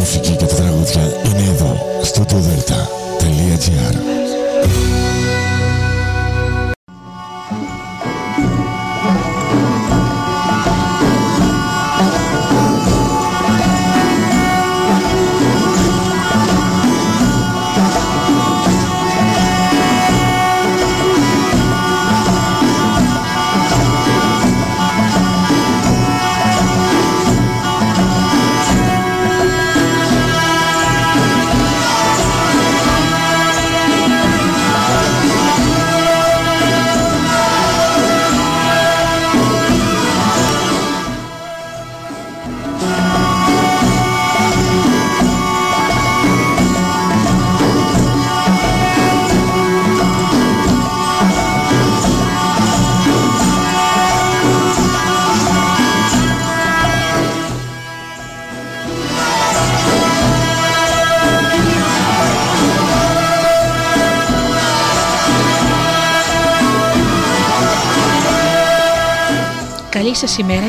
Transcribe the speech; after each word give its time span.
μουσική 0.00 0.36
και 0.36 0.44
τα 0.44 0.54
τραγούδια 0.54 1.02
είναι 1.02 1.50
εδώ, 1.50 2.00
στο 2.02 2.24
Delta.gr 2.30 3.94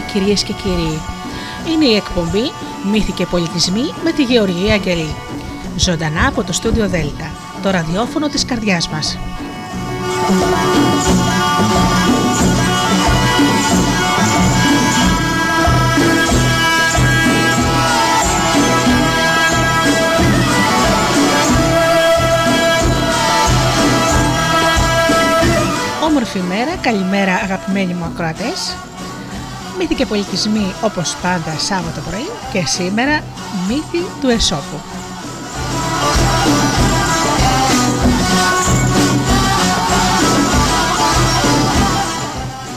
κυρίες 0.02 0.44
και 0.44 0.54
κύριοι. 0.54 1.00
Είναι 1.74 1.86
η 1.86 1.96
εκπομπή 1.96 2.52
«Μύθοι 2.92 3.12
και 3.12 3.26
πολιτισμοί» 3.26 3.94
με 4.04 4.12
τη 4.12 4.24
Γεωργία 4.24 4.74
Αγγελή. 4.74 5.16
Ζωντανά 5.78 6.28
από 6.28 6.44
το 6.44 6.54
στούντιο 6.54 6.88
Δέλτα, 6.88 7.32
το 7.62 7.70
ραδιόφωνο 7.70 8.28
της 8.28 8.46
καρδιάς 8.46 8.90
μας. 8.90 9.18
Όμορφη 26.04 26.40
μέρα, 26.40 26.76
καλημέρα 26.82 27.34
αγαπημένοι 27.34 27.94
μου 27.94 28.06
ακροατές 28.06 28.76
μύθοι 29.82 29.96
και 29.96 30.06
πολιτισμοί 30.06 30.74
όπως 30.82 31.16
πάντα 31.22 31.58
Σάββατο 31.58 32.02
πρωί 32.10 32.30
και 32.54 32.66
σήμερα 32.66 33.24
μύθοι 33.68 34.06
του 34.22 34.30
Εσώπου. 34.30 34.80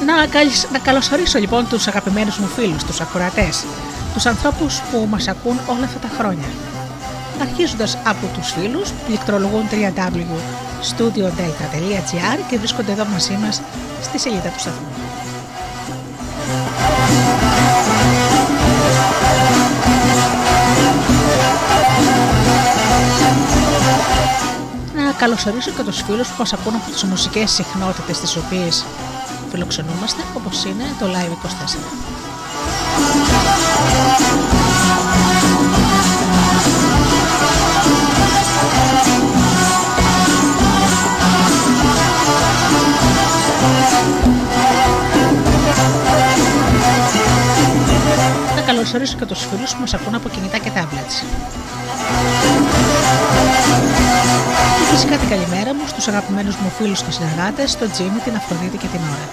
Να, 0.07 0.15
να 0.73 0.79
καλωσορίσω 0.79 1.39
λοιπόν 1.39 1.69
τους 1.69 1.87
αγαπημένους 1.87 2.39
μου 2.39 2.47
φίλους, 2.47 2.85
τους 2.85 3.01
ακροατές, 3.01 3.65
τους 4.15 4.27
ανθρώπους 4.27 4.81
που 4.81 5.07
μας 5.11 5.29
ακούν 5.29 5.59
όλα 5.67 5.85
αυτά 5.85 5.99
τα 5.99 6.09
χρόνια. 6.19 6.49
Αρχίζοντας 7.41 7.99
από 8.05 8.27
τους 8.35 8.53
φίλους 8.53 8.91
που 8.91 9.05
πληκτρολογούν 9.07 9.69
www.studiodelta.gr 9.71 12.39
και 12.51 12.59
βρίσκονται 12.59 12.93
εδώ 12.93 13.05
μαζί 13.05 13.39
μας 13.43 13.61
στη 14.03 14.19
σελίδα 14.19 14.49
του 14.49 14.61
σταθμού. 14.61 15.04
Καλωσορίσω 25.25 25.71
και 25.71 25.83
τους 25.83 26.03
φίλους 26.03 26.29
που 26.29 26.35
μας 26.39 26.53
ακούν 26.53 26.75
από 26.75 26.91
τις 26.91 27.03
μουσικές 27.03 27.51
συχνότητες 27.51 28.21
τις 28.21 28.37
οποίες 28.37 28.85
φιλοξενούμαστε 29.51 30.23
όπως 30.37 30.65
είναι 30.65 30.85
το 30.99 31.07
Live 31.07 31.33
24. 31.33 31.37
Να 48.57 48.63
καλωσορίσω 48.63 49.17
και 49.17 49.25
τους 49.25 49.41
φίλους 49.41 49.75
που 49.75 49.81
μας 49.81 49.95
ακούν 49.95 50.15
από 50.15 50.29
κινητά 50.29 50.59
και 50.59 50.71
tablets. 50.75 51.25
Και 54.95 55.01
φυσικά 55.01 55.19
την 55.19 55.29
καλημέρα 55.29 55.75
μου 55.75 55.87
στους 55.87 56.09
αγαπημένους 56.09 56.57
μου 56.57 56.69
φίλους 56.69 57.03
και 57.03 57.11
συνεργάτες, 57.11 57.77
τον 57.77 57.91
Τζίμι, 57.91 58.19
την 58.25 58.35
Αφροδίτη 58.37 58.77
και 58.77 58.87
την 58.87 59.01
Ωρα. 59.01 59.29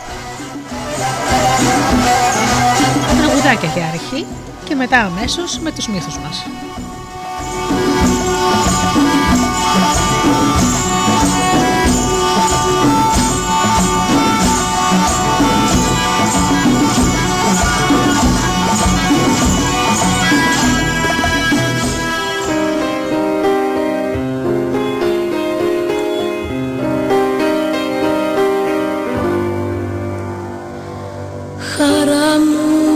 Τραγουδάκια 3.18 3.70
για 3.76 3.86
αρχή 3.86 4.26
και 4.64 4.76
μετά 4.76 5.00
αμέσως 5.00 5.60
με 5.60 5.72
τους 5.72 5.88
μύθους 5.88 6.18
μας. 6.18 6.46
Σεριανάς 31.62 32.12
τον 32.12 32.91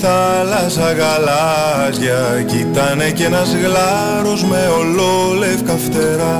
θάλασσα 0.00 0.92
γαλάζια. 0.92 2.42
Κι 2.46 2.58
ήτανε 2.58 3.10
κι 3.10 3.22
ένας 3.22 3.54
γλάρος 3.62 4.44
με 4.44 4.62
ολόλευκα 4.78 5.76
φτερά. 5.84 6.36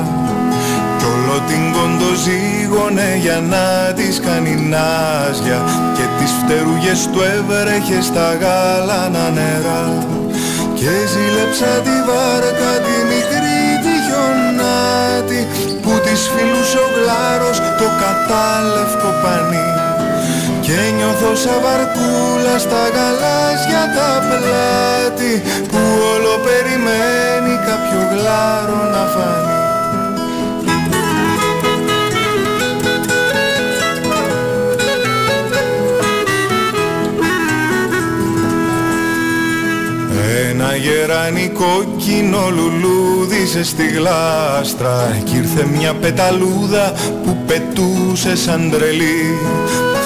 Κι 0.97 1.05
όλο 1.05 1.37
την 1.47 1.63
κοντοζήγωνε 1.75 3.17
για 3.21 3.39
να 3.51 3.93
της 3.93 4.19
κάνει 4.19 4.55
νάζια. 4.55 5.59
Και 5.95 6.05
τις 6.17 6.31
φτερούγες 6.39 7.09
του 7.11 7.21
έβρεχε 7.35 8.01
στα 8.01 8.27
γάλανα 8.41 9.29
νερά. 9.29 9.83
Και 10.79 10.93
ζήλεψα 11.11 11.71
τη 11.85 11.95
βάρκα 12.07 12.73
τη 12.85 12.95
μικρή 13.11 13.61
τη 13.83 13.93
γιονάτη 14.05 15.41
Που 15.81 15.91
της 16.03 16.21
φιλούσε 16.33 16.77
ο 16.85 16.87
γλάρος 16.95 17.57
το 17.79 17.87
κατάλευκο 18.01 19.09
πανί 19.21 19.76
και 20.67 20.91
νιώθω 20.95 21.35
σαν 21.35 21.61
βαρκούλα 21.63 22.57
στα 22.59 22.83
γαλάζια 22.95 23.83
τα 23.95 24.11
πλάτη 24.27 25.41
Που 25.67 25.77
όλο 26.13 26.33
περιμένει 26.45 27.55
κάποιο 27.67 28.01
γλάρο 28.11 28.89
να 28.91 29.05
φανεί. 29.13 29.55
Ένα 40.49 40.75
γεράνι 40.75 41.51
κόκκινο 41.53 42.49
λουλούδισε 42.55 43.63
στη 43.63 43.87
γλάστρα 43.87 45.21
Κι 45.23 45.37
ήρθε 45.37 45.65
μια 45.65 45.93
πεταλούδα 45.93 46.93
που 47.23 47.37
πετούσε 47.47 48.35
σαν 48.35 48.71
τρελή 48.71 49.37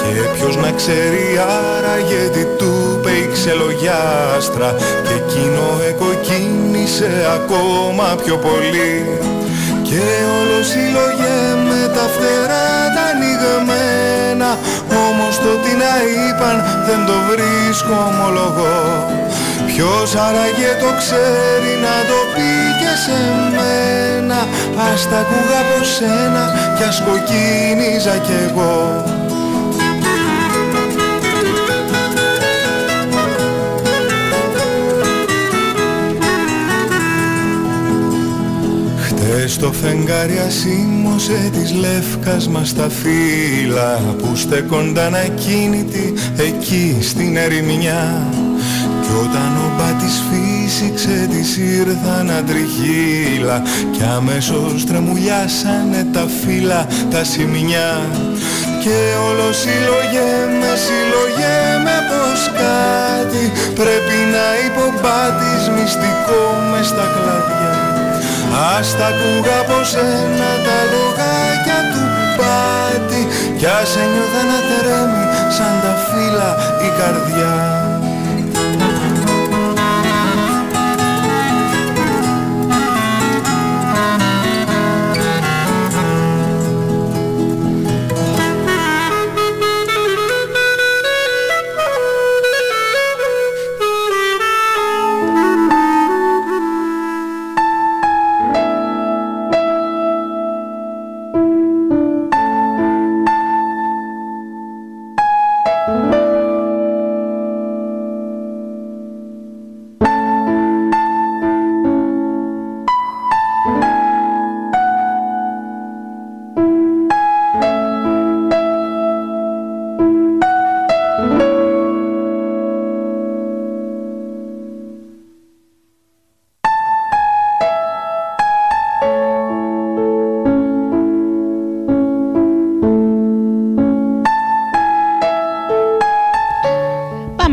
και 0.02 0.22
ποιος 0.34 0.56
να 0.56 0.70
ξέρει 0.70 1.24
άραγε 1.56 2.22
τι 2.34 2.44
του 2.58 2.82
είπε 3.02 3.10
η 3.10 3.28
ξελογιάστρα 3.32 4.70
Και 5.06 5.14
εκείνο 5.22 5.66
εκοκίνησε 5.90 7.10
ακόμα 7.38 8.06
πιο 8.24 8.36
πολύ. 8.46 8.94
Και 9.88 10.04
όλο 10.38 10.58
συλλογέ 10.72 11.40
με 11.68 11.80
τα 11.96 12.04
φτερά 12.14 12.68
τα 12.94 13.04
ανοιγμένα. 13.12 14.50
Όμως 15.06 15.34
το 15.44 15.52
τι 15.62 15.72
να 15.82 15.94
είπαν 16.12 16.56
δεν 16.86 17.00
το 17.08 17.16
βρίσκω 17.30 17.94
ομολογώ. 18.10 18.80
Ποιος 19.68 20.08
άραγε 20.26 20.70
το 20.82 20.90
ξέρει 21.00 21.72
να 21.86 21.96
το 22.10 22.18
πει 22.34 22.50
και 22.80 22.92
σε 23.04 23.20
μένα. 23.56 24.38
Ας 24.88 25.00
τα 25.10 25.18
ακούγα 25.24 25.58
από 25.64 25.78
σένα 25.94 26.44
κι 26.76 26.84
ας 26.90 26.98
κοκκίνιζα 27.06 28.16
κι 28.26 28.36
εγώ 28.46 28.80
στο 39.62 39.72
φεγγάρι 39.72 40.38
ασήμωσε 40.46 41.50
της 41.52 41.72
λεύκας 41.74 42.48
μας 42.48 42.74
τα 42.74 42.88
φύλλα 42.88 44.00
που 44.18 44.36
στέκονταν 44.36 45.14
ακίνητοι 45.14 46.14
εκεί 46.38 46.96
στην 47.00 47.36
ερημιά. 47.36 48.26
Κι 49.02 49.12
όταν 49.24 49.56
ο 49.64 49.74
μπάτης 49.76 50.22
φύσηξε 50.28 51.28
της 51.30 51.56
ήρθαν 51.56 52.30
αντριχύλα 52.30 53.62
κι 53.92 54.02
αμέσως 54.16 54.86
τρεμουλιάσανε 54.86 56.06
τα 56.12 56.26
φύλλα 56.42 56.86
τα 57.10 57.24
σημεινιά 57.24 57.90
και 58.82 58.98
όλο 59.28 59.52
συλλογέ 59.52 60.32
με 61.84 61.96
πως 62.10 62.40
κάτι 62.62 63.44
πρέπει 63.74 64.16
να 64.34 64.46
υπομπάτης 64.66 65.62
μυστικό 65.74 66.40
μες 66.70 66.86
στα 66.86 67.06
κλαδιά 67.14 67.91
Ας 68.52 68.96
τα 68.96 69.06
ακούγα 69.06 69.56
από 69.64 69.84
σένα 69.84 70.50
τα 70.66 70.78
λογάκια 70.92 71.80
του 71.92 72.02
πάτη. 72.38 73.22
Κι 73.58 73.66
ας 73.66 73.96
ένιωθα 74.02 74.42
να 74.50 74.58
τρέμει 74.68 75.24
σαν 75.56 75.74
τα 75.82 75.92
φύλλα 76.06 76.50
η 76.86 76.88
καρδιά 76.98 77.81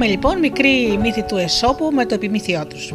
λοιπόν 0.08 0.40
μικρή 0.40 0.98
μύθη 1.02 1.24
του 1.24 1.38
Εσώπου 1.38 1.90
με 1.92 2.06
το 2.06 2.14
επιμήθειό 2.14 2.66
τους. 2.68 2.94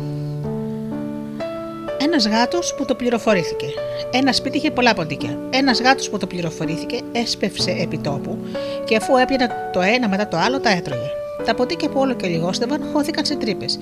Ένας 1.98 2.28
γάτος 2.28 2.74
που 2.76 2.84
το 2.84 2.94
πληροφορήθηκε. 2.94 3.66
Ένας 4.10 4.36
σπίτι 4.36 4.56
είχε 4.56 4.70
πολλά 4.70 4.94
ποντίκια. 4.94 5.38
Ένας 5.50 5.80
γάτος 5.80 6.10
που 6.10 6.18
το 6.18 6.26
πληροφορήθηκε 6.26 7.00
έσπευσε 7.12 7.70
επί 7.70 7.98
τόπου 7.98 8.38
και 8.84 8.96
αφού 8.96 9.16
έπιανε 9.16 9.48
το 9.72 9.80
ένα 9.80 10.08
μετά 10.08 10.28
το 10.28 10.36
άλλο 10.36 10.60
τα 10.60 10.70
έτρωγε. 10.70 11.08
Τα 11.46 11.54
ποντίκια 11.54 11.88
που 11.88 12.00
όλο 12.00 12.14
και 12.14 12.26
λιγόστευαν 12.26 12.80
χώθηκαν 12.92 13.24
σε 13.24 13.36
τρύπες. 13.36 13.78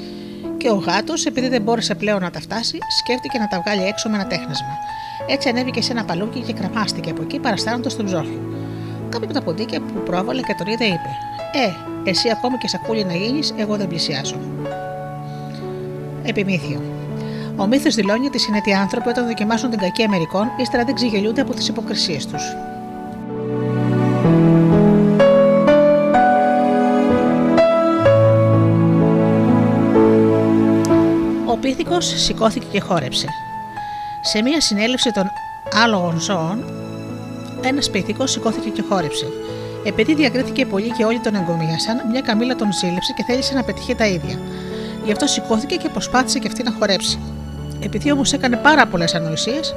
Και 0.56 0.70
ο 0.70 0.74
γάτος, 0.74 1.26
επειδή 1.26 1.48
δεν 1.48 1.62
μπόρεσε 1.62 1.94
πλέον 1.94 2.20
να 2.20 2.30
τα 2.30 2.40
φτάσει, 2.40 2.78
σκέφτηκε 3.00 3.38
να 3.38 3.48
τα 3.48 3.62
βγάλει 3.64 3.82
έξω 3.88 4.08
με 4.08 4.14
ένα 4.14 4.26
τέχνασμα. 4.26 4.78
Έτσι 5.28 5.48
ανέβηκε 5.48 5.82
σε 5.82 5.92
ένα 5.92 6.04
παλούκι 6.04 6.40
και 6.40 6.52
κραμάστηκε 6.52 7.10
από 7.10 7.22
εκεί 7.22 7.38
παραστάνοντας 7.38 7.96
τον 7.96 8.04
ψόφιο. 8.04 8.40
Κάποιο 9.08 9.24
από 9.24 9.32
τα 9.32 9.42
ποντίκια 9.42 9.80
που 9.80 10.02
πρόβαλε 10.04 10.40
και 10.40 10.54
τον 10.58 10.66
είδε 10.66 10.84
είπε: 10.84 11.10
Ε, 11.52 11.91
εσύ 12.04 12.30
ακόμη 12.30 12.56
και 12.56 12.68
σακούλι 12.68 13.04
να 13.04 13.14
γίνεις, 13.14 13.54
εγώ 13.56 13.76
δεν 13.76 13.88
πλησιάζω. 13.88 14.36
Επιμήθειο. 16.22 16.80
Ο 17.56 17.66
μύθος 17.66 17.94
δηλώνει 17.94 18.26
ότι 18.26 18.36
οι 18.36 18.40
συνετοί 18.40 18.72
άνθρωποι 18.72 19.08
όταν 19.08 19.26
δοκιμάσουν 19.26 19.70
την 19.70 19.78
κακή 19.78 20.02
Αμερικών, 20.02 20.46
ύστερα 20.56 20.84
δεν 20.84 20.94
ξεγελούνται 20.94 21.40
από 21.40 21.54
τις 21.54 21.68
υποκρισίες 21.68 22.26
τους. 22.26 22.42
Ο 31.46 31.56
πίθηκος 31.56 32.06
σηκώθηκε 32.06 32.66
και 32.72 32.80
χόρεψε. 32.80 33.26
Σε 34.20 34.42
μια 34.42 34.60
συνέλευση 34.60 35.10
των 35.12 35.24
άλογων 35.84 36.20
ζώων, 36.20 36.64
ένας 37.62 37.90
πίθηκος 37.90 38.30
σηκώθηκε 38.30 38.68
και 38.68 38.82
χόρεψε. 38.88 39.26
Επειδή 39.84 40.14
διακρίθηκε 40.14 40.66
πολύ 40.66 40.90
και 40.90 41.04
όλοι 41.04 41.20
τον 41.20 41.34
εγκομίασαν, 41.34 42.02
μια 42.10 42.20
καμίλα 42.20 42.56
τον 42.56 42.72
ζήλεψε 42.72 43.12
και 43.16 43.22
θέλησε 43.22 43.54
να 43.54 43.62
πετύχει 43.62 43.94
τα 43.94 44.06
ίδια. 44.06 44.38
Γι' 45.04 45.12
αυτό 45.12 45.26
σηκώθηκε 45.26 45.76
και 45.76 45.88
προσπάθησε 45.88 46.38
και 46.38 46.46
αυτή 46.46 46.62
να 46.62 46.72
χορέψει. 46.72 47.18
Επειδή 47.80 48.12
όμως 48.12 48.32
έκανε 48.32 48.56
πάρα 48.56 48.86
πολλές 48.86 49.14
ανοησίες, 49.14 49.74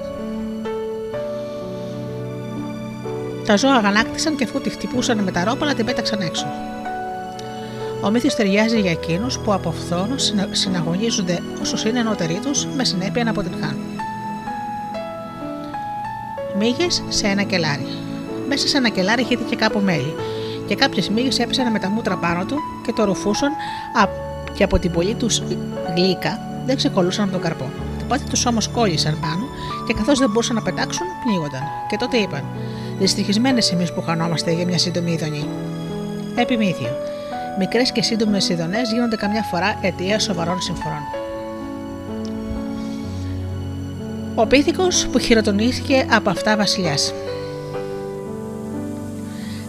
τα 3.45 3.57
ζώα 3.57 3.73
αγανάκτησαν 3.73 4.35
και 4.35 4.43
αφού 4.43 4.61
τη 4.61 4.69
χτυπούσαν 4.69 5.19
με 5.19 5.31
τα 5.31 5.43
ρόπαλα 5.43 5.73
την 5.73 5.85
πέταξαν 5.85 6.21
έξω. 6.21 6.45
Ο 8.01 8.09
μύθος 8.09 8.35
ταιριάζει 8.35 8.79
για 8.79 8.91
εκείνους 8.91 9.39
που 9.39 9.53
από 9.53 9.71
φθόνο 9.71 10.15
συναγωνίζονται 10.51 11.39
όσο 11.61 11.89
είναι 11.89 11.99
ενώτεροι 11.99 12.39
τους 12.43 12.65
με 12.65 12.83
συνέπεια 12.83 13.23
να 13.23 13.29
αποτυγχάνουν. 13.29 13.85
Μύγες 16.57 17.03
σε 17.09 17.27
ένα 17.27 17.43
κελάρι. 17.43 17.87
Μέσα 18.47 18.67
σε 18.67 18.77
ένα 18.77 18.89
κελάρι 18.89 19.23
χύθηκε 19.23 19.55
κάπου 19.55 19.79
μέλι 19.79 20.15
και 20.67 20.75
κάποιες 20.75 21.09
μύγες 21.09 21.39
έπεσαν 21.39 21.71
με 21.71 21.79
τα 21.79 21.89
μούτρα 21.89 22.17
πάνω 22.17 22.45
του 22.45 22.57
και 22.85 22.91
το 22.91 23.03
ρουφούσαν 23.03 23.51
και 24.53 24.63
από 24.63 24.79
την 24.79 24.91
πολύ 24.91 25.15
τους 25.15 25.41
γλύκα 25.95 26.39
δεν 26.65 26.75
ξεκολούσαν 26.75 27.23
από 27.23 27.33
τον 27.33 27.41
καρπό. 27.41 27.69
Τα 27.99 28.05
πάτια 28.05 28.25
τους 28.29 28.45
όμως 28.45 28.67
κόλλησαν 28.67 29.17
πάνω 29.21 29.45
και 29.87 29.93
καθώς 29.93 30.19
δεν 30.19 30.29
μπορούσαν 30.29 30.55
να 30.55 30.61
πετάξουν, 30.61 31.07
πνίγονταν. 31.23 31.61
Και 31.89 31.97
τότε 31.97 32.17
είπαν: 32.17 32.43
Δυστυχισμένες 32.99 33.71
εμείς 33.71 33.93
που 33.93 34.01
χανόμαστε 34.01 34.51
για 34.51 34.65
μια 34.65 34.77
σύντομη 34.77 35.11
ειδονή. 35.11 35.47
Επιμήθειο. 36.35 36.97
Μικρές 37.59 37.91
και 37.91 38.01
σύντομες 38.01 38.49
ειδονές 38.49 38.91
γίνονται 38.91 39.15
καμιά 39.15 39.41
φορά 39.41 39.79
αιτία 39.81 40.19
σοβαρών 40.19 40.61
συμφορών. 40.61 41.01
Ο 44.35 44.45
πίθηκος 44.45 45.07
που 45.11 45.19
χειροτονήθηκε 45.19 46.05
από 46.11 46.29
αυτά 46.29 46.57
βασιλιάς. 46.57 47.13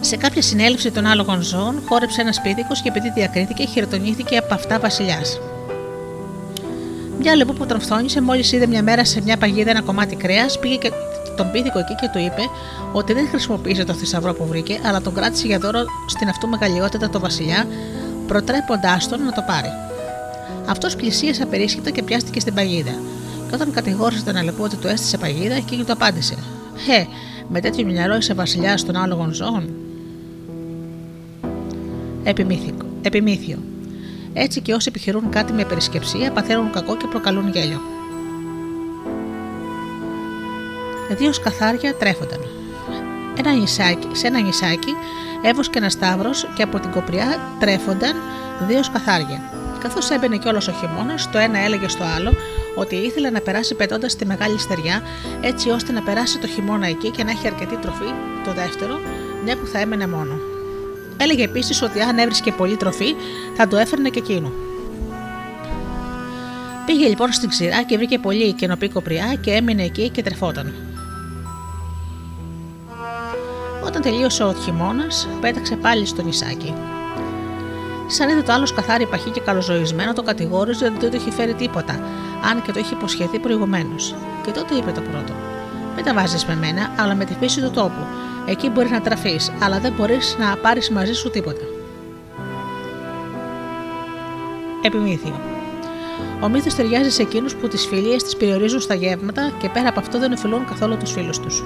Σε 0.07 0.15
κάποια 0.15 0.41
συνέλευση 0.41 0.91
των 0.91 1.05
άλογων 1.05 1.41
ζώων 1.41 1.81
χόρεψε 1.87 2.21
ένας 2.21 2.41
πίθηκο 2.41 2.73
και 2.83 2.89
επειδή 2.89 3.11
διακρίθηκε, 3.11 3.65
χειροτονήθηκε 3.65 4.37
από 4.37 4.53
αυτά 4.53 4.79
βασιλιάς. 4.79 5.39
Μια 7.19 7.35
λεπού 7.35 7.53
που 7.53 7.65
τον 7.65 7.81
φθόνησε, 7.81 8.21
μόλις 8.21 8.51
είδε 8.51 8.67
μια 8.67 8.83
μέρα 8.83 9.05
σε 9.05 9.21
μια 9.21 9.37
παγίδα 9.37 9.69
ένα 9.69 9.81
κομμάτι 9.81 10.15
κρέας, 10.15 10.59
πήγε 10.59 10.75
και 10.75 10.91
τον 11.37 11.51
πίθηκο 11.51 11.79
εκεί 11.79 11.95
και 11.95 12.09
του 12.13 12.19
είπε 12.19 12.41
ότι 12.91 13.13
δεν 13.13 13.27
χρησιμοποίησε 13.27 13.83
το 13.83 13.93
θησαυρό 13.93 14.33
που 14.33 14.45
βρήκε, 14.45 14.79
αλλά 14.85 15.01
τον 15.01 15.13
κράτησε 15.13 15.47
για 15.47 15.59
δώρο 15.59 15.85
στην 16.07 16.29
αυτού 16.29 16.47
μεγαλειότητα 16.47 17.09
το 17.09 17.19
βασιλιά, 17.19 17.67
προτρέποντάς 18.27 19.07
τον 19.07 19.23
να 19.23 19.31
το 19.31 19.43
πάρει. 19.47 19.69
Αυτός 20.65 20.95
πλησίασε 20.95 21.43
απερίσχυτα 21.43 21.89
και 21.89 22.03
πιάστηκε 22.03 22.39
στην 22.39 22.53
παγίδα. 22.53 22.93
Και 23.49 23.55
όταν 23.55 23.71
κατηγόρησε 23.71 24.23
τον 24.23 24.35
αλεπού 24.35 24.63
ότι 24.63 24.75
του 24.75 24.87
έστησε 24.87 25.17
παγίδα, 25.17 25.55
εκείνη 25.55 25.83
του 25.83 25.91
απάντησε: 25.91 26.35
Χε, 26.85 27.07
με 27.49 27.59
τέτοιο 27.59 27.85
μυαλό 27.85 28.17
είσαι 28.17 28.33
βασιλιάς 28.33 28.85
των 28.85 28.95
άλογων 28.95 29.33
ζώων; 29.33 29.69
Επιμήθιο. 33.01 33.57
Έτσι 34.33 34.61
και 34.61 34.73
όσοι 34.73 34.87
επιχειρούν 34.89 35.29
κάτι 35.29 35.53
με 35.53 35.65
περισκεψία 35.65 36.31
παθαίνουν 36.31 36.71
κακό 36.71 36.97
και 36.97 37.07
προκαλούν 37.09 37.49
γέλιο. 37.49 37.81
Δύο 41.17 41.33
σκαθάρια 41.33 41.95
τρέφονταν. 41.95 42.39
Ένα 43.37 43.51
νησάκι, 43.51 44.07
σε 44.11 44.27
ένα 44.27 44.39
νησάκι 44.39 44.93
έβοσκε 45.41 45.77
ένα 45.77 45.89
σταύρος 45.89 46.47
και 46.55 46.63
από 46.63 46.79
την 46.79 46.91
κοπριά 46.91 47.39
τρέφονταν 47.59 48.15
δύο 48.67 48.83
σκαθάρια. 48.83 49.51
Καθώς 49.81 50.09
έμπαινε 50.09 50.37
κιόλας 50.37 50.67
ο 50.67 50.71
χειμώνας, 50.71 51.29
το 51.31 51.37
ένα 51.37 51.59
έλεγε 51.59 51.87
στο 51.87 52.03
άλλο 52.15 52.33
ότι 52.75 52.95
ήθελε 52.95 53.29
να 53.29 53.39
περάσει 53.39 53.75
πετώντας 53.75 54.15
τη 54.15 54.25
μεγάλη 54.25 54.59
στεριά, 54.59 55.01
έτσι 55.41 55.69
ώστε 55.69 55.91
να 55.91 56.01
περάσει 56.01 56.39
το 56.39 56.47
χειμώνα 56.47 56.87
εκεί 56.87 57.09
και 57.09 57.23
να 57.23 57.31
έχει 57.31 57.47
αρκετή 57.47 57.75
τροφή, 57.75 58.11
το 58.45 58.53
δεύτερο, 58.53 58.99
μια 59.43 59.57
που 59.57 59.65
θα 59.65 59.79
έμενε 59.79 60.07
μόνο. 60.07 60.56
Έλεγε 61.17 61.43
επίσης 61.43 61.81
ότι 61.81 62.01
αν 62.01 62.17
έβρισκε 62.17 62.51
πολύ 62.51 62.75
τροφή, 62.75 63.15
θα 63.55 63.67
το 63.67 63.77
έφερνε 63.77 64.09
και 64.09 64.19
εκείνο. 64.19 64.51
Πήγε 66.85 67.07
λοιπόν 67.07 67.31
στην 67.31 67.49
ξηρά 67.49 67.83
και 67.83 67.97
βρήκε 67.97 68.19
πολύ 68.19 68.53
καινοπή 68.53 68.89
κοπριά 68.89 69.37
και 69.41 69.51
έμεινε 69.51 69.83
εκεί 69.83 70.09
και 70.09 70.23
τρεφόταν. 70.23 70.73
Όταν 73.85 74.01
τελείωσε 74.01 74.43
ο 74.43 74.53
χειμώνας, 74.53 75.27
πέταξε 75.41 75.75
πάλι 75.75 76.05
στο 76.05 76.21
νησάκι. 76.21 76.73
Σαν 78.07 78.29
είδε 78.29 78.41
το 78.41 78.51
άλλο 78.51 78.67
καθάρι 78.75 79.05
παχύ 79.05 79.29
και 79.29 79.39
καλοζωισμένο, 79.39 80.13
το 80.13 80.23
κατηγόρησε 80.23 80.85
ότι 80.85 80.97
δεν 80.99 81.11
το 81.11 81.17
είχε 81.17 81.31
φέρει 81.31 81.53
τίποτα, 81.53 81.93
αν 82.51 82.61
και 82.61 82.71
το 82.71 82.79
είχε 82.79 82.95
υποσχεθεί 82.95 83.39
προηγουμένως. 83.39 84.15
Και 84.45 84.51
τότε 84.51 84.75
είπε 84.75 84.91
το 84.91 85.01
πρώτο: 85.01 85.33
Μην 85.95 86.05
τα 86.05 86.13
βάζεις 86.13 86.45
με 86.45 86.55
μένα, 86.55 86.91
αλλά 86.97 87.15
με 87.15 87.25
τη 87.25 87.33
φύση 87.39 87.61
του 87.61 87.71
τόπου. 87.71 88.05
Εκεί 88.49 88.69
μπορείς 88.69 88.91
να 88.91 89.01
τραφείς, 89.01 89.51
αλλά 89.61 89.79
δεν 89.79 89.93
μπορείς 89.97 90.35
να 90.39 90.57
πάρεις 90.57 90.89
μαζί 90.89 91.13
σου 91.13 91.29
τίποτα. 91.29 91.61
Επιμήθειο. 94.81 95.39
Ο 96.41 96.49
μύθος 96.49 96.75
ταιριάζει 96.75 97.09
σε 97.09 97.21
εκείνους 97.21 97.55
που 97.55 97.67
τις 97.67 97.85
φιλίες 97.85 98.23
τις 98.23 98.37
περιορίζουν 98.37 98.79
στα 98.79 98.93
γεύματα 98.93 99.51
και 99.61 99.69
πέρα 99.69 99.89
από 99.89 99.99
αυτό 99.99 100.19
δεν 100.19 100.31
ωφελούν 100.31 100.65
καθόλου 100.65 100.97
τους 100.97 101.11
φίλους 101.11 101.39
τους. 101.39 101.63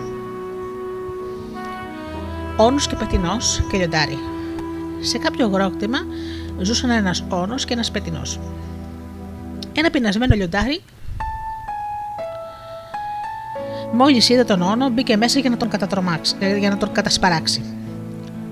Όνος 2.58 2.88
και 2.88 2.96
πετεινός 2.96 3.64
και 3.72 3.78
λιοντάρι. 3.78 4.18
Σε 5.00 5.18
κάποιο 5.18 5.46
αγρόκτημα 5.46 5.98
ζούσαν 6.62 6.90
ένας 6.90 7.24
όνος 7.30 7.66
και 7.66 7.74
ένας 7.74 7.92
πετεινός. 7.92 8.40
Ένα 9.74 9.90
πεινασμένο 9.90 10.36
λιοντάρι 10.36 10.82
Μόλις 13.94 14.30
είδε 14.30 14.44
τον 14.44 14.62
όνο, 14.62 14.90
μπήκε 14.90 15.18
μέσα 15.18 15.40
για 15.40 15.50
να 15.50 15.58
τον, 15.58 15.70
ε, 16.40 16.58
για 16.58 16.70
να 16.70 16.78
τον 16.78 16.92
κατασπαράξει. 16.92 17.64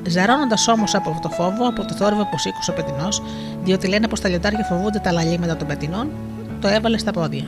Ζαρώνοντα 0.03 0.55
όμως 0.71 0.95
από 0.95 1.19
το 1.21 1.29
φόβο, 1.29 1.67
από 1.67 1.85
το 1.85 1.93
θόρυβο 1.93 2.27
που 2.31 2.37
σήκωσε 2.37 2.71
ο 2.71 2.73
πετεινός, 2.73 3.23
διότι 3.63 3.87
λένε 3.87 4.07
πως 4.07 4.19
τα 4.21 4.29
λιοντάρια 4.29 4.63
φοβούνται 4.63 4.99
τα 4.99 5.11
λαλήματα 5.11 5.57
των 5.57 5.67
πετεινών, 5.67 6.09
το 6.61 6.67
έβαλε 6.67 6.97
στα 6.97 7.11
πόδια. 7.11 7.43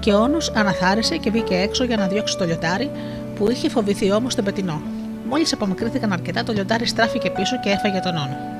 Και 0.00 0.12
ο 0.12 0.20
όνος 0.20 0.52
αναθάρισε 0.54 1.16
και 1.16 1.30
βγήκε 1.30 1.54
έξω 1.54 1.84
για 1.84 1.96
να 1.96 2.06
διώξει 2.06 2.38
το 2.38 2.44
λιοντάρι, 2.44 2.90
που 3.36 3.50
είχε 3.50 3.68
φοβηθεί 3.68 4.12
όμως 4.12 4.34
τον 4.34 4.44
πετεινό. 4.44 4.80
Μόλις 5.28 5.52
απομακρύνθηκαν 5.52 6.12
αρκετά, 6.12 6.44
το 6.44 6.52
λιοντάρι 6.52 6.86
στράφηκε 6.86 7.30
πίσω 7.30 7.60
και 7.60 7.70
έφαγε 7.70 8.00
τον 8.00 8.16
όνο. 8.16 8.57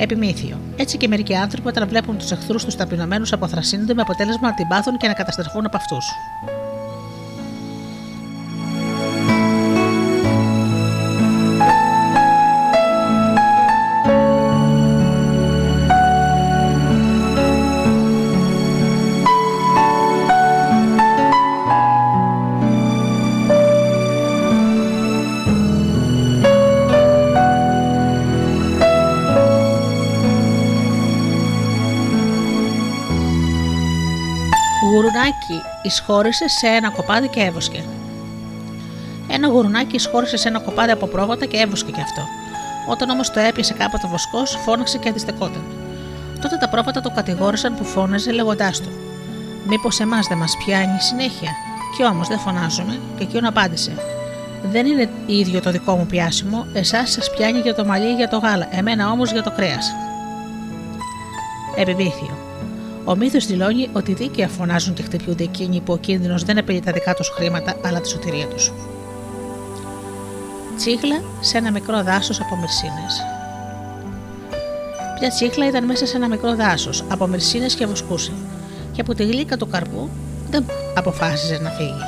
Επιμήθειο. 0.00 0.60
Έτσι 0.76 0.96
και 0.96 1.08
μερικοί 1.08 1.34
άνθρωποι 1.34 1.68
όταν 1.68 1.88
βλέπουν 1.88 2.18
τους 2.18 2.30
εχθρούς 2.30 2.64
τους 2.64 2.76
ταπεινωμένους 2.76 3.32
αποθρασύνονται 3.32 3.94
με 3.94 4.02
αποτέλεσμα 4.02 4.48
να 4.48 4.54
την 4.54 4.68
πάθουν 4.68 4.96
και 4.96 5.06
να 5.06 5.12
καταστραφούν 5.12 5.66
από 5.66 5.76
αυτούς. 5.76 6.10
Εισχώρησε 35.82 36.48
σε 36.48 36.66
ένα 36.66 36.90
κοπάδι 36.90 37.28
και 37.28 37.40
έβοσκε. 37.40 37.84
Ένα 39.28 39.48
γουρνάκι 39.48 39.94
εισχώρησε 39.94 40.36
σε 40.36 40.48
ένα 40.48 40.60
κοπάδι 40.60 40.90
από 40.90 41.06
πρόβατα 41.06 41.44
και 41.44 41.56
έβοσκε 41.56 41.90
κι 41.90 42.00
αυτό. 42.00 42.22
Όταν 42.88 43.10
όμως 43.10 43.30
το 43.30 43.40
έπιασε 43.40 43.72
κάποτε 43.72 44.06
ο 44.06 44.08
βοσκός, 44.08 44.58
φώναξε 44.64 44.98
και 44.98 45.08
αντιστεκόταν. 45.08 45.62
Τότε 46.40 46.56
τα 46.56 46.68
πρόβατα 46.68 47.00
το 47.00 47.10
κατηγόρησαν 47.10 47.74
που 47.74 47.84
φώναζε 47.84 48.32
λέγοντάς 48.32 48.80
του: 48.80 48.88
Μήπως 49.66 50.00
εμάς 50.00 50.26
δεν 50.26 50.38
μας 50.38 50.56
πιάνει 50.64 51.00
συνέχεια; 51.00 51.50
Κι 51.96 52.04
όμως 52.04 52.28
δεν 52.28 52.38
φωνάζουμε, 52.38 52.98
και 53.16 53.22
εκείνο 53.22 53.48
απάντησε: 53.48 53.92
Δεν 54.62 54.86
είναι 54.86 55.10
ίδιο 55.26 55.60
το 55.60 55.70
δικό 55.70 55.96
μου 55.96 56.06
πιάσιμο, 56.06 56.66
εσάς 56.72 57.10
σας 57.10 57.30
πιάνει 57.30 57.58
για 57.58 57.74
το 57.74 57.84
μαλλί 57.84 58.14
για 58.14 58.28
το 58.28 58.38
γάλα, 58.38 58.68
εμένα 58.70 59.10
όμως 59.10 59.32
για 59.32 59.42
το 59.42 59.50
κρέας. 59.50 59.92
Επιβίθιο. 61.76 62.47
Ο 63.08 63.16
μύθος 63.16 63.46
δηλώνει 63.46 63.88
ότι 63.92 64.12
δίκαια 64.12 64.48
φωνάζουν 64.48 64.94
και 64.94 65.02
χτυπιούνται 65.02 65.42
εκείνοι 65.42 65.80
που 65.80 65.92
ο 65.92 65.96
κίνδυνος 65.96 66.44
δεν 66.44 66.58
απειλεί 66.58 66.80
τα 66.80 66.92
δικά 66.92 67.14
τους 67.14 67.28
χρήματα 67.28 67.76
αλλά 67.84 68.00
τη 68.00 68.08
σωτηρία 68.08 68.46
τους. 68.46 68.72
Τσίχλα 70.76 71.22
σε 71.40 71.58
ένα 71.58 71.70
μικρό 71.70 72.02
δάσος 72.02 72.40
από 72.40 72.56
μυρσίνες. 72.56 73.22
Μια 75.20 75.28
τσίχλα 75.30 75.66
ήταν 75.66 75.84
μέσα 75.84 76.06
σε 76.06 76.16
ένα 76.16 76.28
μικρό 76.28 76.54
δάσος 76.54 77.04
από 77.08 77.26
μυρσίνες 77.26 77.74
και 77.74 77.86
βοσκούσε, 77.86 78.32
και 78.92 79.00
από 79.00 79.14
τη 79.14 79.24
γλύκα 79.24 79.56
του 79.56 79.68
καρπού 79.68 80.08
δεν 80.50 80.64
αποφάσισε 80.94 81.58
να 81.62 81.70
φύγει. 81.70 82.04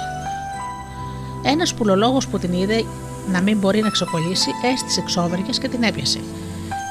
Ένας 1.44 1.74
πουλολόγος 1.74 2.28
που 2.28 2.38
την 2.38 2.52
είδε 2.52 2.84
να 3.32 3.40
μην 3.40 3.58
μπορεί 3.58 3.80
να 3.80 3.90
ξεκολλήσει, 3.90 4.50
έστησε 4.72 5.00
εξόβεργε 5.00 5.50
και 5.60 5.68
την 5.68 5.82
έπιασε. 5.82 6.20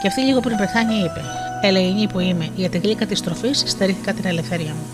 Και 0.02 0.08
αυτή 0.08 0.22
λίγο 0.22 0.40
πριν 0.40 0.58
πεθάνει 0.58 0.94
είπε: 0.94 1.22
Ελεηνή 1.62 2.08
που 2.08 2.20
είμαι, 2.20 2.50
για 2.56 2.70
τη 2.70 2.78
γλύκα 2.78 3.06
της 3.06 3.22
τροφής 3.22 3.64
στερήθηκα 3.68 4.14
την 4.14 4.26
ελευθερία 4.26 4.74
μου. 4.74 4.86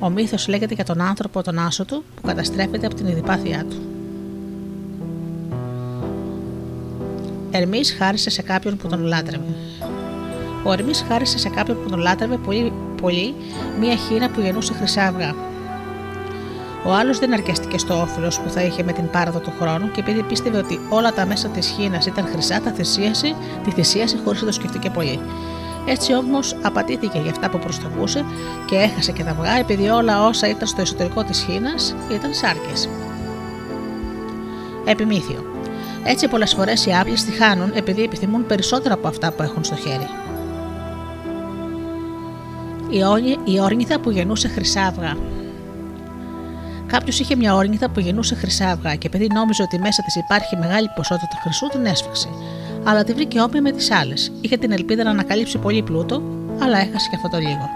Ο 0.00 0.08
μύθος 0.08 0.48
λέγεται 0.48 0.74
για 0.74 0.84
τον 0.84 1.00
άνθρωπο 1.00 1.42
τον 1.42 1.58
άσο 1.58 1.84
του 1.84 2.04
που 2.14 2.26
καταστρέφεται 2.26 2.86
από 2.86 2.94
την 2.94 3.06
ειδιπάθειά 3.06 3.64
του. 3.70 3.76
Ερμής 7.50 7.94
χάρισε 7.98 8.30
σε 8.30 8.42
κάποιον 8.42 8.76
που 8.76 8.88
τον 8.88 9.04
λάτρευε. 9.04 9.54
Ο 10.64 10.72
Ερμής 10.72 11.04
χάρισε 11.08 11.38
σε 11.38 11.48
κάποιον 11.48 11.82
που 11.82 11.88
τον 11.90 11.98
λάτρευε 11.98 12.36
πολύ, 12.36 12.72
πολύ 13.02 13.34
μία 13.80 13.96
χείρα 13.96 14.28
που 14.28 14.40
γεννούσε 14.40 14.72
χρυσά 14.72 15.02
αυγά. 15.02 15.34
Ο 16.86 16.92
άλλος 16.92 17.18
δεν 17.18 17.32
αρκεστήκε 17.32 17.78
στο 17.78 18.00
όφελος 18.00 18.40
που 18.40 18.50
θα 18.50 18.62
είχε 18.62 18.82
με 18.82 18.92
την 18.92 19.10
πάραδο 19.10 19.38
του 19.38 19.52
χρόνου 19.60 19.90
και 19.90 20.00
επειδή 20.00 20.22
πίστευε 20.22 20.58
ότι 20.58 20.80
όλα 20.88 21.12
τα 21.12 21.26
μέσα 21.26 21.48
της 21.48 21.66
χείνα 21.66 22.02
ήταν 22.06 22.26
χρυσά, 22.26 22.60
τα 22.60 22.70
θυσίασε, 22.70 23.34
τη 23.64 23.70
θυσίασε 23.70 24.18
χωρίς 24.24 24.40
να 24.40 24.46
το 24.46 24.52
σκεφτεί 24.52 24.78
και 24.78 24.90
πολύ. 24.90 25.20
Έτσι 25.86 26.14
όμως 26.14 26.56
απατήθηκε 26.62 27.18
για 27.18 27.30
αυτά 27.30 27.50
που 27.50 27.58
προστοβούσε 27.58 28.24
και 28.66 28.76
έχασε 28.76 29.12
και 29.12 29.24
τα 29.24 29.30
αυγά 29.30 29.58
επειδή 29.58 29.88
όλα 29.88 30.26
όσα 30.26 30.48
ήταν 30.48 30.68
στο 30.68 30.80
εσωτερικό 30.80 31.22
της 31.24 31.38
χείνα 31.38 31.70
ήταν 32.12 32.34
σάρκες. 32.34 32.88
Επιμήθειο. 34.84 35.44
Έτσι 36.04 36.28
πολλές 36.28 36.54
φορές 36.54 36.86
οι 36.86 36.92
άπλες 37.00 37.24
τη 37.24 37.30
χάνουν 37.32 37.72
επειδή 37.74 38.02
επιθυμούν 38.02 38.46
περισσότερα 38.46 38.94
από 38.94 39.08
αυτά 39.08 39.32
που 39.32 39.42
έχουν 39.42 39.64
στο 39.64 39.74
χέρι. 39.76 40.08
Η 43.44 43.60
όρνηθα 43.60 44.00
που 44.00 44.10
γεννούσε 44.10 44.48
χρυσά 44.48 44.82
αυγά. 44.82 45.16
Κάποιος 46.86 47.20
είχε 47.20 47.36
μια 47.36 47.54
όρνηθα 47.54 47.90
που 47.90 48.00
γεννούσε 48.00 48.34
χρυσά 48.34 48.70
αυγά 48.70 48.94
και 48.94 49.06
επειδή 49.06 49.26
νόμιζε 49.34 49.62
ότι 49.62 49.78
μέσα 49.78 50.02
της 50.02 50.16
υπάρχει 50.16 50.56
μεγάλη 50.56 50.88
ποσότητα 50.94 51.38
χρυσού, 51.42 51.66
την 51.66 51.86
έσφαξε. 51.86 52.28
Αλλά 52.84 53.04
τη 53.04 53.12
βρήκε 53.12 53.40
όπια 53.40 53.60
με 53.60 53.70
τις 53.70 53.90
άλλες. 53.90 54.32
Είχε 54.40 54.56
την 54.56 54.72
ελπίδα 54.72 55.04
να 55.04 55.10
ανακαλύψει 55.10 55.58
πολύ 55.58 55.82
πλούτο, 55.82 56.22
αλλά 56.58 56.78
έχασε 56.78 57.08
και 57.10 57.16
αυτό 57.16 57.28
το 57.28 57.38
λίγο. 57.38 57.68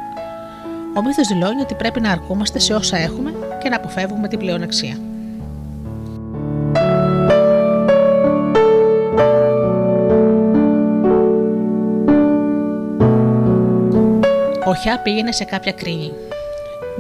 Ο 0.95 1.03
μύθος 1.03 1.27
δηλώνει 1.27 1.61
ότι 1.61 1.75
πρέπει 1.75 2.01
να 2.01 2.11
αρκούμαστε 2.11 2.59
σε 2.59 2.75
όσα 2.75 2.97
έχουμε 2.97 3.35
και 3.63 3.69
να 3.69 3.77
αποφεύγουμε 3.77 4.29
την 4.29 4.39
πλεονεξία. 4.39 4.97
Οχιά 14.65 15.01
πήγαινε 15.03 15.33
σε 15.33 15.45
κάποια 15.45 15.73
κρίνη. 15.73 16.13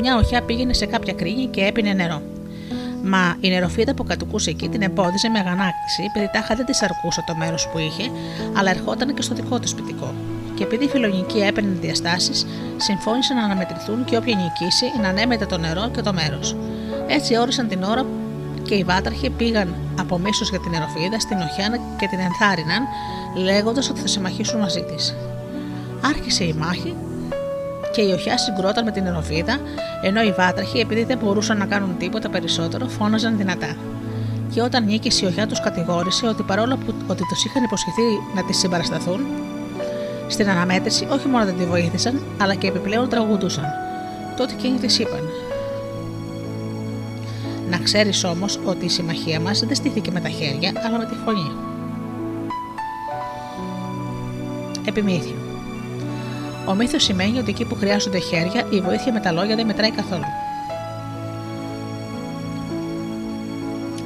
Μια 0.01 0.17
οχιά 0.17 0.43
πήγαινε 0.43 0.73
σε 0.73 0.87
κάποια 0.87 1.13
κρίνη 1.13 1.47
και 1.47 1.65
έπινε 1.65 1.93
νερό. 1.93 2.23
Μα 3.03 3.37
η 3.41 3.49
νεροφύτα 3.49 3.95
που 3.95 4.05
κατοικούσε 4.05 4.51
εκεί 4.51 4.69
την 4.69 4.83
εμπόδιζε 4.83 5.29
με 5.29 5.39
αγανάκτηση, 5.39 6.03
επειδή 6.09 6.31
τάχα 6.33 6.55
δεν 6.55 6.67
της 6.67 6.83
αρκούσε 6.83 7.25
το 7.27 7.35
μέρος 7.35 7.69
που 7.69 7.79
είχε, 7.79 8.11
αλλά 8.59 8.71
ερχόταν 8.71 9.15
και 9.15 9.23
στο 9.23 9.35
δικό 9.35 9.59
του 9.59 9.69
σπιτικό. 9.69 10.15
Και 10.55 10.63
επειδή 10.63 10.85
η 10.85 10.89
φιλονική 10.89 11.39
έπαιρνε 11.39 11.77
διαστάσεις, 11.81 12.47
συμφώνησαν 12.77 13.37
να 13.37 13.45
αναμετρηθούν 13.45 14.05
και 14.05 14.17
όποια 14.17 14.37
νικήσει 14.37 15.01
να 15.03 15.09
ανέμεται 15.09 15.47
το 15.47 15.59
νερό 15.59 15.91
και 15.91 16.01
το 16.01 16.13
μέρος. 16.13 16.57
Έτσι 17.07 17.37
όρισαν 17.37 17.69
την 17.69 17.83
ώρα 17.83 18.07
και 18.63 18.75
οι 18.75 18.85
βάτραχοι 18.85 19.31
πήγαν 19.31 19.75
από 19.99 20.19
μίσος 20.19 20.51
για 20.51 20.61
την 20.61 20.71
νεροφύδα 20.71 21.21
στην 21.21 21.37
οχιά 21.37 21.81
και 21.99 22.07
την 22.07 22.19
ενθάρρυναν, 22.19 22.83
λέγοντας 23.37 23.91
ότι 23.91 24.01
θα 24.01 24.07
συμμαχήσουν 24.07 24.61
μαζί 24.61 24.83
της. 24.83 25.15
Άρχισε 26.01 26.45
η 26.45 26.53
μάχη 26.53 26.95
και 27.93 28.01
η 28.01 28.13
οχιά 28.13 28.39
συγκρόταν 28.39 28.85
με 28.85 28.91
την 28.91 29.03
νεροφίδα, 29.03 29.59
ενώ 30.03 30.23
οι 30.23 30.33
βάτραχοι, 30.33 30.79
επειδή 30.79 31.05
δεν 31.05 31.19
μπορούσαν 31.19 31.59
να 31.59 31.67
κάνουν 31.67 31.97
τίποτα 31.99 32.31
περισσότερο, 32.31 32.89
φώναζαν 32.89 33.37
δυνατά. 33.37 33.77
Και 34.55 34.63
όταν 34.63 34.85
νίκησε 34.85 35.25
η 35.25 35.29
οχιά 35.29 35.47
τους 35.47 35.61
κατηγόρησε 35.61 36.27
ότι 36.27 36.43
παρόλο 36.43 36.77
που 36.77 36.95
ότι 37.07 37.23
τους 37.29 37.45
είχαν 37.45 37.65
υποσχεθεί 37.65 38.03
να 38.35 38.45
τη 38.45 38.53
συμπαρασταθούν, 38.53 39.21
στην 40.29 40.49
αναμέτρηση 40.49 41.07
όχι 41.11 41.29
μόνο 41.29 41.45
δεν 41.45 41.57
τη 41.59 41.65
βοήθησαν, 41.65 42.23
αλλά 42.41 42.55
και 42.55 42.67
επιπλέον 42.67 43.09
τραγουδούσαν. 43.09 43.65
Τότε 44.37 44.53
εκείνοι 44.53 44.79
τη 44.79 45.03
είπαν: 45.03 45.29
Να 47.71 47.79
ξέρεις 47.79 48.25
όμως 48.25 48.61
ότι 48.65 48.85
η 48.85 48.89
συμμαχία 48.89 49.41
μας 49.41 49.61
δεν 49.61 49.75
στήθηκε 49.75 50.11
με 50.11 50.21
τα 50.21 50.29
χέρια, 50.29 50.73
αλλά 50.87 50.99
με 50.99 51.07
τη 51.07 51.15
φωνή. 51.25 51.53
Επιμήθειο. 54.85 55.40
Ο 56.71 56.75
μύθος 56.75 57.03
σημαίνει 57.03 57.39
ότι 57.39 57.51
εκεί 57.51 57.65
που 57.65 57.75
χρειάζονται 57.75 58.19
χέρια, 58.19 58.67
η 58.71 58.81
βοήθεια 58.81 59.13
με 59.13 59.21
τα 59.21 59.33
λόγια 59.33 59.57
δεν 59.57 59.67
μετράει 59.67 59.91
καθόλου. 59.91 60.25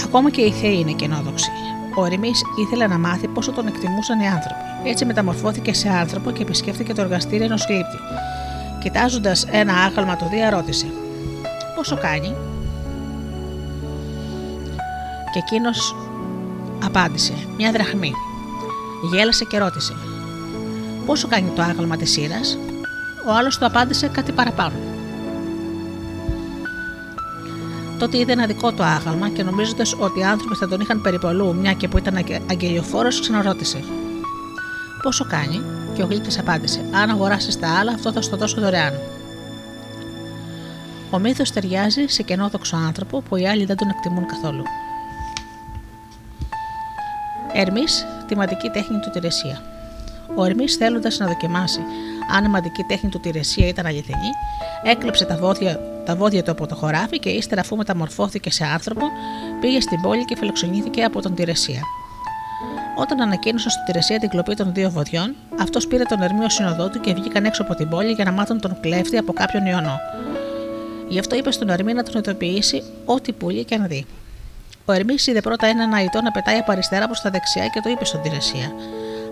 Ακόμα 0.04 0.30
και 0.30 0.40
οι 0.40 0.52
θεοί 0.52 0.78
είναι 0.78 0.92
κενόδοξοι. 0.92 1.50
Ο 1.96 2.04
Ερμή 2.04 2.30
ήθελε 2.66 2.86
να 2.86 2.98
μάθει 2.98 3.28
πόσο 3.28 3.52
τον 3.52 3.66
εκτιμούσαν 3.66 4.20
οι 4.20 4.28
άνθρωποι. 4.28 4.62
Έτσι 4.84 5.04
μεταμορφώθηκε 5.04 5.72
σε 5.72 5.88
άνθρωπο 5.88 6.30
και 6.30 6.42
επισκέφθηκε 6.42 6.94
το 6.94 7.00
εργαστήριο 7.00 7.44
ενός 7.44 7.66
γλύπτη. 7.68 7.98
Κοιτάζοντας 8.82 9.46
ένα 9.50 9.74
άγαλμα 9.74 10.16
το 10.16 10.28
Δία, 10.28 10.50
ρώτησε: 10.50 10.86
Πόσο 11.76 11.96
κάνει; 11.96 12.34
Και 15.32 15.38
εκείνος 15.38 15.96
απάντησε: 16.84 17.32
Μια 17.56 17.72
δραχμή. 17.72 18.12
Γέλασε 19.12 19.44
και 19.44 19.58
ρώτησε: 19.58 19.94
Πόσο 21.06 21.28
κάνει 21.28 21.50
το 21.54 21.62
άγαλμα 21.62 21.96
της 21.96 22.10
σύρας, 22.10 22.58
ο 23.26 23.32
άλλος 23.32 23.58
του 23.58 23.66
απάντησε 23.66 24.08
κάτι 24.08 24.32
παραπάνω. 24.32 24.74
Τότε 27.98 28.18
είδε 28.18 28.32
ένα 28.32 28.46
δικό 28.46 28.72
του 28.72 28.82
άγαλμα 28.82 29.28
και 29.28 29.42
νομίζοντας 29.42 29.94
ότι 29.98 30.18
οι 30.18 30.24
άνθρωποι 30.24 30.54
θα 30.54 30.68
τον 30.68 30.80
είχαν 30.80 31.00
περιπολού, 31.00 31.54
μια 31.54 31.72
και 31.72 31.88
που 31.88 31.98
ήταν 31.98 32.24
αγγελιοφόρος, 32.50 33.20
ξαναρώτησε. 33.20 33.84
Πόσο 35.02 35.24
κάνει, 35.24 35.62
και 35.94 36.02
ο 36.02 36.06
γλύπτη 36.06 36.40
απάντησε: 36.40 36.84
Αν 36.94 37.10
αγοράσεις 37.10 37.58
τα 37.58 37.78
άλλα, 37.78 37.92
αυτό 37.92 38.12
θα 38.12 38.22
στο 38.22 38.36
δώσω 38.36 38.60
δωρεάν. 38.60 38.94
Ο 41.10 41.18
μύθος 41.18 41.50
ταιριάζει 41.50 42.06
σε 42.06 42.22
κενόδοξο 42.22 42.76
άνθρωπο 42.76 43.20
που 43.20 43.36
οι 43.36 43.48
άλλοι 43.48 43.64
δεν 43.64 43.76
τον 43.76 43.88
εκτιμούν 43.88 44.26
καθόλου. 44.26 44.62
Ερμής, 47.52 48.06
τη 48.26 48.70
τέχνη 48.70 48.98
του 49.00 49.10
Τηρεσία. 49.12 49.73
Ο 50.34 50.44
Ερμής, 50.44 50.76
θέλοντας 50.76 51.18
να 51.18 51.26
δοκιμάσει 51.26 51.80
αν 52.36 52.44
η 52.44 52.48
μαντική 52.48 52.82
τέχνη 52.82 53.10
του 53.10 53.20
Τηρεσία 53.20 53.68
ήταν 53.68 53.86
αληθινή, 53.86 54.30
έκλεψε 54.84 55.24
τα 55.24 55.36
βόδια, 55.36 55.80
τα 56.04 56.16
βόδια 56.16 56.42
του 56.42 56.50
από 56.50 56.66
το 56.66 56.74
χωράφι 56.74 57.18
και 57.18 57.28
ύστερα, 57.28 57.60
αφού 57.60 57.76
μεταμορφώθηκε 57.76 58.50
σε 58.50 58.64
άνθρωπο, 58.64 59.06
πήγε 59.60 59.80
στην 59.80 60.00
πόλη 60.00 60.24
και 60.24 60.36
φιλοξενήθηκε 60.36 61.02
από 61.04 61.22
τον 61.22 61.34
Τηρεσία. 61.34 61.80
Όταν 62.96 63.20
ανακοίνωσε 63.20 63.68
στο 63.70 63.82
Τηρεσία 63.86 64.18
την 64.18 64.28
κλοπή 64.28 64.54
των 64.54 64.72
δύο 64.74 64.90
βοδιών, 64.90 65.34
αυτός 65.60 65.86
πήρε 65.86 66.02
τον 66.02 66.22
Ερμίο 66.22 66.48
συνοδό 66.48 66.88
του 66.88 67.00
και 67.00 67.14
βγήκαν 67.14 67.44
έξω 67.44 67.62
από 67.62 67.74
την 67.74 67.88
πόλη 67.88 68.12
για 68.12 68.24
να 68.24 68.32
μάθουν 68.32 68.60
τον 68.60 68.80
κλέφτη 68.80 69.16
από 69.16 69.32
κάποιον 69.32 69.66
ιονό. 69.66 70.00
Γι' 71.08 71.18
αυτό 71.18 71.36
είπε 71.36 71.50
στον 71.50 71.68
Ερμή 71.68 71.92
να 71.92 72.02
τον 72.02 72.20
ειδοποιήσει 72.20 72.82
ό,τι 73.04 73.32
πουλεί 73.32 73.64
και 73.64 73.76
να 73.76 73.86
δει. 73.86 74.06
Ο 74.84 74.92
Ερμής 74.92 75.26
είδε 75.26 75.40
πρώτα 75.40 75.66
έναν 75.66 75.92
αητό 75.92 76.22
να 76.22 76.30
πετάει 76.30 76.58
από 76.58 76.72
αριστερά 76.72 77.06
προς 77.06 77.20
τα 77.20 77.30
δεξιά 77.30 77.66
και 77.66 77.80
το 77.80 77.88
είπε 77.88 78.04
στον 78.04 78.22
Τηρεσία. 78.22 78.72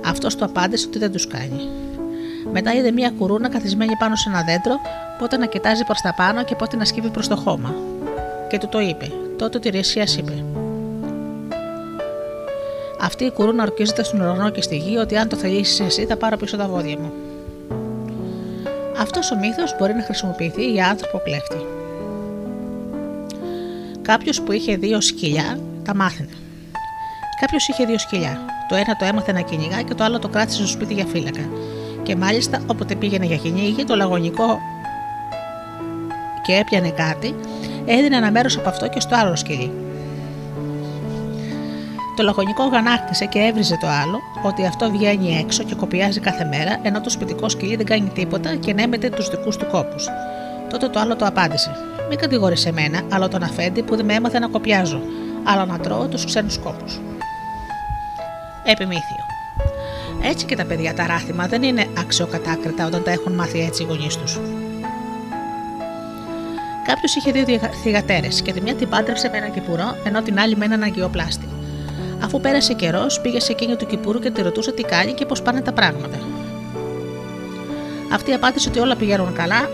Αυτός 0.05 0.37
του 0.37 0.45
απάντησε 0.45 0.87
ότι 0.87 0.99
δεν 0.99 1.13
τους 1.13 1.27
κάνει. 1.27 1.69
Μετά 2.53 2.75
είδε 2.75 2.91
μια 2.91 3.13
κουρούνα 3.19 3.49
καθισμένη 3.49 3.97
πάνω 3.97 4.17
σε 4.17 4.29
ένα 4.29 4.43
δέντρο, 4.43 4.81
πότε 5.19 5.37
να 5.37 5.47
κοιτάζει 5.47 5.85
προς 5.85 6.01
τα 6.01 6.15
πάνω 6.15 6.45
και 6.45 6.55
πότε 6.55 6.77
να 6.77 6.85
σκύβει 6.85 7.11
προς 7.11 7.29
το 7.29 7.37
χώμα. 7.37 7.75
Και 8.49 8.59
του 8.59 8.69
το 8.69 8.81
είπε. 8.81 9.13
Τότε 9.37 9.57
ο 9.57 9.61
Τηρεσία 9.61 10.07
είπε: 10.19 10.45
Αυτή 13.01 13.25
η 13.25 13.31
κουρούνα 13.31 13.63
ορκίζεται 13.63 14.03
στον 14.03 14.21
ουρανό 14.21 14.51
και 14.51 14.63
στη 14.63 14.77
γη 14.77 14.97
ότι 14.97 15.17
αν 15.17 15.29
το 15.29 15.37
θελήσεις 15.37 15.81
εσύ 15.81 16.05
θα 16.07 16.17
πάρω 16.17 16.37
πίσω 16.37 16.57
τα 16.57 16.67
βόδια 16.67 16.99
μου. 16.99 17.13
Αυτός 18.99 19.31
ο 19.31 19.37
μύθος 19.37 19.77
μπορεί 19.79 19.95
να 19.95 20.03
χρησιμοποιηθεί 20.03 20.71
για 20.71 20.89
άνθρωπο 20.89 21.19
κλέφτη. 21.19 21.57
Κάποιος 24.03 24.43
που 24.43 24.53
είχε 24.53 24.77
δύο 24.77 25.01
σκυλιά 25.01 25.59
τα 25.85 25.95
μάθαινε. 25.95 26.33
Κάποιος 27.41 27.69
είχε 27.69 27.85
δύο 27.85 27.99
σκυλιά. 27.99 28.52
Το 28.73 28.79
ένα 28.79 28.97
το 28.97 29.05
έμαθε 29.05 29.33
να 29.33 29.41
κυνηγά 29.41 29.83
και 29.83 29.95
το 29.95 30.05
άλλο 30.05 30.19
το 30.19 30.29
κράτησε 30.29 30.59
στο 30.59 30.67
σπίτι 30.67 30.95
για 30.95 31.05
φύλακα. 31.05 31.49
Και 32.03 32.17
μάλιστα 32.17 32.63
όποτε 32.67 32.95
πήγαινε 32.95 33.27
για 33.27 33.37
κυνήγι, 33.37 33.85
το 33.85 33.97
λαγωνικό 33.97 34.59
και 36.43 36.53
έπιανε 36.53 36.91
κάτι, 36.91 37.35
έδινε 37.85 38.17
ένα 38.17 38.31
μέρος 38.31 38.57
από 38.57 38.69
αυτό 38.69 38.89
και 38.89 39.01
στο 39.01 39.17
άλλο 39.17 39.37
σκυλί. 39.37 39.73
Το 42.17 42.23
λαγωνικό 42.23 42.65
γανάκτησε 42.67 43.25
και 43.25 43.39
έβριζε 43.39 43.79
το 43.81 43.87
άλλο 43.87 44.19
ότι 44.43 44.67
αυτό 44.67 44.91
βγαίνει 44.91 45.39
έξω 45.45 45.63
και 45.63 45.75
κοπιάζει 45.75 46.21
κάθε 46.21 46.45
μέρα, 46.45 46.79
ενώ 46.83 47.01
το 47.01 47.11
σπιτικό 47.11 47.49
σκυλί 47.49 47.77
δεν 47.77 47.87
κάνει 47.87 48.11
τίποτα 48.15 48.55
και 48.55 48.73
νέμεται 48.73 49.09
τους 49.09 49.29
δικούς 49.31 49.57
του 49.57 49.67
κόπους. 49.67 50.09
Τότε 50.71 50.89
το 50.89 51.01
άλλο 51.01 51.17
το 51.17 51.27
απάντησε: 51.27 51.71
Μην 52.09 52.19
κατηγορείς 52.19 52.67
εμένα, 52.67 53.01
αλλά 53.13 53.29
τον 53.29 53.43
αφέντη 53.43 53.83
που 53.83 53.97
δεν 53.97 54.05
με 54.05 54.15
έμαθε 54.15 54.39
να 54.39 54.49
κοπιάζω, 54.49 55.01
αλλά 55.45 55.65
να 55.67 55.79
τρώω 55.79 56.07
τους 56.07 56.25
ξένους 56.25 56.59
κόπους. 56.59 57.01
Επιμήθειο. 58.65 59.25
Έτσι 60.23 60.47
και 60.47 60.57
τα 60.57 60.65
παιδιά 60.65 60.95
τα 60.95 61.07
ράθιμα 61.07 61.47
δεν 61.47 61.63
είναι 61.63 61.87
αξιοκατάκριτα 61.99 62.87
όταν 62.87 63.03
τα 63.03 63.11
έχουν 63.11 63.33
μάθει 63.33 63.61
έτσι 63.61 63.83
οι 63.83 63.87
γονείς 63.87 64.17
τους. 64.17 64.41
Κάποιος 66.87 67.17
είχε 67.17 67.33
δύο 67.33 67.45
θηγατέρε 67.83 68.29
και 68.29 68.53
τη 68.53 68.61
μια 68.61 68.75
την 68.75 68.89
πάντρεψε 68.89 69.29
με 69.29 69.37
ένα 69.37 69.49
κυπουρό, 69.49 69.97
ενώ 70.05 70.23
την 70.23 70.39
άλλη 70.39 70.57
με 70.57 70.65
έναν 70.65 70.83
αγκιοπλάστη. 70.83 71.49
Αφού 72.25 72.41
πέρασε 72.41 72.75
καιρός, 72.75 73.21
πήγε 73.21 73.41
σε 73.41 73.53
εκείνη 73.53 73.77
του 73.77 73.87
κυπουρού 73.87 74.19
και 74.19 74.31
τη 74.31 74.43
ρωτούσε 74.43 74.73
τι 74.73 74.83
κάνει 74.83 75.13
και 75.13 75.27
πώς 75.27 75.43
πάνε 75.43 75.61
τα 75.61 75.73
πράγματα. 75.73 76.19
Αυτή 78.13 78.33
απάντησε 78.33 78.69
ότι 78.69 78.79
όλα 78.79 78.97
πηγαίνουν 78.97 79.33
καλά, 79.35 79.71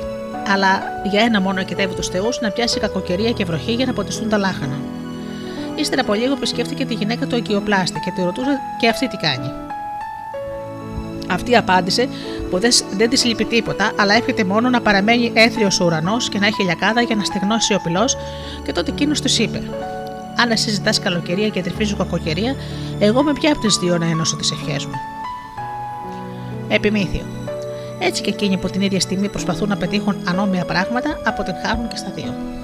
αλλά 0.48 0.83
για 1.11 1.20
ένα 1.20 1.40
μόνο 1.40 1.61
εκετεύει 1.61 1.94
τους 1.94 2.09
Θεούς 2.09 2.40
να 2.40 2.51
πιάσει 2.51 2.81
κακοκαιρία 2.81 3.31
και 3.33 3.44
βροχή 3.44 3.72
για 3.72 3.87
να 3.87 3.92
ποτιστούν 3.92 4.29
τα 4.29 4.38
λάχανα. 4.38 4.79
Ύστερα 5.79 6.01
από 6.01 6.14
λίγο 6.14 6.33
επισκέφτηκε 6.33 6.85
τη 6.85 6.95
γυναίκα 6.95 7.27
του 7.27 7.37
αγκιοπλάστη 7.37 8.01
και 8.05 8.11
τη 8.11 8.23
ρωτούσε 8.23 8.61
και 8.81 8.88
αυτή 8.88 9.09
τι 9.09 9.17
κάνει; 9.17 9.51
Αυτή 11.31 11.57
απάντησε 11.57 12.09
που 12.51 12.59
δεν 12.97 13.11
της 13.11 13.25
λείπει 13.25 13.45
τίποτα, 13.45 13.93
αλλά 13.97 14.14
έρχεται 14.14 14.45
μόνο 14.45 14.69
να 14.69 14.81
παραμένει 14.81 15.33
έθριος 15.35 15.81
ο 15.81 15.85
ουρανός 15.85 16.29
και 16.29 16.38
να 16.38 16.47
έχει 16.47 16.62
λιακάδα 16.62 17.01
για 17.01 17.17
να 17.17 17.25
στεγνώσει 17.25 17.75
ο 17.75 17.81
πυλός, 17.85 18.17
και 18.64 18.73
τότε 18.73 18.91
εκείνος 18.91 19.21
της 19.21 19.38
είπε: 19.38 19.62
Αν 20.37 20.51
εσύ 20.51 20.71
ζητάς 20.71 21.01
καλοκαιρία 21.01 21.49
και 21.49 21.62
τρυφίζω 21.62 21.97
κακοκαιρία, 21.97 22.55
εγώ 22.99 23.23
με 23.23 23.33
ποια 23.33 23.53
από 23.53 23.61
τις 23.61 23.77
δύο 23.77 23.99
να 23.99 24.07
ένωσω 24.07 24.37
τις 24.37 24.51
ευχές 24.51 24.87
μου. 24.87 24.95
Επιμήθειο. 26.69 27.27
Έτσι 27.99 28.23
και 28.23 28.31
εκείνοι 28.31 28.57
που 28.57 28.69
την 28.69 28.81
ίδια 28.81 29.01
στιγμή 29.01 29.29
προσπαθούν 29.29 29.69
να 29.69 29.77
πετύχουν 29.77 30.17
ανώμια 30.29 30.64
πράγματα, 30.64 31.21
αποτυγχάνουν 31.25 31.88
και 31.88 31.97
στα 31.97 32.11
δύο. 32.14 32.58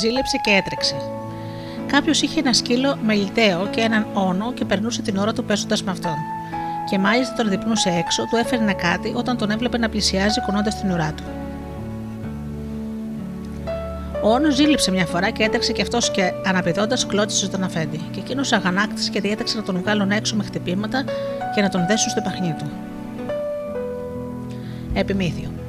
Ζήλεψε 0.00 0.36
και 0.44 0.50
έτρεξε. 0.50 0.96
Κάποιος 1.86 2.22
είχε 2.22 2.40
ένα 2.40 2.52
σκύλο 2.52 2.98
με 3.02 3.14
λιτέο 3.14 3.66
και 3.70 3.80
έναν 3.80 4.06
όνο 4.12 4.52
και 4.52 4.64
περνούσε 4.64 5.02
την 5.02 5.16
ώρα 5.16 5.32
του 5.32 5.44
παίζοντας 5.44 5.82
με 5.82 5.90
αυτόν. 5.90 6.16
Και 6.90 6.98
μάλιστα 6.98 7.34
τον 7.34 7.48
διπνούσε 7.48 7.88
έξω, 7.88 8.22
του 8.22 8.36
έφερνε 8.36 8.74
κάτι 8.74 9.12
όταν 9.16 9.36
τον 9.36 9.50
έβλεπε 9.50 9.78
να 9.78 9.88
πλησιάζει 9.88 10.40
κουνώντας 10.40 10.80
την 10.80 10.90
ουρά 10.90 11.12
του. 11.16 11.24
Ο 14.22 14.28
όνος 14.32 14.54
ζήλεψε 14.54 14.90
μια 14.90 15.06
φορά 15.06 15.30
και 15.30 15.42
έτρεξε 15.42 15.72
και 15.72 15.82
αυτός 15.82 16.10
και 16.10 16.32
αναπηδώντας 16.44 17.06
κλώτσισε 17.06 17.48
τον 17.48 17.62
αφέντη. 17.62 18.00
Και 18.10 18.20
εκείνος 18.20 18.52
αγανάκτησε 18.52 19.10
και 19.10 19.20
διέταξε 19.20 19.56
να 19.56 19.62
τον 19.62 19.78
βγάλουν 19.78 20.10
έξω 20.10 20.36
με 20.36 20.44
χτυπήματα 20.44 21.04
και 21.54 21.60
να 21.62 21.68
τον 21.68 21.86
δέσουν 21.86 22.10
στο 22.10 22.20
παχνί 22.20 22.54
του. 22.58 22.70
Επιμήθειο. 24.94 25.59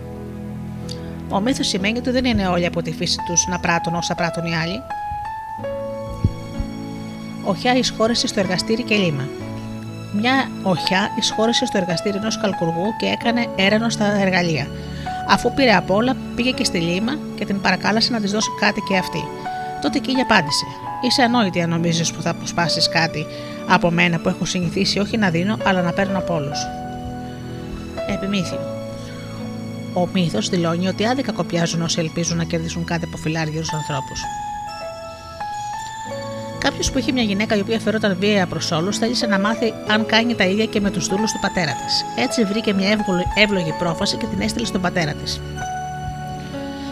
Ο 1.34 1.39
μύθος 1.39 1.67
σημαίνει 1.67 1.98
ότι 1.98 2.10
δεν 2.10 2.26
είναι 2.26 2.48
όλοι 2.48 2.65
από 2.65 2.82
τη 2.82 2.91
φύση 2.91 3.17
τους 3.26 3.48
να 3.48 3.60
πράττουν 3.60 3.96
όσα 3.96 4.15
πράττουν 4.15 4.46
οι 4.46 4.56
άλλοι. 4.56 4.82
Οχιά 7.44 7.76
εισχώρησε 7.76 8.28
στο 8.28 8.39
εργαστήρι 8.39 8.84
και 8.84 8.96
λίμα. 8.96 9.28
Μια 10.13 10.50
οχιά 10.63 11.10
εισχώρησε 11.20 11.65
στο 11.65 11.78
εργαστήρι 11.78 12.17
ενός 12.17 12.41
καλκουργού 12.41 12.86
και 13.00 13.06
έκανε 13.06 13.48
έρανο 13.56 13.89
στα 13.89 14.06
εργαλεία. 14.20 14.67
Αφού 15.30 15.54
πήρε 15.54 15.76
απ' 15.76 15.91
όλα, 15.91 16.15
πήγε 16.36 16.52
και 16.52 16.63
στη 16.63 16.78
λίμα 16.78 17.17
και 17.36 17.46
την 17.46 17.62
παρακάλεσε 17.62 18.12
να 18.12 18.20
της 18.20 18.32
δώσει 18.32 18.50
κάτι 18.60 18.82
και 18.88 18.98
αυτή. 18.98 19.24
Τότε 19.82 19.98
εκείνη 19.98 20.22
απάντησε: 20.22 20.65
Είσαι 21.02 21.22
ανόητη 21.22 21.62
αν 21.62 21.70
νομίζεις 21.70 22.12
που 22.12 22.22
θα 22.22 22.30
αποσπάσεις 22.30 22.89
κάτι 22.89 23.26
από 23.67 23.91
μένα 23.91 24.20
που 24.20 24.30
έχω 24.30 24.46
συνηθίσει 24.46 25.00
όχι 25.00 25.17
να 25.17 25.30
δίνω, 25.30 25.58
αλλά 25.65 25.82
να 25.82 25.91
παίρνω 25.91 26.17
από 26.17 26.34
όλους. 26.34 26.60
Επιμήθειο. 28.08 28.81
Ο 29.93 30.08
μύθος 30.13 30.49
δηλώνει 30.49 30.88
ότι 30.88 31.06
άδικα 31.06 31.32
κοπιάζουν 31.32 31.82
όσοι 31.82 31.99
ελπίζουν 31.99 32.38
να 32.38 32.43
κερδίσουν 32.43 32.86
κάτι 32.86 33.06
από 33.06 33.17
φιλάργυρου 33.17 33.65
ανθρώπους. 33.73 34.21
Κάποιος 36.60 36.91
που 36.91 36.97
είχε 36.97 37.12
μια 37.12 37.23
γυναίκα 37.23 37.56
η 37.56 37.60
οποία 37.60 37.80
φερόταν 37.80 38.17
βία 38.19 38.47
προς 38.47 38.71
όλους 38.71 38.97
θέλησε 38.97 39.25
να 39.25 39.39
μάθει 39.39 39.73
αν 39.88 40.06
κάνει 40.06 40.36
τα 40.36 40.43
ίδια 40.43 40.65
και 40.65 40.80
με 40.80 40.89
τους 40.91 41.08
δούλους 41.08 41.32
του 41.32 41.39
πατέρα 41.41 41.71
της. 41.71 42.23
Έτσι 42.23 42.43
βρήκε 42.43 42.73
μια 42.73 43.06
εύλογη 43.36 43.73
πρόφαση 43.80 44.17
και 44.17 44.25
την 44.25 44.41
έστειλε 44.41 44.65
στον 44.65 44.82
πατέρα 44.82 45.13
της. 45.13 45.41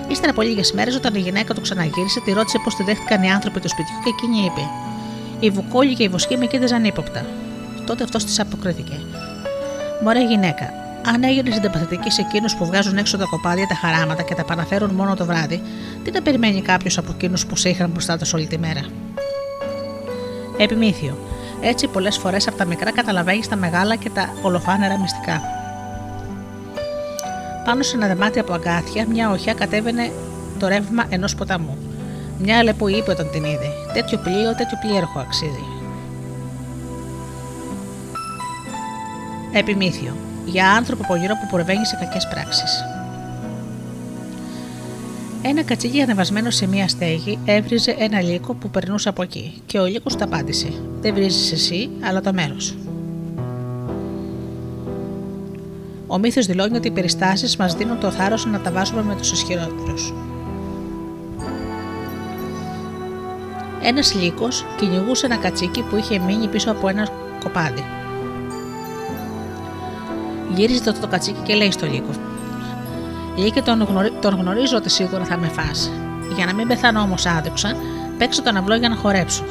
Ύστερα 0.07 0.31
από 0.31 0.41
λίγες 0.41 0.71
μέρες, 0.71 0.95
όταν 0.95 1.15
η 1.15 1.19
γυναίκα 1.19 1.53
του 1.53 1.61
ξαναγύρισε, 1.61 2.19
τη 2.25 2.31
ρώτησε 2.31 2.59
πώς 2.63 2.75
τη 2.75 2.83
δέχτηκαν 2.83 3.23
οι 3.23 3.31
άνθρωποι 3.31 3.59
του 3.59 3.69
σπιτιού 3.69 3.95
και 4.03 4.09
εκείνη 4.09 4.45
είπε: 4.45 4.61
Οι 5.39 5.49
βουκόλοι 5.49 5.95
και 5.95 6.03
οι 6.03 6.07
βοσκοί 6.07 6.37
με 6.37 6.45
κοίταζαν 6.45 6.83
ύποπτα. 6.83 7.25
Τότε 7.85 8.03
αυτός 8.03 8.25
της 8.25 8.39
αποκρίθηκε. 8.39 8.99
Μωρέ 10.03 10.25
γυναίκα, 10.25 10.73
Αν 11.05 11.23
έγινες 11.23 11.53
συνταπαθητική 11.53 12.11
σε 12.11 12.21
εκείνους 12.21 12.55
που 12.55 12.65
βγάζουν 12.65 12.97
έξω 12.97 13.17
τα 13.17 13.25
κοπάδια, 13.29 13.67
τα 13.67 13.75
χαράματα 13.75 14.23
και 14.23 14.35
τα 14.35 14.43
παραφέρουν 14.43 14.91
μόνο 14.91 15.15
το 15.15 15.25
βράδυ, 15.25 15.61
τι 16.03 16.11
να 16.11 16.21
περιμένει 16.21 16.61
κάποιος 16.61 16.97
από 16.97 17.11
εκείνους 17.15 17.45
που 17.45 17.55
σε 17.55 17.69
είχαν 17.69 17.89
μπροστά 17.89 18.17
τους 18.17 18.33
όλη 18.33 18.47
τη 18.47 18.57
μέρα; 18.57 18.81
Επιμήθειο. 20.57 21.17
Έτσι, 21.61 21.87
πολλές 21.87 22.17
φορές 22.17 22.47
από 22.47 22.57
τα 22.57 22.65
μικρά 22.65 22.91
καταλαβαίνεις 22.91 23.47
τα 23.47 23.55
μεγάλα 23.55 23.95
και 23.95 24.09
τα 24.09 24.29
ολοφάνερα 24.41 24.99
μυστικά. 24.99 25.41
Πάνω 27.65 27.83
σε 27.83 27.95
ένα 27.95 28.07
δεμάτι 28.07 28.39
από 28.39 28.53
αγκάθια, 28.53 29.05
μια 29.07 29.31
οχιά 29.31 29.53
κατέβαινε 29.53 30.11
το 30.59 30.67
ρεύμα 30.67 31.05
ενός 31.09 31.35
ποταμού. 31.35 31.77
Μια 32.37 32.63
λεπού 32.63 32.87
είπε 32.87 33.11
όταν 33.11 33.29
την 33.31 33.43
είδε: 33.43 33.67
Τέτοιο 33.93 34.17
πλοίο, 34.17 34.55
τέτοιο 34.55 34.77
πλοίο 34.81 35.09
αξίζει. 35.17 35.63
Επιμήθειο. 39.51 40.28
Για 40.45 40.71
άνθρωπο 40.71 41.03
από 41.03 41.15
γύρω 41.15 41.33
που 41.33 41.47
προβαίνει 41.51 41.85
σε 41.85 41.95
κακές 41.99 42.27
πράξεις. 42.27 42.83
Ένα 45.41 45.63
κατσίκι 45.63 46.01
ανεβασμένο 46.01 46.49
σε 46.49 46.67
μία 46.67 46.87
στέγη 46.87 47.39
έβριζε 47.45 47.95
ένα 47.99 48.21
λύκο 48.21 48.53
που 48.53 48.69
περνούσε 48.69 49.09
από 49.09 49.21
εκεί 49.21 49.61
και 49.65 49.79
ο 49.79 49.85
λύκος 49.85 50.15
τα 50.15 50.25
απάντησε: 50.25 50.67
Δεν 51.01 51.13
βρίζεις 51.13 51.51
εσύ, 51.51 51.89
αλλά 52.01 52.21
το 52.21 52.33
μέρος. 52.33 52.77
Ο 56.07 56.17
μύθος 56.17 56.45
δηλώνει 56.45 56.77
ότι 56.77 56.87
οι 56.87 56.91
περιστάσεις 56.91 57.57
μας 57.57 57.75
δίνουν 57.75 57.99
το 57.99 58.11
θάρρος 58.11 58.45
να 58.45 58.59
τα 58.59 58.71
βάζουμε 58.71 59.03
με 59.03 59.15
τους 59.15 59.31
ισχυρότερους. 59.31 60.13
Ένας 63.81 64.15
λύκος 64.15 64.65
κυνηγούσε 64.77 65.25
ένα 65.25 65.37
κατσίκι 65.37 65.81
που 65.81 65.95
είχε 65.95 66.19
μείνει 66.19 66.47
πίσω 66.47 66.71
από 66.71 66.87
ένα 66.87 67.07
κοπάδι. 67.43 67.83
Γύριζε 70.55 70.83
το, 70.83 70.93
το 70.93 71.07
κατσίκι 71.07 71.39
και 71.43 71.53
λέει 71.53 71.71
στο 71.71 71.85
λύκο: 71.85 72.11
Λύκε 73.35 73.61
τον, 73.61 73.81
γνωρι... 73.83 74.11
τον 74.21 74.35
γνωρίζω 74.35 74.77
ότι 74.77 74.89
σίγουρα 74.89 75.23
θα 75.23 75.37
με 75.37 75.47
φας. 75.47 75.91
Για 76.35 76.45
να 76.45 76.53
μην 76.53 76.67
πεθάνω 76.67 77.01
όμως 77.01 77.25
άδειξα, 77.25 77.75
παίξω 78.17 78.41
τον 78.41 78.57
αυλό 78.57 78.75
για 78.75 78.89
να 78.89 78.95
χορέψω. 78.95 79.43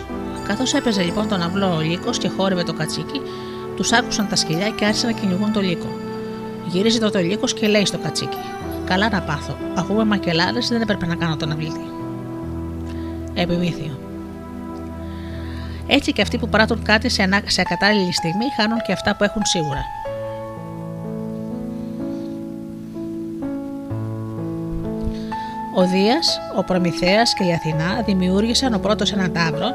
Καθώς 0.46 0.74
έπαιζε 0.74 1.02
λοιπόν 1.02 1.28
τον 1.28 1.42
αυλό 1.42 1.74
ο 1.76 1.80
λύκος 1.80 2.18
και 2.18 2.28
χόρευε 2.28 2.62
το 2.62 2.72
κατσίκι, 2.72 3.20
τους 3.76 3.92
άκουσαν 3.92 4.28
τα 4.28 4.36
σκυλιά 4.36 4.68
και 4.68 4.84
άρχισαν 4.84 5.10
να 5.10 5.20
κυνηγούν 5.20 5.52
το 5.52 5.60
λύκο. 5.60 5.96
Γυρίζει 6.66 6.98
τότε 6.98 7.18
ο 7.18 7.20
λύκος 7.20 7.54
και 7.54 7.66
λέει 7.66 7.84
στο 7.84 7.98
κατσίκι: 7.98 8.36
Καλά 8.84 9.08
να 9.08 9.20
πάθω. 9.20 9.56
Αφού 9.74 9.94
με 9.94 10.04
μακελάρε 10.04 10.58
δεν 10.68 10.80
έπρεπε 10.80 11.06
να 11.06 11.14
κάνω 11.14 11.36
τον 11.36 11.52
αυλίτη. 11.52 11.80
Επιμήθειο. 13.34 13.98
Έτσι 15.86 16.12
και 16.12 16.22
αυτοί 16.22 16.38
που 16.38 16.48
πράττουν 16.48 16.82
κάτι 16.82 17.08
σε, 17.08 17.22
ανά... 17.22 17.40
σε 17.46 17.60
ακατάλληλη 17.60 18.12
στιγμή 18.12 18.44
χάνουν 18.56 18.78
και 18.86 18.92
αυτά 18.92 19.16
που 19.16 19.24
έχουν 19.24 19.42
σίγουρα. 19.44 19.82
Ο 25.74 25.86
Δίας, 25.86 26.40
ο 26.56 26.64
Προμηθέας 26.64 27.34
και 27.34 27.44
η 27.44 27.52
Αθηνά 27.52 28.02
δημιούργησαν 28.06 28.74
ο 28.74 28.78
πρώτος 28.78 29.12
έναν 29.12 29.32
τάβρο, 29.32 29.66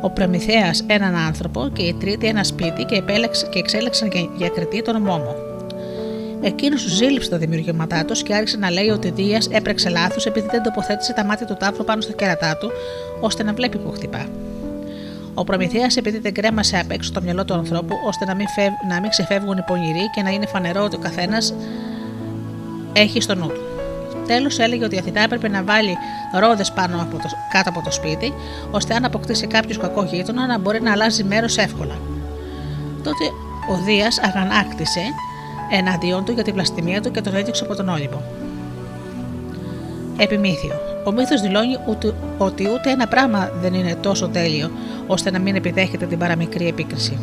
ο 0.00 0.10
Προμηθέας 0.10 0.84
έναν 0.86 1.14
άνθρωπο 1.14 1.68
και 1.72 1.82
η 1.82 1.94
τρίτη 1.94 2.26
ένα 2.26 2.44
σπίτι 2.44 2.84
και, 2.84 2.94
επέλεξε, 2.94 3.46
και 3.46 3.58
εξέλεξαν 3.58 4.10
για 4.36 4.48
κριτή 4.48 4.82
τον 4.82 5.02
Μόμο. 5.02 5.34
Εκείνος 6.42 6.82
τους 6.82 6.92
ζήλιψε 6.92 7.30
τα 7.30 7.36
δημιουργήματά 7.36 8.04
τους 8.04 8.22
και 8.22 8.34
άρχισε 8.34 8.56
να 8.56 8.70
λέει 8.70 8.88
ότι 8.88 9.10
Δίας 9.10 9.48
έπρεξε 9.50 9.88
λάθος 9.88 10.26
επειδή 10.26 10.48
δεν 10.50 10.62
τοποθέτησε 10.62 11.12
τα 11.12 11.24
μάτια 11.24 11.46
του 11.46 11.56
τάβρου 11.58 11.84
πάνω 11.84 12.00
στα 12.00 12.12
κέρατά 12.12 12.56
του, 12.56 12.70
ώστε 13.20 13.42
να 13.42 13.52
βλέπει 13.52 13.78
που 13.78 13.90
χτυπά. 13.90 14.26
Ο 15.34 15.44
Προμηθέας, 15.44 15.96
επειδή 15.96 16.18
δεν 16.18 16.34
κρέμασε 16.34 16.78
απ' 16.78 16.90
έξω 16.90 17.12
το 17.12 17.22
μυαλό 17.22 17.44
του 17.44 17.54
ανθρώπου, 17.54 17.94
ώστε 18.06 18.24
να 18.24 18.34
μην, 18.34 18.48
φεύ, 18.48 18.68
να 18.88 19.00
μην 19.00 19.10
ξεφεύγουν 19.10 19.56
οι 19.56 19.62
πονηροί 19.66 20.10
και 20.14 20.22
να 20.22 20.30
είναι 20.30 20.46
φανερό 20.46 20.84
ότι 20.84 20.96
ο 20.96 20.98
καθένας 20.98 21.54
έχει 22.92 23.20
στο 23.20 23.34
νου 23.34 23.46
του. 23.46 23.73
Τέλος, 24.26 24.58
έλεγε 24.58 24.84
ότι 24.84 24.94
η 24.94 24.98
Αθηνά 24.98 25.20
έπρεπε 25.20 25.48
να 25.48 25.62
βάλει 25.62 25.96
ρόδες 26.40 26.72
πάνω 26.72 27.02
από 27.02 27.16
το, 27.16 27.28
κάτω 27.52 27.70
από 27.70 27.82
το 27.84 27.90
σπίτι, 27.90 28.34
ώστε 28.70 28.94
αν 28.94 29.04
αποκτήσει 29.04 29.46
κάποιος 29.46 29.78
κακό 29.78 30.04
γείτονα 30.04 30.46
να 30.46 30.58
μπορεί 30.58 30.82
να 30.82 30.92
αλλάζει 30.92 31.24
μέρος 31.24 31.56
εύκολα. 31.56 31.98
Τότε 33.02 33.24
ο 33.70 33.84
Δίας 33.84 34.18
αγανάκτησε 34.18 35.00
εναντίον 35.70 36.24
του 36.24 36.32
για 36.32 36.42
την 36.42 36.54
πλαστημία 36.54 37.00
του 37.00 37.10
και 37.10 37.20
τον 37.20 37.34
έδειξε 37.34 37.64
από 37.64 37.74
τον 37.74 37.88
Όλυμπο. 37.88 38.20
Επιμήθειο. 40.16 40.74
Ο 41.04 41.12
μύθος 41.12 41.40
δηλώνει 41.40 41.76
ότι 42.38 42.68
ούτε 42.68 42.90
ένα 42.90 43.08
πράγμα 43.08 43.50
δεν 43.60 43.74
είναι 43.74 43.94
τόσο 43.94 44.28
τέλειο 44.28 44.70
ώστε 45.06 45.30
να 45.30 45.38
μην 45.38 45.56
επιδέχεται 45.56 46.06
την 46.06 46.18
παραμικρή 46.18 46.66
επίκριση. 46.66 47.18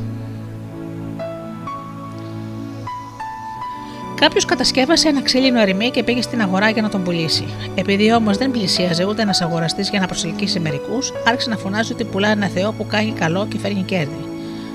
Κάποιος 4.21 4.45
κατασκεύασε 4.45 5.07
ένα 5.07 5.21
ξύλινο 5.21 5.59
ερημί 5.59 5.89
και 5.89 6.03
πήγε 6.03 6.21
στην 6.21 6.41
αγορά 6.41 6.69
για 6.69 6.81
να 6.81 6.89
τον 6.89 7.03
πουλήσει. 7.03 7.45
Επειδή 7.75 8.13
όμως 8.13 8.37
δεν 8.37 8.51
πλησίαζε 8.51 9.05
ούτε 9.05 9.21
ένας 9.21 9.41
αγοραστής 9.41 9.89
για 9.89 9.99
να 9.99 10.05
προσελκύσει 10.05 10.59
μερικούς, 10.59 11.13
άρχισε 11.27 11.49
να 11.49 11.57
φωνάζει 11.57 11.93
ότι 11.93 12.03
πουλά 12.03 12.29
ένα 12.29 12.47
Θεό 12.47 12.71
που 12.71 12.85
κάνει 12.87 13.11
καλό 13.11 13.47
και 13.47 13.57
φέρνει 13.57 13.83
κέρδη. 13.83 14.25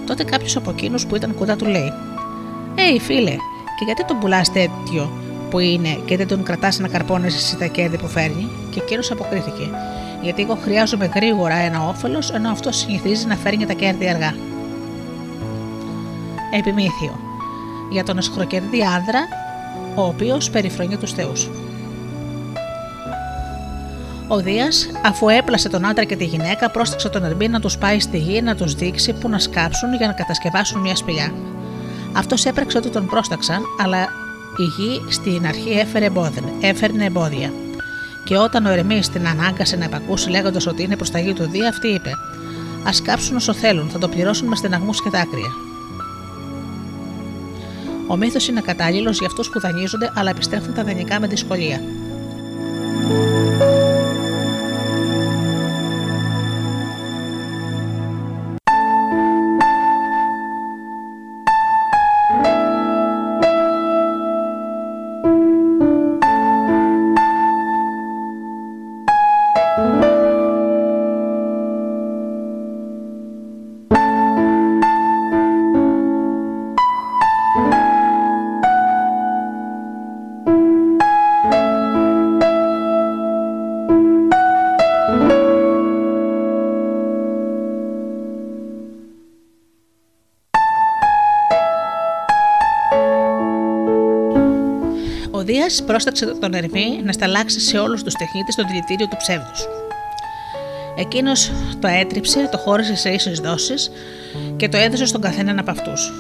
Τότε 0.07 0.25
κάποιος 0.25 0.57
από 0.57 0.71
εκείνους 0.71 1.07
που 1.07 1.17
ήταν 1.17 1.35
κοντά 1.35 1.57
του 1.57 1.65
λέει: 1.65 1.93
Ε, 2.75 3.01
φίλε, 3.01 3.37
και 3.79 3.85
γιατί 3.85 4.05
τον 4.05 4.19
πουλάς 4.19 4.53
τέτοιο 4.53 5.13
που 5.51 5.59
είναι 5.59 5.99
και 6.05 6.17
δεν 6.17 6.29
τον 6.29 6.43
κρατάς 6.43 6.79
να 6.79 6.89
καρπώνεσαι 6.89 7.37
εσύ 7.37 7.57
τα 7.57 7.67
κέρδη 7.67 7.99
που 7.99 8.07
φέρνει, 8.07 8.49
και 8.71 8.81
εκείνος 8.83 9.11
αποκρίθηκε: 9.11 9.71
Γιατί 10.23 10.43
εγώ 10.43 10.59
χρειάζομαι 10.63 11.11
γρήγορα 11.15 11.55
ένα 11.55 11.89
όφελος, 11.89 12.31
ενώ 12.31 12.51
αυτός 12.51 12.77
συνηθίζει 12.77 13.27
να 13.27 13.37
φέρνει 13.37 13.67
τα 13.67 13.73
κέρδη 13.73 14.09
αργά. 14.09 14.35
Επιμήθειο 16.53 17.26
για 17.91 18.05
τον 18.05 18.19
εσχροκερδή 18.19 18.83
άνδρα, 18.83 19.21
ο 19.95 20.03
οποίος 20.03 20.51
περιφρονεί 20.51 20.97
τους 20.97 21.13
θεούς. 21.13 21.49
Ο 24.29 24.37
Δίας, 24.37 24.91
αφού 25.05 25.29
έπλασε 25.29 25.69
τον 25.69 25.85
άντρα 25.87 26.05
και 26.05 26.17
τη 26.17 26.25
γυναίκα, 26.25 26.71
πρόσταξε 26.71 27.09
τον 27.09 27.25
Ερμπή 27.25 27.49
να 27.49 27.61
τους 27.61 27.79
πάει 27.79 28.01
στη 28.01 28.19
γη 28.19 28.43
να 28.43 28.55
τους 28.55 28.75
δείξει 28.75 29.13
που 29.13 29.29
να 29.29 29.39
σκάψουν 29.39 29.95
για 29.95 30.07
να 30.07 30.13
κατασκευάσουν 30.13 30.81
μια 30.81 30.97
σπηλιά. 30.97 31.33
Αυτός 32.13 32.45
έπραξε 32.45 32.79
ότι 32.79 32.89
τον 32.89 33.07
πρόσταξαν, 33.07 33.63
αλλά 33.83 34.03
η 34.57 34.63
γη 34.63 35.03
στην 35.09 35.47
αρχή 35.47 35.71
έφερε 35.71 36.05
εμπόδια, 36.05 36.43
έφερνε 36.61 37.05
εμπόδια. 37.05 37.53
Και 38.25 38.37
όταν 38.37 38.67
ο 38.67 38.71
Ερμής 38.71 39.09
την 39.09 39.27
ανάγκασε 39.29 39.77
να 39.77 39.85
επακούσει 39.85 40.31
λέγοντας 40.31 40.67
ότι 40.67 40.83
είναι 40.83 40.97
προς 40.97 41.11
τα 41.11 41.19
γη 41.19 41.33
του 41.33 41.49
Δία, 41.51 41.69
αυτή 41.69 41.89
είπε: 41.89 42.11
Α 42.85 42.91
κάψουν 43.05 43.37
όσο 43.37 43.55
θέλουν, 43.55 43.89
θα 43.89 43.99
το 43.99 44.09
πληρώσουν 44.09 44.49
μες 44.49 44.59
στεναγμού 44.59 44.91
και 44.91 45.11
δάκρυα. 45.11 45.66
Ο 48.09 48.17
μύθος 48.17 48.49
είναι 48.49 48.61
κατάλληλος 48.61 49.19
για 49.19 49.27
αυτούς 49.27 49.51
που 49.51 49.61
δανείζονται 49.61 50.13
αλλά 50.15 50.31
επιστρέφουν 50.31 50.75
τα 50.75 50.85
δανεικά 50.85 51.21
με 51.21 51.27
δυσκολία. 51.27 51.81
Πρόσταξε 95.87 96.27
τον 96.27 96.55
Ερμή 96.55 97.01
να 97.05 97.13
σταλάξει 97.13 97.61
σε 97.61 97.79
όλους 97.79 98.03
τους 98.03 98.15
τεχνίτες 98.15 98.55
το 98.55 98.65
δηλητήριο 98.67 99.07
του 99.09 99.17
ψεύδους. 99.17 99.69
Εκείνος 100.99 101.53
το 101.81 101.89
έτριψε, 101.89 102.49
το 102.51 102.59
χώρισε 102.59 102.97
σε 102.97 103.11
ίσες 103.11 103.41
δόσεις 103.41 103.91
και 104.57 104.69
το 104.69 104.77
έδωσε 104.77 105.07
στον 105.07 105.21
καθέναν 105.21 105.59
από 105.59 105.71
αυτούς. 105.71 106.13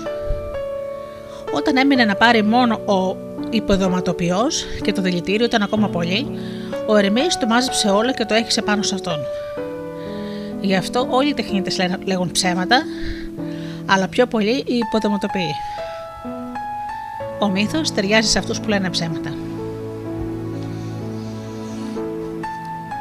Όταν 1.52 1.76
έμεινε 1.76 2.04
να 2.04 2.14
πάρει 2.14 2.42
μόνο 2.42 2.74
ο 2.74 3.16
υποδοματοποιός 3.50 4.64
και 4.82 4.92
το 4.92 5.02
δηλητήριο 5.02 5.46
ήταν 5.46 5.62
ακόμα 5.62 5.88
πολύ, 5.88 6.26
ο 6.86 6.96
Ερμής 6.96 7.38
το 7.38 7.46
μάζεψε 7.46 7.88
όλο 7.88 8.12
και 8.12 8.24
το 8.24 8.34
έχισε 8.34 8.62
πάνω 8.62 8.82
σε 8.82 8.94
αυτόν. 8.94 9.18
Γι' 10.60 10.76
αυτό 10.76 11.06
όλοι 11.10 11.28
οι 11.28 11.34
τεχνίτες 11.34 11.78
λέγουν 12.04 12.30
ψέματα, 12.30 12.82
αλλά 13.86 14.08
πιο 14.08 14.26
πολύ 14.26 14.64
οι 14.66 14.76
υποδοματοποιοί. 14.76 15.50
Ο 17.38 17.48
μύθος 17.48 17.92
ταιριάζει 17.92 18.28
σε 18.28 18.38
αυτούς 18.38 18.60
που 18.60 18.68
λένε 18.68 18.90
ψέματα. 18.90 19.30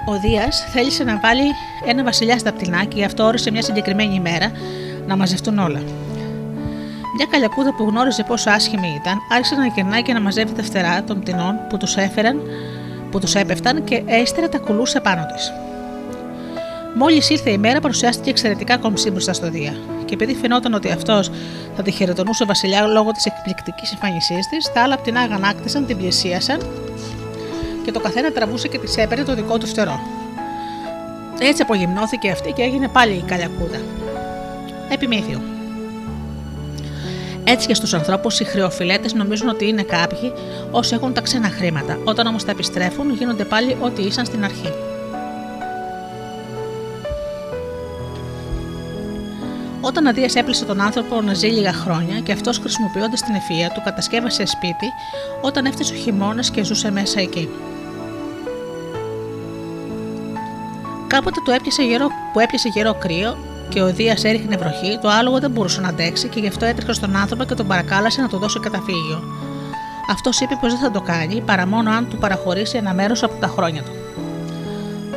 Ο 0.07 0.19
Δίας 0.19 0.67
θέλησε 0.73 1.03
να 1.03 1.19
βάλει 1.19 1.43
ένα 1.85 2.03
βασιλιά 2.03 2.37
στα 2.37 2.53
πτηνά 2.53 2.83
και 2.83 2.97
γι' 2.97 3.03
αυτό 3.03 3.23
όρισε 3.23 3.51
μια 3.51 3.61
συγκεκριμένη 3.61 4.15
ημέρα 4.15 4.51
να 5.07 5.15
μαζευτούν 5.15 5.59
όλα. 5.59 5.79
Μια 7.17 7.25
καλιακούδα 7.29 7.73
που 7.75 7.83
γνώριζε 7.83 8.23
πόσο 8.23 8.49
άσχημη 8.49 8.87
ήταν, 9.01 9.17
άρχισε 9.31 9.55
να 9.55 9.65
γυρνάει 9.65 10.01
και 10.01 10.13
να 10.13 10.21
μαζεύει 10.21 10.53
τα 10.53 10.63
φτερά 10.63 11.03
των 11.03 11.19
πτηνών 11.19 11.55
που 11.69 11.77
τους 11.77 11.95
έφεραν, 11.95 12.41
που 13.11 13.19
τους 13.19 13.35
έπεφταν 13.35 13.83
και 13.83 14.03
έστερα 14.05 14.49
τα 14.49 14.57
κουλούσε 14.57 14.99
πάνω 14.99 15.25
της. 15.35 15.53
Μόλις 16.95 17.29
ήρθε 17.29 17.49
η 17.49 17.57
μέρα, 17.57 17.79
παρουσιάστηκε 17.79 18.29
εξαιρετικά 18.29 18.77
κομψή 18.77 19.11
μπροστά 19.11 19.33
στο 19.33 19.49
Δία. 19.49 19.73
Και 20.05 20.13
επειδή 20.13 20.35
φαινόταν 20.35 20.73
ότι 20.73 20.91
αυτός 20.91 21.31
θα 21.75 21.81
τη 21.83 21.91
χαιρετονούσε 21.91 22.45
βασιλιά 22.45 22.85
λόγω 22.85 23.11
της 23.11 23.25
εκπληκτικής 23.25 23.91
εμφάνισής 23.91 24.47
της, 24.47 24.71
τα 24.73 24.81
άλλα 24.81 24.97
πτηνά 24.97 25.19
αγανάκτησαν, 25.19 25.85
την 25.85 25.97
πλησίασαν 25.97 26.59
και 27.85 27.91
το 27.91 27.99
καθένα 27.99 28.31
τραβούσε 28.31 28.67
και 28.67 28.77
της 28.77 28.97
έπαιρνε 28.97 29.23
το 29.23 29.35
δικό 29.35 29.57
του 29.57 29.67
φτερό. 29.67 29.99
Έτσι 31.39 31.61
απογυμνώθηκε 31.61 32.31
αυτή 32.31 32.51
και 32.51 32.61
έγινε 32.61 32.87
πάλι 32.87 33.13
η 33.13 33.23
καλιακούδα. 33.27 33.81
Επιμήθειο. 34.89 35.41
Έτσι 37.43 37.67
και 37.67 37.73
στους 37.73 37.93
ανθρώπους, 37.93 38.39
οι 38.39 38.43
χρεοφιλέτε 38.43 39.09
νομίζουν 39.15 39.49
ότι 39.49 39.67
είναι 39.67 39.83
κάποιοι 39.83 40.33
όσοι 40.71 40.95
έχουν 40.95 41.13
τα 41.13 41.21
ξένα 41.21 41.49
χρήματα. 41.49 41.99
Όταν 42.03 42.27
όμως 42.27 42.45
τα 42.45 42.51
επιστρέφουν, 42.51 43.13
γίνονται 43.13 43.43
πάλι 43.43 43.77
ό,τι 43.81 44.01
ήσαν 44.01 44.25
στην 44.25 44.43
αρχή. 44.43 44.73
Όταν 49.87 50.07
Αδίας 50.07 50.35
έπλησε 50.35 50.65
τον 50.65 50.81
άνθρωπο 50.81 51.21
να 51.21 51.33
ζει 51.33 51.47
λίγα 51.47 51.73
χρόνια 51.73 52.19
και 52.19 52.31
αυτός 52.31 52.57
χρησιμοποιώντας 52.57 53.21
την 53.21 53.35
ευφυα 53.35 53.69
του 53.71 53.81
κατασκεύασε 53.83 54.45
σπίτι 54.45 54.93
όταν 55.41 55.65
έφτασε 55.65 55.93
ο 55.93 55.95
χειμώνας 55.95 56.51
και 56.51 56.63
ζούσε 56.63 56.91
μέσα 56.91 57.19
εκεί. 57.19 57.49
Κάποτε 61.07 61.39
του 61.45 61.51
έπιασε 61.51 61.83
γερό, 61.83 62.07
που 62.33 62.39
έπιασε 62.39 62.69
γερό 62.69 62.93
κρύο 62.93 63.37
και 63.69 63.81
ο 63.81 63.93
Δία 63.93 64.17
έριχνε 64.21 64.57
βροχή, 64.57 64.99
το 65.01 65.09
άλογο 65.09 65.39
δεν 65.39 65.51
μπορούσε 65.51 65.81
να 65.81 65.87
αντέξει 65.87 66.27
και 66.27 66.39
γι' 66.39 66.47
αυτό 66.47 66.65
έτρεχε 66.65 66.93
στον 66.93 67.15
άνθρωπο 67.15 67.43
και 67.43 67.53
τον 67.53 67.67
παρακάλεσε 67.67 68.21
να 68.21 68.27
του 68.27 68.37
δώσει 68.37 68.59
καταφύγιο. 68.59 69.23
Αυτός 70.11 70.39
είπε 70.39 70.57
πως 70.61 70.71
δεν 70.71 70.81
θα 70.81 70.91
το 70.91 71.01
κάνει 71.01 71.41
παρά 71.41 71.67
μόνο 71.67 71.91
αν 71.91 72.09
του 72.09 72.17
παραχωρήσει 72.17 72.77
ένα 72.77 72.93
μέρος 72.93 73.23
από 73.23 73.39
τα 73.39 73.47
χρόνια 73.47 73.81
του. 73.83 73.91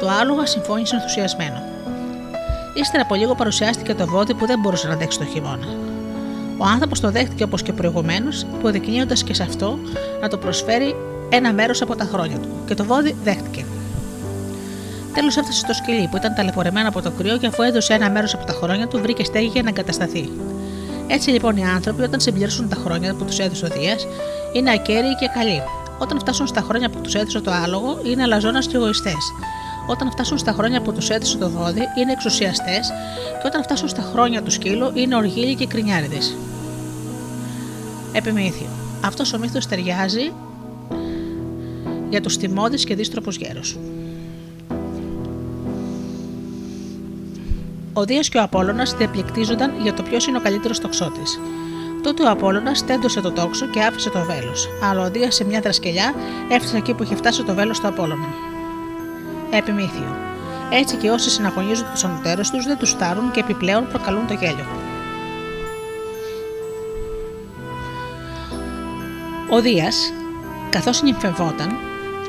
Το 0.01 0.09
άλογο 0.21 0.47
συμφώνησε 0.47 0.95
ενθουσιασμένο. 0.95 1.78
Ύστερα 2.81 3.03
από 3.03 3.15
λίγο 3.15 3.35
παρουσιάστηκε 3.35 3.95
το 3.95 4.07
βόδι 4.07 4.35
που 4.35 4.47
δεν 4.47 4.59
μπορούσε 4.61 4.87
να 4.87 4.93
αντέξει 4.93 5.19
το 5.19 5.25
χειμώνα. 5.25 5.67
Ο 6.59 6.65
άνθρωπος 6.65 7.01
το 7.01 7.11
δέχτηκε 7.11 7.43
όπως 7.43 7.63
και 7.63 7.73
προηγουμένως, 7.73 8.43
υποδεικνύοντας 8.43 9.23
και 9.23 9.35
σε 9.35 9.43
αυτό 9.43 9.79
να 10.21 10.29
το 10.29 10.37
προσφέρει 10.37 10.97
ένα 11.29 11.53
μέρος 11.53 11.83
από 11.83 11.97
τα 11.97 12.05
χρόνια 12.05 12.37
του, 12.39 12.49
και 12.67 12.75
το 12.75 12.85
βόδι 12.85 13.17
δέχτηκε. 13.25 13.65
Τέλος 15.15 15.37
έφτασε 15.37 15.59
στο 15.59 15.73
σκυλί 15.73 16.09
που 16.11 16.17
ήταν 16.17 16.35
ταλαιπωρημένο 16.35 16.89
από 16.89 17.03
το 17.03 17.11
κρύο 17.11 17.37
και 17.37 17.47
αφού 17.47 17.63
έδωσε 17.63 17.95
ένα 17.95 18.11
μέρος 18.11 18.35
από 18.35 18.45
τα 18.45 18.53
χρόνια 18.53 18.87
του, 18.87 19.01
βρήκε 19.01 19.25
στέγη 19.25 19.47
για 19.47 19.63
να 19.63 19.69
εγκατασταθεί. 19.69 20.31
Έτσι 21.07 21.31
λοιπόν 21.31 21.57
οι 21.57 21.65
άνθρωποι, 21.65 22.03
όταν 22.03 22.21
συμπληρώσουν 22.21 22.69
τα 22.69 22.77
χρόνια 22.85 23.15
που 23.15 23.25
τους 23.25 23.39
έδωσε 23.39 23.65
ο 23.65 23.69
Δίας, 23.69 24.07
είναι 24.53 24.71
ακέραιοι 24.71 25.15
και 25.21 25.31
καλοί. 25.35 25.63
Όταν 25.99 26.19
φτάσουν 26.19 26.47
στα 26.47 26.61
χρόνια 26.61 26.91
που 26.91 27.01
τους 27.01 27.15
έδωσε 27.15 27.41
το 27.41 27.51
άλογο, 27.51 28.01
είναι 28.05 28.23
αλαζόνας 28.23 28.67
και 28.67 28.77
εγωιστές. 28.77 29.33
Όταν 29.91 30.11
φτάσουν 30.11 30.39
στα 30.39 30.53
χρόνια 30.53 30.81
που 30.83 30.93
τους 30.93 31.11
έδωσε 31.11 31.37
το 31.37 31.49
δόδι, 31.49 31.83
είναι 31.99 32.13
εξουσιαστές. 32.13 32.89
Και 33.41 33.47
όταν 33.47 33.63
φτάσουν 33.63 33.89
στα 33.89 34.03
χρόνια 34.03 34.43
του 34.43 34.51
σκύλου, 34.51 34.91
είναι 34.95 35.17
οργίλοι 35.17 35.55
και 35.55 35.67
κρινιάριδες. 35.67 36.37
Επιμήθειο. 38.13 38.67
Αυτός 39.05 39.33
ο 39.33 39.39
μύθος 39.39 39.67
ταιριάζει 39.67 40.33
για 42.11 42.21
τους 42.21 42.37
θυμώδεις 42.37 42.85
και 42.85 42.95
δίστροπου 42.95 43.31
γέρους. 43.31 43.79
Ο 47.93 48.05
Δίας 48.05 48.29
και 48.29 48.39
ο 48.39 48.43
Απόλογα 48.43 48.83
διαπληκτίζονταν 48.99 49.73
για 49.83 49.95
το 49.95 50.03
ποιος 50.03 50.27
είναι 50.27 50.39
ο 50.39 50.41
καλύτερος 50.41 50.81
τοξότης. 50.81 51.41
Τότε 52.03 52.23
ο 52.23 52.31
Απόλογα 52.31 52.73
τέντωσε 52.87 53.21
το 53.21 53.33
τόξο 53.33 53.67
και 53.67 53.81
άφησε 53.81 54.11
το 54.11 54.19
βέλος, 54.25 54.69
αλλά 54.83 55.07
ο 55.07 55.11
Δίας 55.11 55.35
σε 55.35 55.45
μια 55.45 55.61
δρασκελιά 55.61 56.15
έφτασε 56.51 56.77
εκεί 56.77 56.95
που 56.95 57.03
είχε 57.03 57.15
φτάσει 57.15 57.43
το 57.45 57.55
βέλος 57.55 57.81
του 57.81 57.87
Απόλογα. 57.87 58.27
Επιμήθειο. 59.51 60.17
Έτσι 60.71 60.97
και 60.97 61.11
όσοι 61.11 61.31
συναγωνίζουν 61.31 61.87
τους 61.93 62.05
ανωτέρους 62.05 62.51
τους 62.51 62.65
δεν 62.65 62.79
τους 62.79 62.91
στάρουν 62.91 63.31
και 63.31 63.41
επιπλέον 63.41 63.89
προκαλούν 63.89 64.27
το 64.27 64.35
γέλιο. 64.35 64.67
Ο 69.51 69.61
Δίας, 69.61 70.13
καθώς 70.71 71.03
νυμφευόταν, 71.03 71.77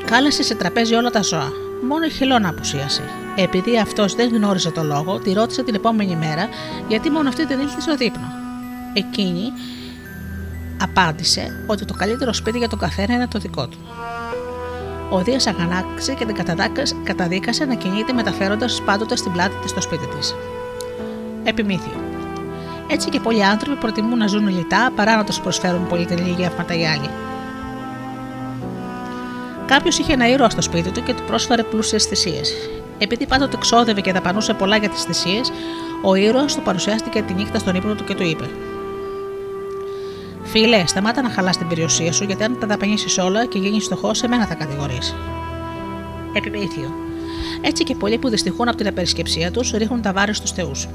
κάλεσε 0.04 0.42
σε 0.42 0.54
τραπέζι 0.54 0.94
όλα 0.94 1.10
τα 1.10 1.22
ζώα. 1.22 1.52
Μόνο 1.88 2.04
η 2.04 2.10
χελώνα 2.10 2.48
απουσίασε. 2.48 3.02
Επειδή 3.36 3.78
αυτός 3.78 4.14
δεν 4.14 4.34
γνώριζε 4.34 4.70
το 4.70 4.82
λόγο, 4.82 5.18
τη 5.18 5.32
ρώτησε 5.32 5.62
την 5.62 5.74
επόμενη 5.74 6.16
μέρα 6.16 6.48
γιατί 6.88 7.10
μόνο 7.10 7.28
αυτή 7.28 7.44
δεν 7.44 7.60
ήλθε 7.60 7.80
στο 7.80 7.96
δείπνο; 7.96 8.32
Εκείνη 8.94 9.52
απάντησε 10.82 11.64
ότι 11.66 11.84
το 11.84 11.94
καλύτερο 11.94 12.32
σπίτι 12.32 12.58
για 12.58 12.68
τον 12.68 12.78
καθένα 12.78 13.14
είναι 13.14 13.28
το 13.28 13.38
δικό 13.38 13.66
του. 13.68 13.78
Ο 15.10 15.18
Δίας 15.18 15.46
αγανάκτησε 15.46 16.14
και 16.14 16.24
την 16.24 16.36
καταδίκασε 17.04 17.64
να 17.64 17.74
κινείται 17.74 18.12
μεταφέροντας 18.12 18.82
πάντοτε 18.84 19.16
στην 19.16 19.32
πλάτη 19.32 19.56
της 19.62 19.70
στο 19.70 19.80
σπίτι 19.80 20.06
της. 20.06 20.34
Επιμήθειο. 21.44 22.00
Έτσι 22.86 23.08
και 23.08 23.20
πολλοί 23.20 23.44
άνθρωποι 23.44 23.80
προτιμούν 23.80 24.18
να 24.18 24.26
ζουν 24.26 24.48
λιτά 24.48 24.92
παρά 24.96 25.16
να 25.16 25.24
τους 25.24 25.40
προσφέρουν 25.40 25.86
πολυτελή 25.86 26.34
γεύματα 26.38 26.74
οι 26.74 26.86
άλλοι. 26.86 27.10
Κάποιος 29.66 29.98
είχε 29.98 30.12
ένα 30.12 30.28
ήρωα 30.28 30.50
στο 30.50 30.62
σπίτι 30.62 30.90
του 30.90 31.02
και 31.02 31.14
του 31.14 31.22
πρόσφερε 31.26 31.62
πλούσιες 31.62 32.04
θυσίες. 32.04 32.54
Επειδή 32.98 33.26
πάντοτε 33.26 33.56
ξόδευε 33.56 34.00
και 34.00 34.12
δαπανούσε 34.12 34.54
πολλά 34.54 34.76
για 34.76 34.88
τις 34.88 35.02
θυσίες, 35.02 35.52
ο 36.02 36.14
ήρωας 36.14 36.54
του 36.54 36.62
παρουσιάστηκε 36.62 37.22
τη 37.22 37.32
νύχτα 37.32 37.58
στον 37.58 37.74
ύπνο 37.74 37.94
του 37.94 38.04
και 38.04 38.14
του 38.14 38.22
είπε: 38.22 38.44
Φίλε, 40.50 40.86
σταμάτα 40.86 41.22
να 41.22 41.30
χαλάς 41.30 41.56
την 41.56 41.68
περιουσία 41.68 42.12
σου, 42.12 42.24
γιατί 42.24 42.44
αν 42.44 42.58
τα 42.60 42.66
δαπανίσεις 42.66 43.18
όλα 43.18 43.46
και 43.46 43.58
γίνεις 43.58 43.84
φτωχός, 43.84 44.18
σε 44.18 44.28
μένα 44.28 44.46
θα 44.46 44.54
κατηγορήσει. 44.54 45.14
Επιμήθειο. 46.32 46.92
Έτσι 47.60 47.84
και 47.84 47.94
πολλοί 47.94 48.18
που 48.18 48.28
δυστυχούν 48.28 48.68
από 48.68 48.76
την 48.76 48.86
απερισκεψία 48.86 49.50
τους 49.50 49.70
ρίχνουν 49.70 50.02
τα 50.02 50.12
βάρη 50.12 50.34
στους 50.34 50.52
θεούς. 50.52 50.88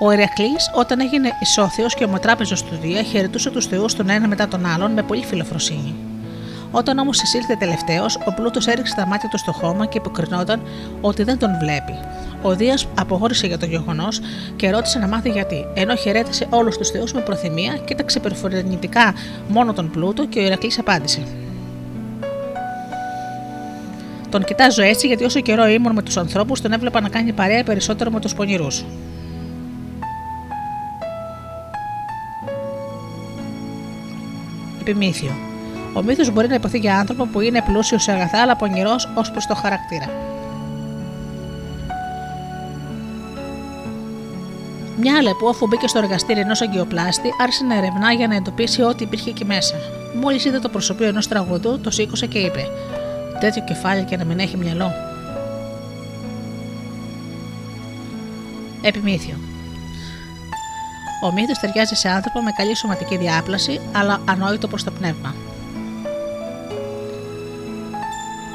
Ο 0.00 0.10
Ερεκλή, 0.10 0.56
όταν 0.74 1.00
έγινε 1.00 1.30
ισόθεος 1.40 1.94
και 1.94 2.04
ομοτράπεζο 2.04 2.54
του 2.54 2.78
Δία, 2.80 3.02
χαιρετούσε 3.02 3.50
τους 3.50 3.66
θεούς 3.66 3.94
τον 3.94 4.10
ένα 4.10 4.28
μετά 4.28 4.48
τον 4.48 4.66
άλλον 4.66 4.92
με 4.92 5.02
πολύ 5.02 5.24
φιλοφροσύνη. 5.24 5.94
Όταν 6.70 6.98
όμως 6.98 7.22
εισήλθε 7.22 7.56
τελευταίος, 7.58 8.18
ο 8.24 8.32
πλούτος 8.32 8.66
έριξε 8.66 8.94
τα 8.94 9.06
μάτια 9.06 9.28
του 9.28 9.38
στο 9.38 9.52
χώμα 9.52 9.86
και 9.86 9.98
υποκρινόταν 9.98 10.62
ότι 11.00 11.22
δεν 11.22 11.38
τον 11.38 11.50
βλέπει. 11.58 11.94
Ο 12.42 12.54
Δίας 12.54 12.88
αποχώρησε 12.98 13.46
για 13.46 13.58
το 13.58 13.66
γεγονός 13.66 14.20
και 14.56 14.70
ρώτησε 14.70 14.98
να 14.98 15.08
μάθει 15.08 15.30
γιατί, 15.30 15.66
ενώ 15.74 15.94
χαιρέτησε 15.94 16.46
όλους 16.50 16.76
τους 16.76 16.90
θεούς 16.90 17.12
με 17.12 17.20
προθυμία, 17.20 17.76
κοίταξε 17.84 18.20
περιφορετικά 18.20 19.14
μόνο 19.48 19.72
τον 19.72 19.90
πλούτο 19.90 20.26
και 20.26 20.38
ο 20.38 20.42
Ηρακλής 20.42 20.78
απάντησε. 20.78 21.22
Τον 24.30 24.44
κοιτάζω 24.44 24.82
έτσι 24.82 25.06
γιατί 25.06 25.24
όσο 25.24 25.40
καιρό 25.40 25.66
ήμουν 25.66 25.92
με 25.92 26.02
τους 26.02 26.16
ανθρώπους, 26.16 26.60
τον 26.60 26.72
έβλεπα 26.72 27.00
να 27.00 27.08
κάνει 27.08 27.32
παρέα 27.32 27.64
περισσότερο 27.64 28.10
με 28.10 28.20
τους 28.20 28.34
πονηρούς. 28.34 28.84
Επιμήθειο. 34.80 35.32
Ο 35.94 36.02
μύθος 36.02 36.30
μπορεί 36.30 36.48
να 36.48 36.54
υποθεί 36.54 36.78
για 36.78 36.98
άνθρωπο 36.98 37.26
που 37.26 37.40
είναι 37.40 37.62
πλούσιος 37.66 38.02
σε 38.02 38.12
αγαθά 38.12 38.42
αλλά 38.42 38.56
πονηρός 38.56 39.08
ως 39.14 39.30
προς 39.30 39.46
το 39.46 39.54
χαρακτήρα. 39.54 40.31
Μια 44.96 45.36
που 45.38 45.48
αφού 45.48 45.66
μπήκε 45.66 45.88
στο 45.88 45.98
εργαστήριο 45.98 46.42
ενός 46.42 46.60
αγκιοπλάστη, 46.60 47.28
άρχισε 47.40 47.64
να 47.64 47.76
ερευνά 47.76 48.12
για 48.12 48.26
να 48.26 48.34
εντοπίσει 48.34 48.82
ό,τι 48.82 49.04
υπήρχε 49.04 49.30
εκεί 49.30 49.44
μέσα. 49.44 49.74
Μόλις 50.20 50.44
είδε 50.44 50.58
το 50.58 50.68
προσωπείο 50.68 51.06
ενός 51.06 51.28
τραγουδού, 51.28 51.80
το 51.80 51.90
σήκωσε 51.90 52.26
και 52.26 52.38
είπε: 52.38 52.66
Τέτοιο 53.40 53.64
κεφάλι 53.64 54.04
και 54.04 54.16
να 54.16 54.24
μην 54.24 54.38
έχει 54.38 54.56
μυαλό. 54.56 54.92
Επιμήθειο. 58.82 59.34
Ο 61.24 61.32
μύθος 61.32 61.58
ταιριάζει 61.58 61.94
σε 61.94 62.08
άνθρωπο 62.08 62.42
με 62.42 62.50
καλή 62.50 62.76
σωματική 62.76 63.16
διάπλαση, 63.16 63.80
αλλά 63.92 64.20
ανόητο 64.28 64.68
προς 64.68 64.84
το 64.84 64.90
πνεύμα. 64.90 65.34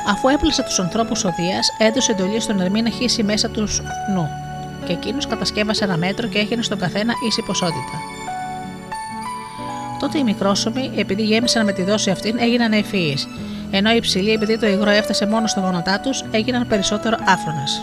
Αφού 0.08 0.28
έπλασε 0.28 0.64
τους 0.64 0.80
ανθρώπους 0.80 1.24
ο 1.24 1.34
Δία, 1.38 1.60
έδωσε 1.88 2.12
εντολή 2.12 2.40
στον 2.40 2.62
Ερμή 2.62 2.82
να 2.82 2.90
χύσει 2.90 3.24
μέσα 3.24 3.50
του 3.50 3.68
νου, 4.14 4.30
και 4.88 4.94
εκείνος 4.94 5.28
κατασκεύασε 5.28 5.84
ένα 5.84 5.98
μέτρο 5.98 6.28
και 6.28 6.38
έγινε 6.38 6.62
στον 6.62 6.80
καθένα 6.80 7.14
ίση 7.28 7.42
ποσότητα. 7.42 8.02
Τότε 10.00 10.18
οι 10.18 10.24
μικρόσωμοι, 10.24 10.92
επειδή 10.96 11.24
γέμισαν 11.24 11.66
με 11.66 11.72
τη 11.72 11.84
δόση 11.84 12.10
αυτήν, 12.10 12.38
έγιναν 12.40 12.74
ευφυεί, 12.74 13.18
ενώ 13.72 13.92
οι 13.92 13.96
υψηλοί, 13.96 14.32
επειδή 14.32 14.58
το 14.58 14.68
υγρό 14.68 14.90
έφτασε 14.90 15.28
μόνο 15.28 15.48
στο 15.48 15.60
γόνατά 15.60 16.00
τους, 16.00 16.24
έγιναν 16.32 16.68
περισσότερο 16.68 17.18
άφρονες. 17.26 17.82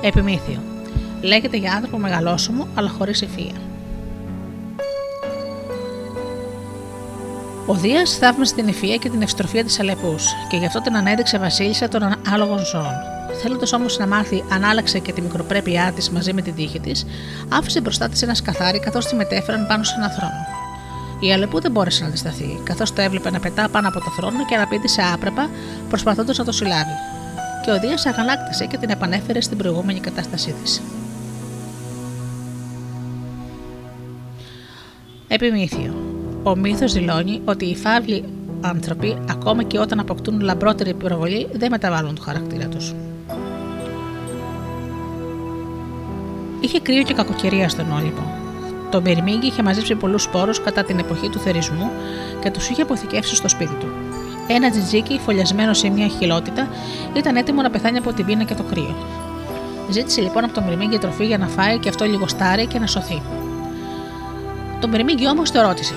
Επιμήθειο. 0.00 0.62
Λέγεται 1.20 1.56
για 1.56 1.72
άνθρωπο 1.72 1.98
μεγαλόσωμο, 1.98 2.68
αλλά 2.74 2.88
χωρίς 2.88 3.22
ευφυία. 3.22 3.54
Ο 7.66 7.74
Δίας 7.74 8.16
θαύμασε 8.16 8.54
την 8.54 8.68
ευφυα 8.68 8.96
και 8.96 9.08
την 9.08 9.22
ευστροφία 9.22 9.64
της 9.64 9.80
Αλεπούς 9.80 10.32
και 10.48 10.56
γι' 10.56 10.66
αυτό 10.66 10.80
την 10.80 10.96
ανέδειξε 10.96 11.38
βασίλισσα 11.38 11.88
των 11.88 12.02
άλογων 12.32 12.64
ζώων. 12.64 13.17
Θέλοντας 13.42 13.72
όμως 13.72 13.98
να 13.98 14.06
μάθει 14.06 14.44
αν 14.52 14.64
άλλαξε 14.64 14.98
και 14.98 15.12
τη 15.12 15.20
μικροπρέπειά 15.20 15.92
της 15.94 16.10
μαζί 16.10 16.32
με 16.32 16.42
την 16.42 16.54
τύχη 16.54 16.80
της, 16.80 17.06
άφησε 17.48 17.80
μπροστά 17.80 18.08
της 18.08 18.22
ένα 18.22 18.34
σκαθάρι 18.34 18.80
καθώς 18.80 19.06
τη 19.06 19.14
μετέφεραν 19.14 19.66
πάνω 19.66 19.82
σε 19.82 19.94
ένα 19.96 20.10
θρόνο. 20.10 20.46
Η 21.20 21.32
Αλεπού 21.32 21.60
δεν 21.60 21.70
μπόρεσε 21.70 22.02
να 22.02 22.08
αντισταθεί, 22.08 22.60
καθώς 22.64 22.92
το 22.92 23.00
έβλεπε 23.00 23.30
να 23.30 23.40
πετά 23.40 23.68
πάνω 23.68 23.88
από 23.88 24.00
το 24.00 24.10
θρόνο 24.10 24.44
και 24.44 24.56
να 24.56 24.66
πήδησε 24.66 25.02
άπρεπα, 25.14 25.50
προσπαθώντας 25.88 26.38
να 26.38 26.44
το 26.44 26.52
συλλάβει. 26.52 26.92
Και 27.64 27.70
ο 27.70 27.78
Δίας 27.80 28.06
αγανάκτησε 28.06 28.66
και 28.66 28.76
την 28.76 28.90
επανέφερε 28.90 29.40
στην 29.40 29.58
προηγούμενη 29.58 30.00
κατάστασή 30.00 30.54
της. 30.62 30.82
Επιμήθειο. 35.28 35.94
Ο 36.42 36.56
μύθος 36.56 36.92
δηλώνει 36.92 37.40
ότι 37.44 37.64
οι 37.64 37.76
φαύλοι 37.76 38.24
άνθρωποι, 38.60 39.18
ακόμα 39.30 39.62
και 39.62 39.78
όταν 39.78 39.98
αποκτούν 39.98 40.40
λαμπρότερη 40.40 40.94
προβολή, 40.94 41.48
δεν 41.52 41.70
μεταβάλλουν 41.70 42.14
το 42.14 42.22
χαρακτήρα 42.22 42.66
τους. 42.66 42.94
Είχε 46.60 46.80
κρύο 46.80 47.02
και 47.02 47.14
κακοκαιρία 47.14 47.68
στον 47.68 47.92
Όλυμπο. 47.92 48.22
Το 48.90 49.00
Μπερμίγκη 49.00 49.46
είχε 49.46 49.62
μαζέψει 49.62 49.94
πολλούς 49.94 50.22
σπόρους 50.22 50.60
κατά 50.60 50.84
την 50.84 50.98
εποχή 50.98 51.28
του 51.28 51.38
θερισμού 51.38 51.90
και 52.40 52.50
τους 52.50 52.68
είχε 52.68 52.82
αποθηκεύσει 52.82 53.34
στο 53.34 53.48
σπίτι 53.48 53.74
του. 53.74 53.88
Ένα 54.46 54.70
τζιτζίκι, 54.70 55.20
φωλιασμένο 55.24 55.74
σε 55.74 55.88
μια 55.88 56.08
χιλότητα, 56.08 56.68
ήταν 57.16 57.36
έτοιμο 57.36 57.62
να 57.62 57.70
πεθάνει 57.70 57.98
από 57.98 58.12
την 58.12 58.24
πείνα 58.24 58.44
και 58.44 58.54
το 58.54 58.62
κρύο. 58.62 58.96
Ζήτησε 59.90 60.20
λοιπόν 60.20 60.44
από 60.44 60.52
τον 60.54 60.62
Μπερμίγκη 60.62 60.98
τροφή 60.98 61.26
για 61.26 61.38
να 61.38 61.46
φάει 61.46 61.78
και 61.78 61.88
αυτό 61.88 62.04
λιγοστάρει 62.04 62.66
και 62.66 62.78
να 62.78 62.86
σωθεί. 62.86 63.22
Τον 64.80 64.90
Μπερμίγκη 64.90 65.28
όμως 65.28 65.50
το 65.50 65.60
ρώτησε: 65.60 65.94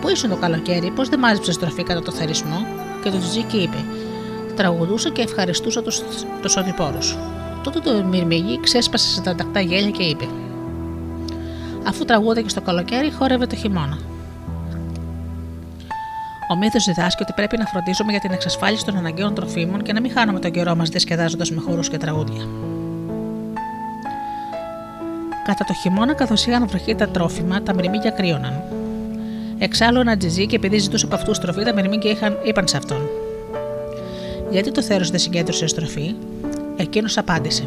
Πού 0.00 0.08
ήσουν 0.08 0.30
το 0.30 0.36
καλοκαίρι, 0.36 0.90
πώς 0.90 1.08
δεν 1.08 1.18
μάζεψες 1.18 1.58
τροφή 1.58 1.82
κατά 1.82 2.02
το 2.02 2.12
θερισμό, 2.12 2.66
και 3.02 3.10
το 3.10 3.18
τζιτζίκι 3.18 3.56
είπε: 3.56 3.84
Τραγουδούσα 4.56 5.10
και 5.10 5.22
ευχαριστούσα 5.22 5.82
τους 6.42 6.56
οδηπόρους. 6.56 7.16
Τότε 7.62 7.80
το 7.80 8.04
Μυρμήγι 8.04 8.60
ξέσπασε 8.60 9.08
σε 9.08 9.20
τα 9.20 9.34
τακτά 9.34 9.60
γέλια 9.60 9.90
και 9.90 10.02
είπε: 10.02 10.24
Αφού 11.86 12.04
τραγούδα 12.04 12.40
και 12.40 12.48
στο 12.48 12.60
καλοκαίρι, 12.60 13.12
χόρευε 13.12 13.46
το 13.46 13.56
χειμώνα. 13.56 13.98
Ο 16.52 16.56
μύθος 16.56 16.84
διδάσκει 16.84 17.22
ότι 17.22 17.32
πρέπει 17.32 17.56
να 17.56 17.64
φροντίζουμε 17.64 18.10
για 18.10 18.20
την 18.20 18.30
εξασφάλιση 18.30 18.84
των 18.84 18.96
αναγκαίων 18.96 19.34
τροφίμων 19.34 19.82
και 19.82 19.92
να 19.92 20.00
μην 20.00 20.12
χάνουμε 20.12 20.38
τον 20.38 20.50
καιρό 20.50 20.74
μας 20.74 20.88
διασκεδάζοντας 20.88 21.50
με 21.50 21.60
χορούς 21.60 21.88
και 21.88 21.96
τραγούδια. 21.96 22.48
Κατά 25.44 25.64
το 25.64 25.72
χειμώνα, 25.72 26.14
καθώς 26.14 26.46
είχαν 26.46 26.68
βροχή 26.68 26.94
τα 26.94 27.08
τρόφιμα, 27.08 27.62
τα 27.62 27.74
μυρμήγκια 27.74 28.10
κρύωναν. 28.10 28.62
Εξάλλου, 29.58 30.00
ένα 30.00 30.16
τζιζί 30.16 30.46
και 30.46 30.56
επειδή 30.56 30.78
ζητούσε 30.78 31.04
από 31.06 31.14
αυτούς 31.14 31.38
τροφή, 31.38 31.64
τα 31.64 31.74
μυρμήγκια 31.74 32.10
είχαν, 32.10 32.38
είπαν 32.44 32.68
σε 32.68 32.76
αυτόν. 32.76 33.08
Γιατί 34.50 34.70
το 34.70 34.82
θέρος 34.82 35.10
δεν 35.10 35.18
συγκέντρωσες 35.20 35.70
στροφή, 35.70 36.14
εκείνος 36.80 37.18
απάντησε. 37.18 37.64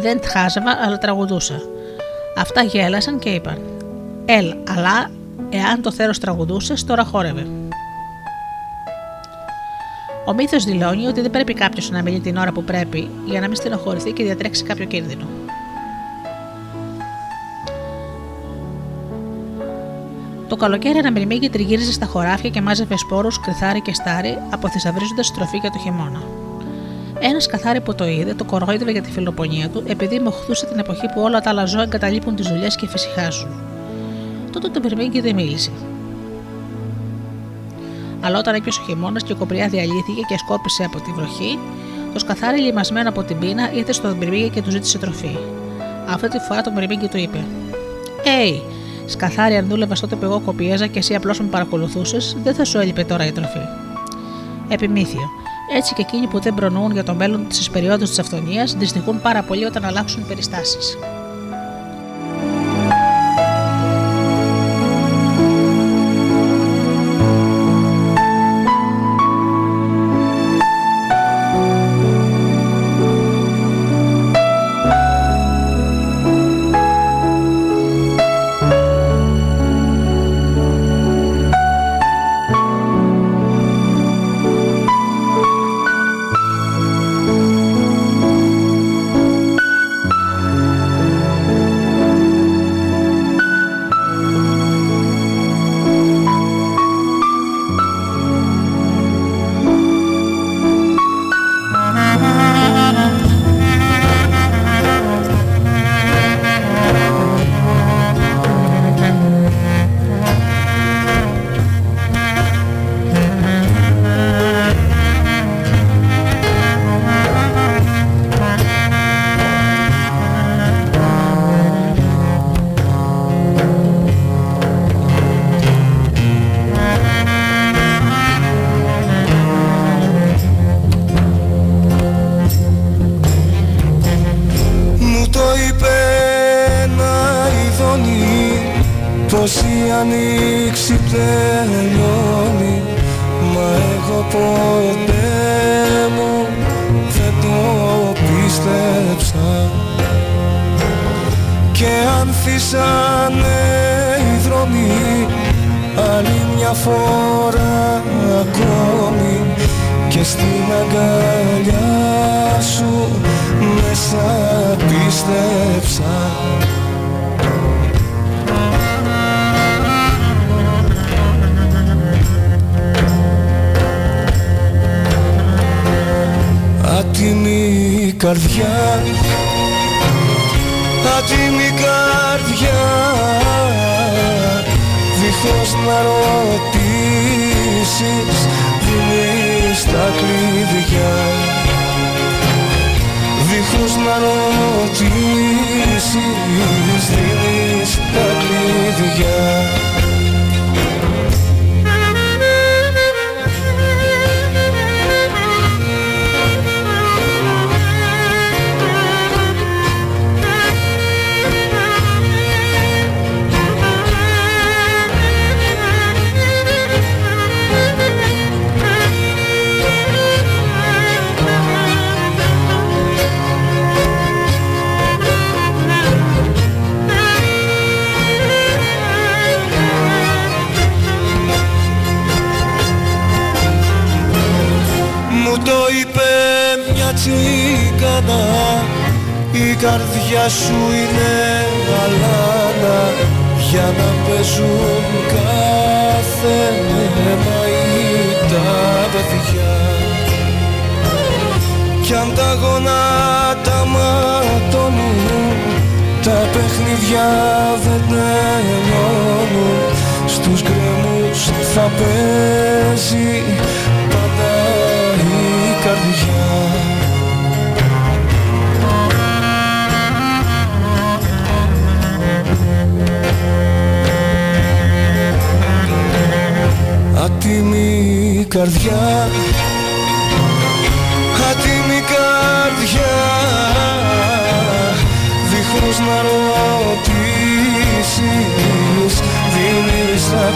Δεν 0.00 0.20
τχάζαβα, 0.20 0.78
αλλά 0.84 0.98
τραγουδούσα. 0.98 1.60
Αυτά 2.36 2.62
γέλασαν 2.62 3.18
και 3.18 3.30
είπαν: 3.30 3.58
Ελ, 4.24 4.54
αλλά 4.76 5.10
εάν 5.50 5.82
το 5.82 5.92
θέρος 5.92 6.18
τραγουδούσες, 6.18 6.84
τώρα 6.84 7.04
χόρευε. 7.04 7.46
Ο 10.24 10.32
μύθος 10.32 10.64
δηλώνει 10.64 11.06
ότι 11.06 11.20
δεν 11.20 11.30
πρέπει 11.30 11.54
κάποιος 11.54 11.90
να 11.90 12.02
μιλεί 12.02 12.20
την 12.20 12.36
ώρα 12.36 12.52
που 12.52 12.64
πρέπει 12.64 13.10
για 13.26 13.40
να 13.40 13.46
μην 13.46 13.56
στενοχωρηθεί 13.56 14.12
και 14.12 14.24
διατρέξει 14.24 14.62
κάποιο 14.62 14.84
κίνδυνο. 14.84 15.24
Το 20.48 20.56
καλοκαίρι 20.56 20.98
ένα 20.98 21.10
μυρμήγκι 21.10 21.50
τριγύριζε 21.50 21.92
στα 21.92 22.06
χωράφια 22.06 22.50
και 22.50 22.60
μάζευε 22.60 22.96
σπόρους, 22.96 23.40
κρυθάρι 23.40 23.80
και 23.80 23.94
στάρι, 23.94 24.38
αποθυσαυρίζοντα 24.50 25.22
τροφή 25.34 25.56
για 25.56 25.70
το 25.70 25.78
χειμώνα. 25.78 26.41
Ένας 27.24 27.46
καθάρι 27.46 27.80
που 27.80 27.94
το 27.94 28.06
είδε 28.06 28.34
το 28.34 28.44
κορόιδευε 28.44 28.90
για 28.90 29.02
τη 29.02 29.10
φιλοπονία 29.10 29.68
του 29.68 29.82
επειδή 29.86 30.20
μοχθούσε 30.20 30.66
την 30.66 30.78
εποχή 30.78 31.06
που 31.14 31.20
όλα 31.20 31.40
τα 31.40 31.50
άλλα 31.50 31.64
ζώα 31.64 31.82
εγκαταλείπουν 31.82 32.36
τις 32.36 32.48
δουλειές 32.48 32.76
και 32.76 32.88
φυσικάζουν. 32.88 33.48
Τότε 34.52 34.68
το 34.68 34.80
Περμίγκι 34.80 35.20
δεν 35.20 35.34
μίλησε. 35.34 35.70
Αλλά 38.20 38.38
όταν 38.38 38.54
έπιασε 38.54 38.80
ο 38.80 38.84
χειμώνας 38.84 39.22
και 39.22 39.32
η 39.32 39.36
κοπριά 39.36 39.68
διαλύθηκε 39.68 40.20
και 40.28 40.38
σκόρπισε 40.38 40.84
από 40.84 41.00
τη 41.00 41.12
βροχή, 41.12 41.58
το 42.12 42.18
σκαθάρι 42.18 42.60
λιμασμένο 42.60 43.08
από 43.08 43.22
την 43.22 43.38
πείνα 43.38 43.72
ήρθε 43.72 43.92
στον 43.92 44.18
Περμίγκι 44.18 44.48
και 44.48 44.62
του 44.62 44.70
ζήτησε 44.70 44.98
τροφή. 44.98 45.36
Αυτή 46.08 46.28
τη 46.28 46.38
φορά 46.38 46.60
το 46.60 46.70
Περμίγκι 46.70 47.08
του 47.08 47.16
είπε: 47.16 47.44
Ει, 48.24 48.62
σκαθάρι, 49.06 49.56
αν 49.56 49.66
δούλευα 49.68 49.94
τότε 50.00 50.16
που 50.16 50.24
εγώ 50.24 50.40
κοπίαζα 50.40 50.86
και 50.86 50.98
εσύ 50.98 51.14
απλώς 51.14 51.40
με 51.40 51.46
παρακολουθούσες, 51.46 52.36
δεν 52.42 52.54
θα 52.54 52.64
σου 52.64 52.78
έλειπε 52.78 53.04
τώρα 53.04 53.26
η 53.26 53.32
τροφή. 53.32 53.60
Επιμήθειο. 54.68 55.41
Έτσι 55.74 55.94
και 55.94 56.02
εκείνοι 56.02 56.26
που 56.26 56.40
δεν 56.40 56.54
προνοούν 56.54 56.92
για 56.92 57.04
το 57.04 57.14
μέλλον 57.14 57.48
τη 57.48 57.66
περίοδου 57.72 58.04
της 58.04 58.18
αυθονίας 58.18 58.74
δυστυχούν 58.74 59.20
πάρα 59.20 59.42
πολύ 59.42 59.64
όταν 59.64 59.84
αλλάξουν 59.84 60.26
περιστάσεις. 60.26 60.96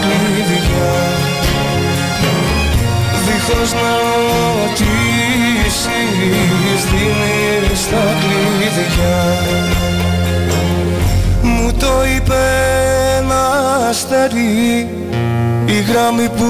Κλειδιά. 0.01 0.93
Δίχως 3.25 3.73
να 3.73 3.91
ρωτήσεις 4.03 5.37
Δίνεις 6.91 7.89
τα 7.89 8.15
κλειδιά. 8.19 9.37
Μου 11.41 11.71
το 11.79 12.05
είπε 12.15 12.43
ένα 13.17 13.87
αστέρι 13.89 14.89
η 15.65 15.81
γράμμη 15.91 16.29
που 16.29 16.45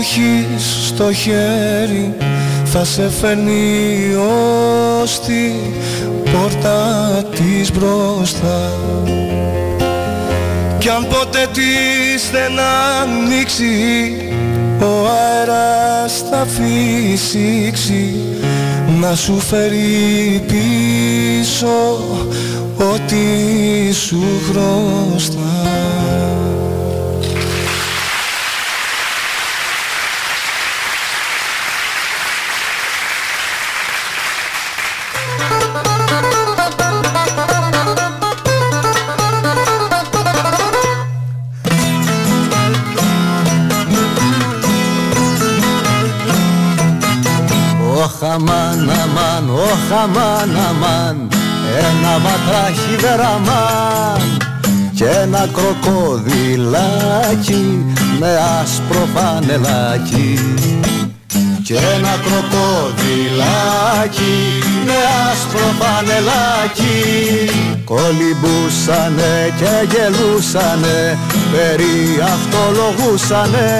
έχεις 0.00 0.86
στο 0.86 1.12
χέρι. 1.12 2.14
Θα 2.64 2.84
σε 2.84 3.10
φέρνει 3.20 4.14
ως 5.02 5.20
την 5.20 5.54
πόρτα 6.32 7.06
της 7.30 7.72
μπροστά 7.72 8.72
κι 10.82 10.88
αν 10.88 11.06
ποτέ 11.06 11.46
της 11.52 12.30
δεν 12.30 12.58
ανοίξει 13.00 14.16
ο 14.80 15.06
αέρας 15.06 16.24
θα 16.30 16.46
φυσήξει. 16.46 18.14
Να 19.00 19.14
σου 19.14 19.38
φέρει 19.38 20.44
πίσω 20.46 21.98
ό,τι 22.76 23.92
σου 23.92 24.22
χρωστά 24.48 25.40
Ένα 52.42 52.50
βατράχι 52.50 52.96
βεραμάν 53.00 54.22
και 54.94 55.04
ένα 55.04 55.48
κροκοδιλάκι 55.52 56.84
με 58.18 58.38
άσπρο 58.60 59.08
φανελάκι. 59.14 60.38
Και 61.62 61.74
ένα 61.74 62.14
κροκοδιλάκι 62.24 63.42
με 64.86 64.98
άσπρο 65.30 65.68
φανελάκι. 65.78 67.00
Κολυμπούσανε 67.84 69.54
και 69.58 69.72
γελούσανε 69.90 71.18
περί 71.52 72.22
αυτολογούσανε. 72.34 73.70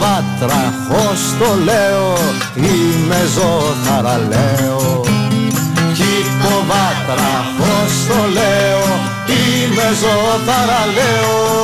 Βάτραχος 0.00 1.20
το 1.38 1.50
λέω 1.64 2.16
είμαι 2.56 3.20
ζωθαραλέο 3.34 5.04
βάτραχος 6.68 8.06
το 8.08 8.28
λέω 8.32 8.84
είμαι 9.26 9.88
ζωθαραλέο 10.00 11.54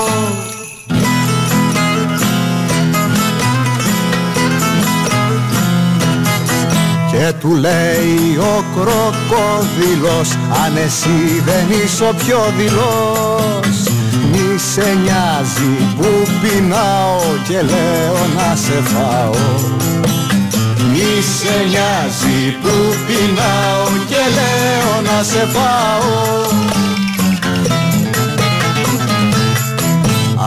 Και 7.11 7.33
του 7.41 7.55
λέει 7.55 8.37
ο 8.39 8.65
κροκόδιλος 8.75 10.31
αν 10.65 10.77
εσύ 10.77 11.43
δεν 11.45 11.67
είσαι 11.71 12.05
ο 12.05 12.15
πιο 12.15 12.39
δηλός 12.57 13.89
μη 14.33 14.59
σε 14.59 14.97
νοιάζει 15.03 15.95
που 15.97 16.31
πεινάω 16.43 17.21
και 17.49 17.63
λέω 17.63 18.17
να 18.37 18.57
σε 18.57 18.83
φάω 18.83 19.81
Μη 21.03 21.23
σε 21.23 21.65
νοιάζει 21.69 22.57
που 22.63 22.73
πεινάω 23.07 23.85
και 24.09 24.23
λέω 24.37 25.01
να 25.03 25.23
σε 25.23 25.49
φάω 25.55 26.11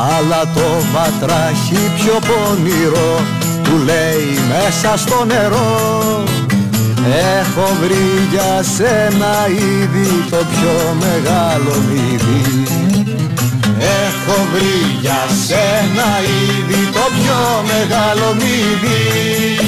Αλλά 0.09 0.41
το 0.53 0.67
βατράχι 0.93 1.91
πιο 1.95 2.19
πονηρό 2.27 3.21
του 3.63 3.83
λέει 3.85 4.39
μέσα 4.47 4.97
στο 4.97 5.25
νερό. 5.25 6.23
Έχω 7.39 7.77
βρει 7.81 8.27
για 8.31 8.63
σένα 8.75 9.47
ήδη 9.49 10.25
το 10.29 10.37
πιο 10.37 10.95
μεγάλο 10.99 11.75
μύδι. 11.89 12.63
Έχω 13.79 14.47
βρει 14.53 14.97
για 15.01 15.27
σένα 15.47 16.07
ήδη 16.49 16.89
το 16.91 17.05
πιο 17.19 17.63
μεγάλο 17.67 18.33
μύδι 18.33 19.62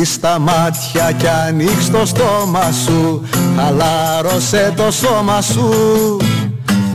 Κλείς 0.00 0.20
τα 0.20 0.38
μάτια 0.38 1.12
κι 1.12 1.26
ανοίξ 1.26 1.90
το 1.90 2.06
στόμα 2.06 2.72
σου 2.84 3.22
Χαλάρωσε 3.56 4.72
το 4.76 4.90
σώμα 4.90 5.40
σου. 5.40 6.16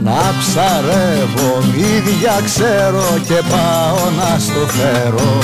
Να 0.02 0.34
ψαρεύω 0.38 1.58
μύδια 1.72 2.40
ξέρω 2.44 3.18
και 3.26 3.42
πάω 3.50 4.10
να 4.18 4.38
στο 4.38 4.66
φέρω. 4.66 5.38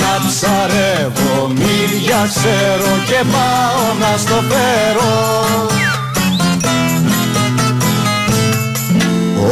Να 0.00 0.28
ψαρεύω 0.28 1.48
μύρια 1.48 2.28
ξέρω 2.34 2.92
και 3.06 3.24
πάω 3.32 3.94
να 4.00 4.16
στο 4.16 4.42
φέρω. 4.48 5.16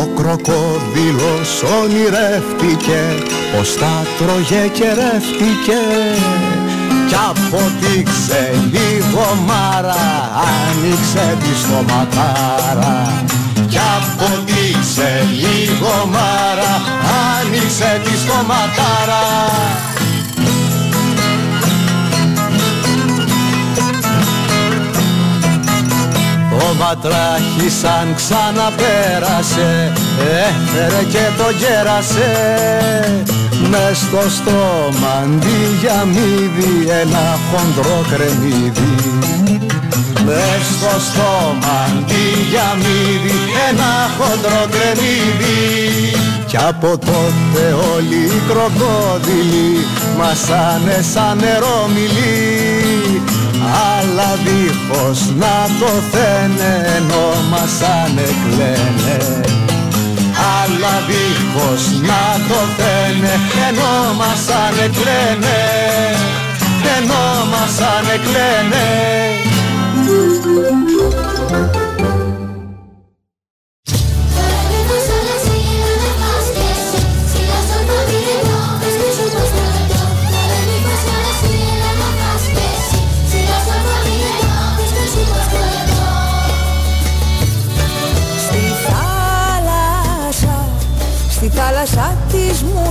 Ο 0.01 0.09
κροκόδιλος 0.17 1.63
ονειρεύτηκε 1.83 3.01
πως 3.57 3.77
τα 3.77 4.03
τρώγε 4.19 4.69
και 4.73 4.85
ρεύτηκε 4.85 5.81
κι 7.07 7.15
αποτύξε 7.31 8.43
λίγο 8.73 9.27
μάρα 9.47 10.05
άνοιξε 10.55 11.37
τη 11.41 11.53
στοματάρα 11.63 13.25
κι 13.69 13.79
αποτύξε 13.97 15.29
λίγο 15.31 15.95
μάρα 16.13 16.75
άνοιξε 17.39 18.01
τη 18.05 18.19
στοματάρα 18.19 19.25
Ο 26.87 26.89
βατράχης 26.89 27.79
σαν 27.81 28.15
ξαναπέρασε 28.15 29.93
έφερε 30.49 31.03
και 31.13 31.25
το 31.39 31.51
γέρασε. 31.61 32.33
Μες 33.71 33.97
στο 33.97 34.31
στόμα 34.37 35.13
αντί 35.23 35.59
για 35.81 36.05
μύδι 36.05 36.89
ένα 37.03 37.39
χοντρό 37.49 38.05
κρεμμύδι. 38.11 38.95
Μες 40.25 40.65
στο 40.77 41.01
στόμα 41.09 41.77
αντί 41.87 42.27
για 42.51 42.69
μύδι 42.77 43.39
ένα 43.69 43.93
χοντρό 44.19 44.63
κρεμμύδι. 44.75 45.57
Κι 46.47 46.57
από 46.57 46.99
τότε 46.99 47.65
όλοι 47.95 48.21
οι 48.35 48.43
κροκόδιλοι 48.49 49.87
μασάνε 50.19 51.05
σαν 51.13 51.39
νερόμιλοι 51.39 53.06
αλλά 53.93 54.39
δίχως 54.45 55.21
να 55.39 55.57
το 55.81 55.93
θένε 56.13 56.71
ενώ 56.97 57.27
μας 57.51 57.75
ανεκλαίνε 58.03 59.19
αλλά 60.61 60.95
δίχως 61.09 62.01
να 62.01 62.25
το 62.49 62.61
θένε 62.77 63.33
ενώ 63.69 64.15
μας 64.19 64.49
ανεκλαίνε 64.67 65.59
ενώ 66.97 67.25
μας 67.51 67.81
ανεκλαίνε 67.97 68.87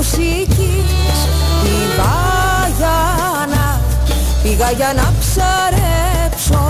μουσικής. 0.06 1.20
Πήγα 1.64 2.16
για 2.78 2.98
να, 3.54 3.82
πήγα 4.44 4.72
για 4.72 4.94
να 4.96 5.14
ψαρέψω. 5.20 6.64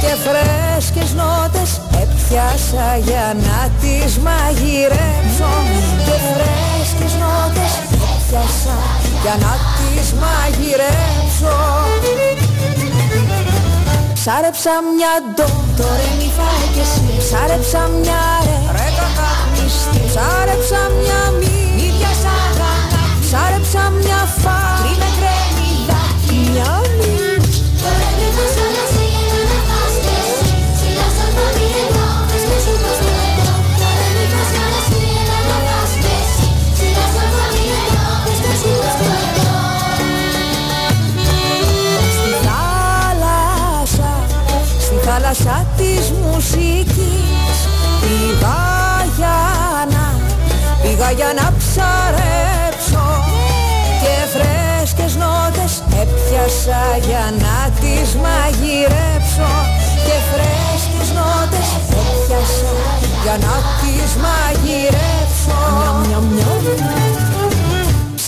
Και 0.00 0.12
φρέσκες 0.24 1.12
νότες 1.12 1.80
έπιασα 2.02 2.96
για 3.04 3.36
να 3.46 3.70
τις 3.80 4.18
μαγειρέψω. 4.18 5.52
Και 6.06 6.16
φρέσκες 6.28 7.12
νότες 7.22 7.72
έπιασα 8.12 8.76
για 9.22 9.36
να 9.44 9.52
τις 9.76 10.12
μαγειρέψω. 10.20 11.56
Ψάρεψα 14.14 14.74
μια 14.96 15.14
ντο, 15.34 15.48
το 15.76 15.86
ρε 15.98 16.10
μη 16.18 16.28
φάει 16.36 16.66
και 16.74 16.80
εσύ 16.86 17.06
Ψάρεψα 17.18 17.82
μια 18.00 18.22
ρε, 18.46 18.58
ρε 18.76 18.88
κακάκνιστη 18.98 20.00
Ψάρεψα 20.08 20.80
μια 21.00 21.22
μη, 21.38 21.55
θάλασσα 45.06 45.66
της 45.76 46.04
μουσικής. 46.22 47.56
Πήγα 48.00 48.60
για 49.16 49.40
να, 49.94 50.06
πήγα 50.82 51.10
για 51.18 51.30
να 51.40 51.46
ψαρέψω. 51.58 53.06
Και 54.02 54.14
φρέσκες 54.32 55.14
νότες 55.22 55.72
έπιασα 56.00 56.82
για 57.08 57.24
να 57.44 57.56
τις 57.80 58.08
μαγειρέψω. 58.22 59.50
Και 60.06 60.16
φρέσκες 60.28 61.08
νότες 61.16 61.68
έπιασα 62.00 62.72
για 63.22 63.36
να 63.44 63.54
τις 63.80 64.10
μαγειρέψω 64.24 65.26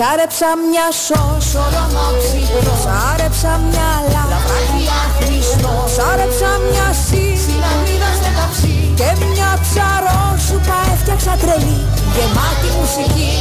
Ψάρεψα 0.00 0.50
μια 0.70 0.88
σώσο 1.04 1.62
ρομόξιτο 1.74 2.72
Ψάρεψα 2.80 3.52
μια 3.68 3.90
λαβράκια 4.12 5.00
Χριστό 5.18 5.72
Ψάρεψα 5.90 6.50
μια 6.70 6.88
σι 7.04 7.24
Συναμίδα 7.42 8.10
στο 8.18 8.30
ταψί. 8.38 8.76
Και 8.98 9.10
μια 9.30 9.50
ψαρόσουπα 9.64 10.78
έφτιαξα 10.92 11.34
τρελή. 11.42 11.80
Γεμάτη 12.14 12.68
μουσική 12.76 13.34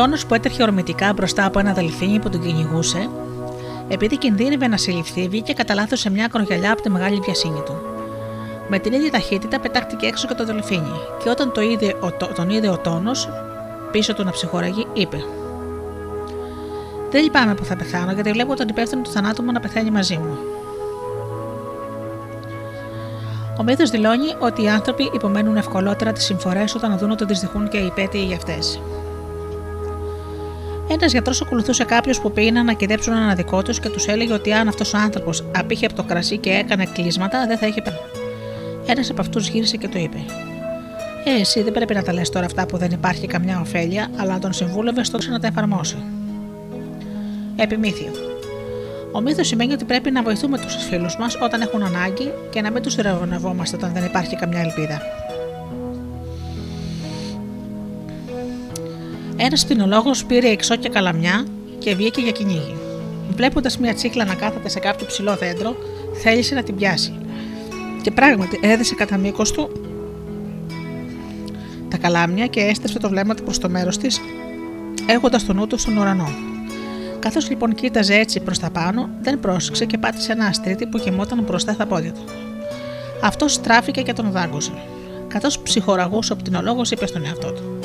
τόνος 0.00 0.26
που 0.26 0.34
έτρεχε 0.34 0.62
ορμητικά 0.62 1.12
μπροστά 1.12 1.44
από 1.44 1.58
ένα 1.58 1.72
δελφίνι 1.72 2.18
που 2.18 2.28
τον 2.28 2.40
κυνηγούσε, 2.40 3.08
επειδή 3.88 4.18
κινδύνευε 4.18 4.66
να 4.66 4.76
συλληφθεί, 4.76 5.28
βγήκε 5.28 5.52
κατά 5.52 5.74
λάθος 5.74 6.00
σε 6.00 6.10
μια 6.10 6.28
κρογιαλιά 6.28 6.72
από 6.72 6.82
τη 6.82 6.90
μεγάλη 6.90 7.20
βιασύνη 7.20 7.62
του. 7.64 7.76
Με 8.68 8.78
την 8.78 8.92
ίδια 8.92 9.10
ταχύτητα 9.10 9.60
πετάχτηκε 9.60 10.06
έξω 10.06 10.28
και 10.28 10.34
το 10.34 10.44
δελφίνι, 10.44 10.92
και 11.22 11.28
όταν 11.28 11.52
το 11.52 11.60
είδε, 11.60 11.96
ο, 12.00 12.12
τον 12.34 12.50
είδε 12.50 12.68
ο 12.68 12.78
τόνος 12.78 13.28
πίσω 13.90 14.14
του 14.14 14.24
να 14.24 14.30
ψυχοραγεί, 14.30 14.86
είπε: 14.92 15.24
Δεν 17.10 17.22
λυπάμαι 17.22 17.54
που 17.54 17.64
θα 17.64 17.76
πεθάνω, 17.76 18.12
γιατί 18.12 18.32
βλέπω 18.32 18.56
τον 18.56 18.68
υπεύθυνο 18.68 19.02
του 19.02 19.10
θανάτου 19.10 19.42
μου 19.42 19.52
να 19.52 19.60
πεθαίνει 19.60 19.90
μαζί 19.90 20.16
μου. 20.16 20.38
Ο 23.58 23.62
μύθος 23.62 23.90
δηλώνει 23.90 24.34
ότι 24.38 24.62
οι 24.62 24.68
άνθρωποι 24.68 25.10
υπομένουν 25.14 25.56
ευκολότερα 25.56 26.12
τις 26.12 26.24
συμφορές 26.24 26.74
όταν 26.74 26.98
δουν 26.98 27.10
ότι 27.10 27.24
δυστυχούν 27.24 27.68
και 27.68 27.78
οι 27.78 27.86
υπέτειοι 27.86 28.24
για 28.26 28.36
αυτές. 28.36 28.80
Ένας 30.92 31.12
γιατρός 31.12 31.42
ακολουθούσε 31.42 31.84
κάποιους 31.84 32.20
που 32.20 32.32
πήγαιναν 32.32 32.64
να 32.64 32.72
κυδέψουν 32.72 33.12
ένα 33.12 33.34
δικό 33.34 33.62
τους 33.62 33.80
και 33.80 33.88
τους 33.88 34.06
έλεγε 34.06 34.32
ότι 34.32 34.52
αν 34.52 34.68
αυτός 34.68 34.94
ο 34.94 34.98
άνθρωπος 34.98 35.44
απήχε 35.56 35.86
από 35.86 35.94
το 35.94 36.02
κρασί 36.02 36.38
και 36.38 36.50
έκανε 36.50 36.86
κλείσματα, 36.86 37.46
δεν 37.46 37.58
θα 37.58 37.66
είχε 37.66 37.82
πέρα. 37.82 38.00
Ένας 38.86 39.10
από 39.10 39.20
αυτούς 39.20 39.48
γύρισε 39.48 39.76
και 39.76 39.88
το 39.88 39.98
είπε: 39.98 40.16
Ε, 41.24 41.40
εσύ 41.40 41.62
δεν 41.62 41.72
πρέπει 41.72 41.94
να 41.94 42.02
τα 42.02 42.12
λες 42.12 42.30
τώρα 42.30 42.46
αυτά 42.46 42.66
που 42.66 42.76
δεν 42.76 42.90
υπάρχει 42.90 43.26
καμιά 43.26 43.60
ωφέλεια, 43.60 44.10
αλλά 44.16 44.32
να 44.32 44.38
τον 44.38 44.52
συμβούλευες 44.52 45.10
τόσο 45.10 45.30
να 45.30 45.40
τα 45.40 45.46
εφαρμόσει. 45.46 45.96
Επιμήθειο. 47.56 48.10
Ο 49.12 49.20
μύθος 49.20 49.46
σημαίνει 49.46 49.72
ότι 49.72 49.84
πρέπει 49.84 50.10
να 50.10 50.22
βοηθούμε 50.22 50.58
τους 50.58 50.74
φίλους 50.88 51.16
μας 51.16 51.36
όταν 51.42 51.60
έχουν 51.60 51.82
ανάγκη 51.82 52.32
και 52.50 52.60
να 52.60 52.70
μην 52.70 52.82
τους 52.82 52.94
ρευονευόμαστε 52.94 53.76
όταν 53.76 53.92
δεν 53.92 54.04
υπάρχει 54.04 54.36
καμιά 54.36 54.60
ελπίδα. 54.60 55.19
Ένας 59.42 59.64
πτυνολόγο 59.64 60.10
πήρε 60.26 60.48
εξώ 60.48 60.76
και 60.76 60.88
καλαμιά 60.88 61.46
και 61.78 61.94
βγήκε 61.94 62.20
για 62.20 62.30
κυνήγι. 62.30 62.74
Βλέποντας 63.36 63.78
μια 63.78 63.94
τσίχλα 63.94 64.24
να 64.24 64.34
κάθεται 64.34 64.68
σε 64.68 64.78
κάποιο 64.78 65.06
ψηλό 65.06 65.36
δέντρο, 65.36 65.76
θέλησε 66.22 66.54
να 66.54 66.62
την 66.62 66.76
πιάσει. 66.76 67.18
Και 68.02 68.10
πράγματι 68.10 68.60
έδεσε 68.62 68.94
κατά 68.94 69.16
μήκος 69.16 69.52
του 69.52 69.70
τα 71.88 71.96
καλάμια 71.96 72.46
και 72.46 72.60
έστρεψε 72.60 72.98
το 72.98 73.08
βλέμμα 73.08 73.34
του 73.34 73.42
προς 73.42 73.58
το 73.58 73.68
μέρος 73.68 73.98
της, 73.98 74.20
έχοντας 75.06 75.46
το 75.46 75.52
νου 75.52 75.66
του 75.66 75.78
στον 75.78 75.96
ουρανό. 75.96 76.28
Καθώς 77.18 77.48
λοιπόν 77.48 77.74
κοίταζε 77.74 78.14
έτσι 78.14 78.40
προς 78.40 78.58
τα 78.58 78.70
πάνω, 78.70 79.08
δεν 79.22 79.40
πρόσεξε 79.40 79.84
και 79.84 79.98
πάτησε 79.98 80.32
ένα 80.32 80.46
αστρίτη 80.46 80.86
που 80.86 80.98
γεμόταν 80.98 81.42
μπροστά 81.42 81.72
στα 81.72 81.86
πόδια 81.86 82.12
του. 82.12 82.24
Αυτός 83.22 83.52
στράφηκε 83.52 84.02
και 84.02 84.12
τον 84.12 84.30
δάγκωσε. 84.30 84.72
Καθώς 85.28 85.58
ψυχοραγούσε 85.58 86.32
ο 86.32 86.36
πτυνολόγο, 86.36 86.82
είπε 86.90 87.06
στον 87.06 87.24
εαυτό 87.24 87.52
του: 87.52 87.79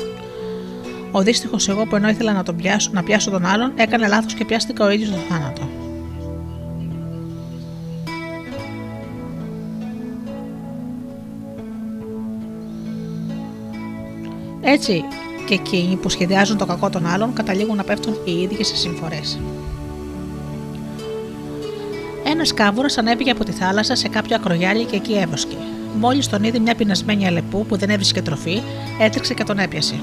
Ο 1.16 1.22
δύστιχο 1.22 1.56
εγώ 1.68 1.86
που 1.86 1.96
ενώ 1.96 2.08
ήθελα 2.08 2.32
να, 2.32 2.42
τον 2.42 2.56
πιάσω, 2.56 2.90
να 2.92 3.02
πιάσω 3.02 3.30
τον 3.30 3.44
άλλον, 3.44 3.72
έκανε 3.76 4.06
λάθος 4.06 4.34
και 4.34 4.44
πιάστηκα 4.44 4.84
ο 4.84 4.90
ίδιος 4.90 5.10
τον 5.10 5.18
θάνατο. 5.28 5.68
Έτσι 14.60 15.04
και 15.46 15.54
εκείνοι 15.54 15.96
που 15.96 16.08
σχεδιάζουν 16.08 16.56
το 16.56 16.66
κακό 16.66 16.90
των 16.90 17.06
άλλων 17.06 17.32
καταλήγουν 17.32 17.76
να 17.76 17.84
πέφτουν 17.84 18.14
οι 18.24 18.32
ίδιοι 18.32 18.64
σε 18.64 18.76
συμφορές. 18.76 19.38
Ένας 22.24 22.54
κάβουρας 22.54 22.98
ανέβηκε 22.98 23.30
από 23.30 23.44
τη 23.44 23.52
θάλασσα 23.52 23.94
σε 23.94 24.08
κάποιο 24.08 24.36
ακρογιάλι 24.36 24.84
και 24.84 24.96
εκεί 24.96 25.12
έβοσκε. 25.12 25.56
Μόλις 25.98 26.28
τον 26.28 26.44
είδε 26.44 26.58
μια 26.58 26.74
πεινασμένη 26.74 27.26
αλεπού 27.26 27.66
που 27.66 27.76
δεν 27.76 27.90
έβρισκε 27.90 28.22
τροφή, 28.22 28.62
έτρεξε 29.00 29.34
και 29.34 29.44
τον 29.44 29.58
έπιασε. 29.58 29.94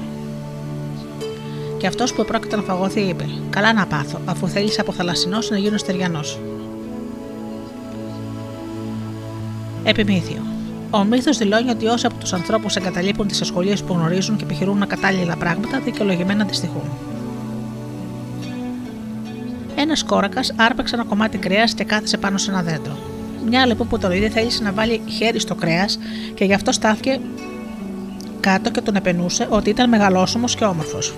Και 1.84 1.90
αυτός 1.90 2.14
που 2.14 2.24
πρόκειται 2.24 2.56
να 2.56 2.62
φαγωθεί 2.62 3.00
είπε: 3.00 3.24
Καλά 3.50 3.72
να 3.72 3.86
πάθω, 3.86 4.20
αφού 4.24 4.48
θέλεις 4.48 4.78
από 4.78 4.92
θαλασσινός 4.92 5.50
να 5.50 5.58
γίνω 5.58 5.78
στεριανός. 5.78 6.40
Επιμήθειο. 9.84 10.42
Ο 10.90 11.04
μύθος 11.04 11.38
δηλώνει 11.38 11.70
ότι 11.70 11.86
όσοι 11.86 12.06
από 12.06 12.14
τους 12.14 12.32
ανθρώπους 12.32 12.76
εγκαταλείπουν 12.76 13.26
τις 13.26 13.40
ασχολίες 13.40 13.82
που 13.82 13.92
γνωρίζουν 13.92 14.36
και 14.36 14.44
επιχειρούν 14.44 14.82
ακατάλληλα 14.82 15.36
πράγματα, 15.36 15.80
δικαιολογημένα 15.80 16.42
αντιστοιχούν. 16.42 16.82
Ένας 19.76 20.04
κόρακας 20.04 20.52
άρπαξε 20.56 20.94
ένα 20.94 21.04
κομμάτι 21.04 21.38
κρέας 21.38 21.74
και 21.74 21.84
κάθισε 21.84 22.16
πάνω 22.16 22.38
σε 22.38 22.50
ένα 22.50 22.62
δέντρο. 22.62 22.96
Μια 23.46 23.66
λοιπόν 23.66 23.88
που 23.88 23.98
το 23.98 24.12
είδε 24.12 24.28
θέλησε 24.28 24.62
να 24.62 24.72
βάλει 24.72 25.00
χέρι 25.08 25.38
στο 25.38 25.54
κρέας 25.54 25.98
και 26.34 26.44
γι' 26.44 26.54
αυτό 26.54 26.72
στάθηκε 26.72 27.20
κάτω 28.40 28.70
και 28.70 28.80
τον 28.80 28.96
επενούσε 28.96 29.46
ότι 29.50 29.70
ήταν 29.70 29.88
μεγαλόσωμος 29.88 30.54
και 30.54 30.64
όμορφος. 30.64 31.14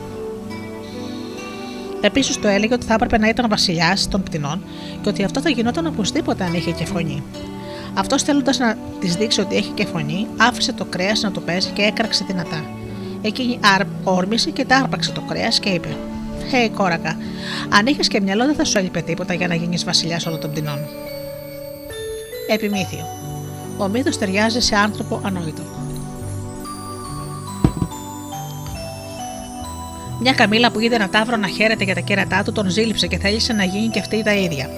Επίσης 2.00 2.40
το 2.40 2.48
έλεγε 2.48 2.74
ότι 2.74 2.86
θα 2.86 2.94
έπρεπε 2.94 3.18
να 3.18 3.28
ήταν 3.28 3.48
βασιλιάς 3.48 4.08
των 4.08 4.22
πτηνών 4.22 4.64
και 5.02 5.08
ότι 5.08 5.24
αυτό 5.24 5.40
θα 5.40 5.48
γινόταν 5.50 5.86
οπωσδήποτε 5.86 6.44
αν 6.44 6.54
είχε 6.54 6.70
και 6.70 6.84
φωνή. 6.84 7.22
Αυτός 7.94 8.22
θέλοντας 8.22 8.58
να 8.58 8.76
της 9.00 9.14
δείξει 9.14 9.40
ότι 9.40 9.56
έχει 9.56 9.70
και 9.70 9.86
φωνή, 9.86 10.26
άφησε 10.36 10.72
το 10.72 10.84
κρέας 10.84 11.22
να 11.22 11.30
το 11.30 11.40
παίζει 11.40 11.70
και 11.70 11.82
έκραξε 11.82 12.24
δυνατά. 12.26 12.64
Εκείνη 13.22 13.58
όρμησε 14.04 14.50
και 14.50 14.64
τάρπαξε 14.64 15.12
το 15.12 15.20
κρέας 15.20 15.58
και 15.58 15.68
είπε: 15.68 15.96
Χέι, 16.50 16.70
hey, 16.70 16.76
κόρακα, 16.76 17.16
αν 17.68 17.86
είχες 17.86 18.08
και 18.08 18.20
μυαλό 18.20 18.44
δεν 18.44 18.54
θα 18.54 18.64
σου 18.64 18.78
έλειπε 18.78 19.00
τίποτα 19.00 19.34
για 19.34 19.48
να 19.48 19.54
γίνεις 19.54 19.84
βασιλιάς 19.84 20.26
όλων 20.26 20.40
των 20.40 20.50
πτηνών. 20.50 20.78
Επιμήθειο. 22.48 23.06
Ο 23.78 23.88
μύθος 23.88 24.18
ταιριάζει 24.18 24.60
σε 24.60 24.76
άνθρωπο 24.76 25.20
ανόητο. 25.24 25.62
Μια 30.20 30.32
καμίλα 30.32 30.70
που 30.70 30.80
είδε 30.80 30.94
ένα 30.94 31.08
τάβρο 31.08 31.36
να 31.36 31.48
χαίρεται 31.48 31.84
για 31.84 31.94
τα 31.94 32.00
κέρατά 32.00 32.42
του 32.42 32.52
τον 32.52 32.70
ζήλιψε 32.70 33.06
και 33.06 33.18
θέλησε 33.18 33.52
να 33.52 33.64
γίνει 33.64 33.88
και 33.88 33.98
αυτή 33.98 34.22
τα 34.22 34.34
ίδια. 34.34 34.70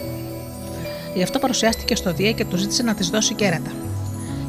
Γι' 1.15 1.23
αυτό 1.23 1.39
παρουσιάστηκε 1.39 1.95
στο 1.95 2.13
Δία 2.13 2.33
και 2.33 2.45
του 2.45 2.57
ζήτησε 2.57 2.83
να 2.83 2.95
της 2.95 3.09
δώσει 3.09 3.35
κέρατα. 3.35 3.71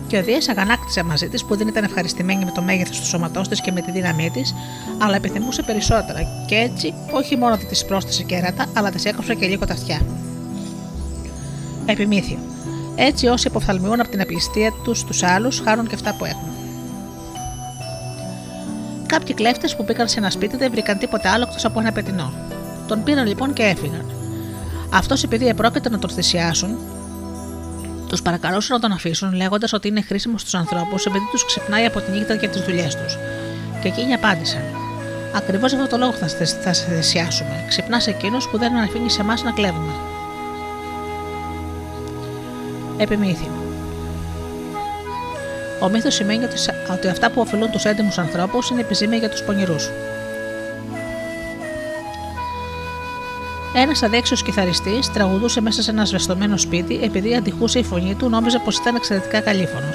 Και 0.07 0.17
ο 0.17 0.23
Δίας 0.23 0.47
αγανάκτησε 0.49 1.03
μαζί 1.03 1.27
της 1.27 1.45
που 1.45 1.57
δεν 1.57 1.67
ήταν 1.67 1.83
ευχαριστημένη 1.83 2.45
με 2.45 2.51
το 2.51 2.61
μέγεθος 2.61 2.99
του 2.99 3.05
σώματός 3.05 3.47
της 3.47 3.61
και 3.61 3.71
με 3.71 3.81
τη 3.81 3.91
δύναμή 3.91 4.29
της, 4.29 4.55
αλλά 4.97 5.15
επιθυμούσε 5.15 5.63
περισσότερα 5.63 6.19
και 6.47 6.55
έτσι 6.55 6.93
όχι 7.11 7.37
μόνο 7.37 7.53
ότι 7.53 7.65
της 7.65 7.85
πρόσθεσε 7.85 8.23
κέρατα, 8.23 8.65
αλλά 8.73 8.89
της 8.89 9.05
έκοψε 9.05 9.35
και 9.35 9.47
λίγο 9.47 9.65
τα 9.65 9.73
αυτιά. 9.73 10.01
Επιμήθειο. 11.85 12.37
Έτσι 12.95 13.27
όσοι 13.27 13.47
αποφθαλμιούν 13.47 13.99
από 13.99 14.09
την 14.09 14.21
απληστία 14.21 14.73
τους 14.83 14.99
στου 14.99 15.25
άλλους, 15.25 15.59
χάνουν 15.59 15.87
και 15.87 15.95
αυτά 15.95 16.15
που 16.17 16.25
έχουν. 16.25 16.58
Κάποιοι 19.09 19.33
κλέφτες 19.33 19.75
που 19.75 19.85
πήγαν 19.85 20.07
σε 20.07 20.19
ένα 20.19 20.29
σπίτι 20.29 20.57
δεν 20.57 20.71
βρήκαν 20.71 20.97
τίποτα 20.97 21.31
άλλο 21.31 21.45
εκτός 21.47 21.65
από 21.65 21.79
ένα 21.79 21.91
πετεινό. 21.91 22.33
Τον 22.87 23.03
πήραν 23.03 23.27
λοιπόν 23.27 23.53
και 23.53 23.63
έφυγαν. 23.63 24.11
Αυτός 24.93 25.23
επειδή 25.23 25.47
επρόκειται 25.47 25.89
να 25.89 25.99
τον 25.99 26.09
θυσιάσουν, 26.09 26.77
τους 28.07 28.21
παρακαλούσαν 28.21 28.75
να 28.75 28.81
τον 28.81 28.91
αφήσουν 28.91 29.33
λέγοντας 29.33 29.73
ότι 29.73 29.87
είναι 29.87 30.01
χρήσιμο 30.01 30.37
στους 30.37 30.53
ανθρώπους 30.53 31.05
επειδή 31.05 31.25
τους 31.31 31.45
ξυπνάει 31.45 31.85
από 31.85 31.99
τη 32.01 32.11
νύχτα 32.11 32.33
για 32.33 32.49
τις 32.49 32.61
δουλειές 32.61 32.95
τους. 32.95 33.17
Και 33.81 33.87
εκείνοι 33.87 34.13
απάντησαν: 34.13 34.61
Ακριβώς 35.35 35.73
αυτό 35.73 35.87
το 35.87 35.97
λόγο 35.97 36.11
θα, 36.11 36.27
θα 36.63 36.73
σε 36.73 36.85
θυσιάσουμε. 36.85 37.65
Ξυπνάς 37.67 38.07
εκείνος 38.07 38.49
που 38.49 38.57
δεν 38.57 38.77
αφήνει 38.77 39.09
σε 39.09 39.21
εμάς 39.21 39.43
να 39.43 39.51
κλέβουμε. 39.51 39.93
Επιμήθειο. 42.97 43.68
Ο 45.79 45.89
μύθος 45.89 46.13
σημαίνει 46.13 46.43
ότι, 46.43 46.55
ότι 46.91 47.07
αυτά 47.07 47.29
που 47.29 47.41
ωφελούν 47.41 47.71
τους 47.71 47.85
έντιμους 47.85 48.17
ανθρώπους 48.17 48.69
είναι 48.69 48.81
επιζήμια 48.81 49.17
για 49.17 49.29
τους 49.29 49.41
πονηρούς. 49.41 49.89
Ένας 53.75 54.03
αδέξιος 54.03 54.43
κιθαριστής 54.43 55.11
τραγουδούσε 55.11 55.61
μέσα 55.61 55.81
σε 55.81 55.91
ένα 55.91 56.05
σβεστομένο 56.05 56.57
σπίτι 56.57 56.99
επειδή 57.03 57.35
αντιχούσε 57.35 57.79
η 57.79 57.83
φωνή 57.83 58.15
του, 58.15 58.29
νόμιζε 58.29 58.59
πως 58.59 58.77
ήταν 58.77 58.95
εξαιρετικά 58.95 59.39
καλήφωνο. 59.39 59.89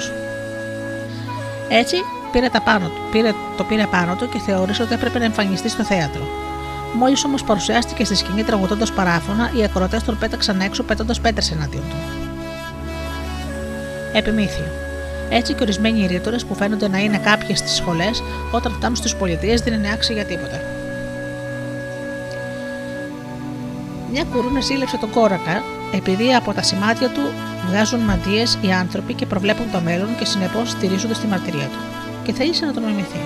Έτσι 1.69 1.95
πήρε, 2.31 2.49
τα 2.49 2.61
πάνω, 2.61 2.91
πήρε, 3.11 3.31
το 3.57 3.63
πήρε 3.63 3.85
πάνω 3.91 4.15
του 4.15 4.29
και 4.29 4.39
θεώρησε 4.39 4.83
ότι 4.83 4.93
έπρεπε 4.93 5.19
να 5.19 5.25
εμφανιστεί 5.25 5.69
στο 5.69 5.83
θέατρο. 5.83 6.21
Μόλις 6.93 7.25
όμως 7.25 7.43
παρουσιάστηκε 7.43 8.05
στη 8.05 8.15
σκηνή 8.15 8.43
τραγουδώντας 8.43 8.91
παράφωνα, 8.91 9.51
οι 9.57 9.63
ακροτέ 9.63 10.01
τον 10.05 10.17
πέταξαν 10.17 10.59
έξω 10.59 10.83
πέτοντα 10.83 11.13
πέτρες 11.21 11.51
εναντίον 11.51 11.83
του. 11.89 11.95
Επιμήθειο. 14.13 14.84
Έτσι 15.37 15.53
και 15.53 15.63
ορισμένοι 15.63 16.07
ρήτορε 16.07 16.37
που 16.47 16.55
φαίνονται 16.55 16.87
να 16.87 16.97
είναι 16.97 17.17
κάποιες 17.17 17.57
στις 17.57 17.71
σχολές, 17.71 18.23
όταν 18.51 18.71
φτάνουν 18.71 18.95
στι 18.95 19.15
πολιτείες 19.19 19.61
δεν 19.61 19.73
είναι 19.73 19.91
άξιοι 19.93 20.13
για 20.13 20.25
τίποτα. 20.25 20.59
Μια 24.11 24.23
κουρούνα 24.23 24.59
ζήλεψε 24.59 24.97
τον 24.97 25.09
κόρακα, 25.09 25.63
επειδή 25.93 26.33
από 26.33 26.53
τα 26.53 26.61
σημάδια 26.61 27.09
του 27.09 27.21
βγάζουν 27.67 27.99
μαντίες 27.99 28.57
οι 28.61 28.71
άνθρωποι 28.71 29.13
και 29.13 29.25
προβλέπουν 29.25 29.71
το 29.71 29.79
μέλλον 29.79 30.17
και 30.19 30.25
συνεπώς 30.25 30.69
στηρίζονται 30.69 31.13
στη 31.13 31.27
μαρτυρία 31.27 31.65
του. 31.65 31.79
Και 32.23 32.33
θέλησε 32.33 32.65
να 32.65 32.73
τον 32.73 32.83
μιμηθεί. 32.83 33.21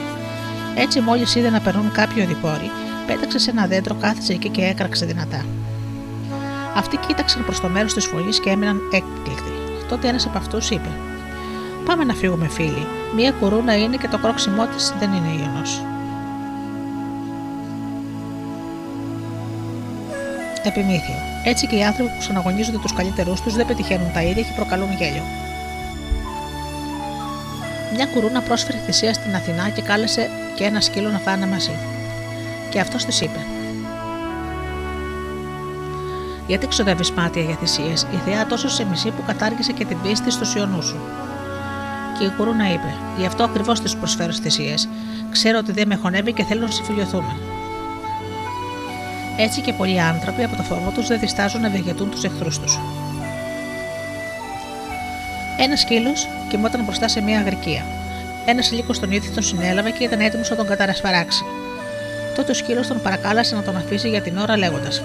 Έτσι, 0.75 0.99
μόλις 0.99 1.35
είδε 1.35 1.49
να 1.49 1.59
περνούν 1.59 1.91
κάποιοι 1.91 2.23
οδηπόροι, 2.25 2.71
πέταξε 3.07 3.39
σε 3.39 3.49
ένα 3.49 3.67
δέντρο, 3.67 3.95
κάθισε 3.95 4.33
εκεί 4.33 4.49
και 4.49 4.65
έκραξε 4.65 5.05
δυνατά. 5.05 5.45
Αυτοί 6.75 6.97
κοίταξαν 7.07 7.43
προς 7.45 7.59
το 7.59 7.67
μέρος 7.67 7.93
της 7.93 8.05
φωλής 8.05 8.39
και 8.39 8.49
έμειναν 8.49 8.79
έκπληκτοι. 8.91 9.51
Τότε 9.89 10.07
ένας 10.07 10.25
από 10.25 10.37
αυτούς 10.37 10.69
είπε: 10.69 10.89
Πάμε 11.89 12.03
να 12.03 12.13
φύγουμε, 12.13 12.47
φίλοι. 12.47 12.87
Μία 13.15 13.31
κουρούνα 13.31 13.77
είναι 13.77 13.97
και 13.97 14.07
το 14.07 14.17
κρόξιμό 14.17 14.65
της 14.65 14.93
δεν 14.99 15.13
είναι 15.13 15.27
ίονο. 15.27 15.61
Επιμήθειο. 20.63 21.15
Έτσι 21.45 21.67
και 21.67 21.75
οι 21.75 21.83
άνθρωποι 21.83 22.11
που 22.15 22.21
συναγωνίζονται 22.21 22.77
τους 22.77 22.93
καλύτερούς 22.93 23.41
τους 23.41 23.55
δεν 23.55 23.65
πετυχαίνουν 23.65 24.11
τα 24.13 24.21
ίδια 24.21 24.43
και 24.43 24.53
προκαλούν 24.55 24.91
γέλιο. 24.97 25.23
Μια 27.95 28.05
κουρούνα 28.05 28.41
πρόσφερε 28.41 28.77
θυσία 28.77 29.13
στην 29.13 29.35
Αθηνά 29.35 29.69
και 29.69 29.81
κάλεσε 29.81 30.29
και 30.55 30.63
ένα 30.63 30.81
σκύλο 30.81 31.09
να 31.09 31.17
φάνε 31.17 31.47
μαζί. 31.47 31.75
Και 32.69 32.79
αυτός 32.79 33.05
της 33.05 33.21
είπε: 33.21 33.39
Γιατί 36.47 36.67
ξοδεύεις 36.67 37.11
μάτια 37.11 37.41
για 37.41 37.55
θυσίες, 37.55 38.01
η 38.01 38.17
Θεά 38.25 38.45
τόσο 38.45 38.69
σε 38.69 38.85
μισή 38.85 39.09
που 39.09 39.23
κατάργησε 39.27 39.71
και 39.71 39.85
την 39.85 40.01
πίστη 40.01 40.31
στο 40.31 40.45
σιωνού 40.45 40.81
σου. 40.81 40.99
Και 42.19 42.25
η 42.25 42.29
κουρούνα 42.37 42.73
είπε: 42.73 42.93
Γι' 43.17 43.25
αυτό 43.25 43.43
ακριβώς 43.43 43.79
τη 43.79 43.95
προσφέρω 43.95 44.31
θυσίε. 44.31 44.73
Ξέρω 45.31 45.57
ότι 45.57 45.71
δεν 45.71 45.87
με 45.87 45.95
χωνεύει 45.95 46.33
και 46.33 46.43
θέλω 46.43 46.61
να 46.61 46.71
συμφιλειωθούμε. 46.71 47.35
Έτσι 49.37 49.61
και 49.61 49.73
πολλοί 49.73 50.01
άνθρωποι 50.01 50.43
από 50.43 50.55
το 50.55 50.63
φόβο 50.63 50.91
τους 50.91 51.07
δεν 51.07 51.19
διστάζουν 51.19 51.61
να 51.61 51.67
ευεργετούν 51.67 52.09
τους 52.09 52.23
εχθρούς 52.23 52.59
τους. 52.59 52.79
Ένας 55.57 55.79
σκύλος 55.79 56.27
κοιμόταν 56.49 56.83
μπροστά 56.83 57.07
σε 57.07 57.21
μια 57.21 57.39
αγρικία. 57.39 57.83
Ένας 58.45 58.71
λύκος 58.71 58.99
τον 58.99 59.11
ίδιο 59.11 59.31
τον 59.33 59.43
συνέλαβε 59.43 59.89
και 59.89 60.03
ήταν 60.03 60.19
έτοιμος 60.19 60.49
να 60.49 60.55
τον 60.55 60.67
καταρασφαράξει. 60.67 61.43
Τότε 62.35 62.51
ο 62.51 62.53
σκύλος 62.53 62.87
τον 62.87 63.01
παρακάλεσε 63.01 63.55
να 63.55 63.63
τον 63.63 63.75
αφήσει 63.75 64.09
για 64.09 64.21
την 64.21 64.37
ώρα 64.37 64.57
λέγοντας: 64.57 65.01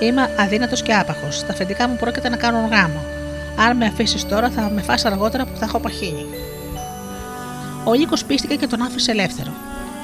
Είμαι 0.00 0.30
αδύνατος 0.38 0.82
και 0.82 0.94
άπαχος. 0.94 1.46
Τα 1.46 1.52
αφεντικά 1.52 1.88
μου 1.88 1.96
πρόκειται 1.96 2.28
να 2.28 2.36
κάνουν 2.36 2.70
γάμο. 2.70 3.16
Αν 3.58 3.76
με 3.76 3.86
αφήσεις 3.86 4.26
τώρα, 4.28 4.50
θα 4.50 4.70
με 4.74 4.82
φάσει 4.82 5.06
αργότερα 5.06 5.44
που 5.44 5.56
θα 5.56 5.64
έχω 5.64 5.78
παχύνει. 5.78 6.26
Ο 7.84 7.92
λύκο 7.92 8.14
πίστηκε 8.26 8.54
και 8.54 8.66
τον 8.66 8.82
άφησε 8.82 9.10
ελεύθερο. 9.10 9.50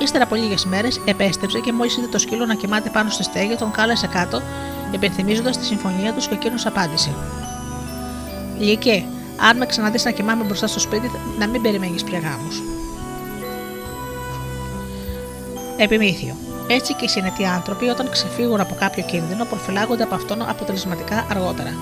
Ύστερα 0.02 0.24
από 0.24 0.34
λίγες 0.34 0.64
μέρες 0.64 1.00
επέστρεψε 1.04 1.58
και 1.58 1.72
μόλις 1.72 1.96
είδε 1.96 2.06
το 2.06 2.18
σκύλο 2.18 2.46
να 2.46 2.54
κοιμάται 2.54 2.90
πάνω 2.90 3.10
στη 3.10 3.22
στέγη, 3.22 3.54
τον 3.54 3.70
κάλεσε 3.70 4.06
κάτω, 4.06 4.40
υπενθυμίζοντας 4.90 5.58
τη 5.58 5.64
συμφωνία 5.64 6.12
τους 6.12 6.26
και 6.26 6.34
εκείνος 6.34 6.66
απάντησε. 6.66 7.10
Λυκέ, 8.58 9.04
αν 9.48 9.56
με 9.56 9.66
ξαναδείς 9.66 10.04
να 10.04 10.10
κοιμάμαι 10.10 10.44
μπροστά 10.44 10.66
στο 10.66 10.80
σπίτι, 10.80 11.10
να 11.38 11.46
μην 11.46 11.62
περιμένεις 11.62 12.04
πια 12.04 12.18
γάμους. 12.18 12.62
Επιμήθειο. 15.76 16.36
Έτσι 16.66 16.94
και 16.94 17.04
οι 17.04 17.08
συνετοί 17.08 17.44
άνθρωποι, 17.44 17.88
όταν 17.88 18.10
ξεφύγουν 18.10 18.60
από 18.60 18.74
κάποιο 18.78 19.04
κίνδυνο, 19.06 19.44
προφυλάγονται 19.44 20.02
από 20.02 20.14
αυτόν 20.14 20.48
αποτελεσματικά 20.48 21.26
αργότερα. 21.30 21.74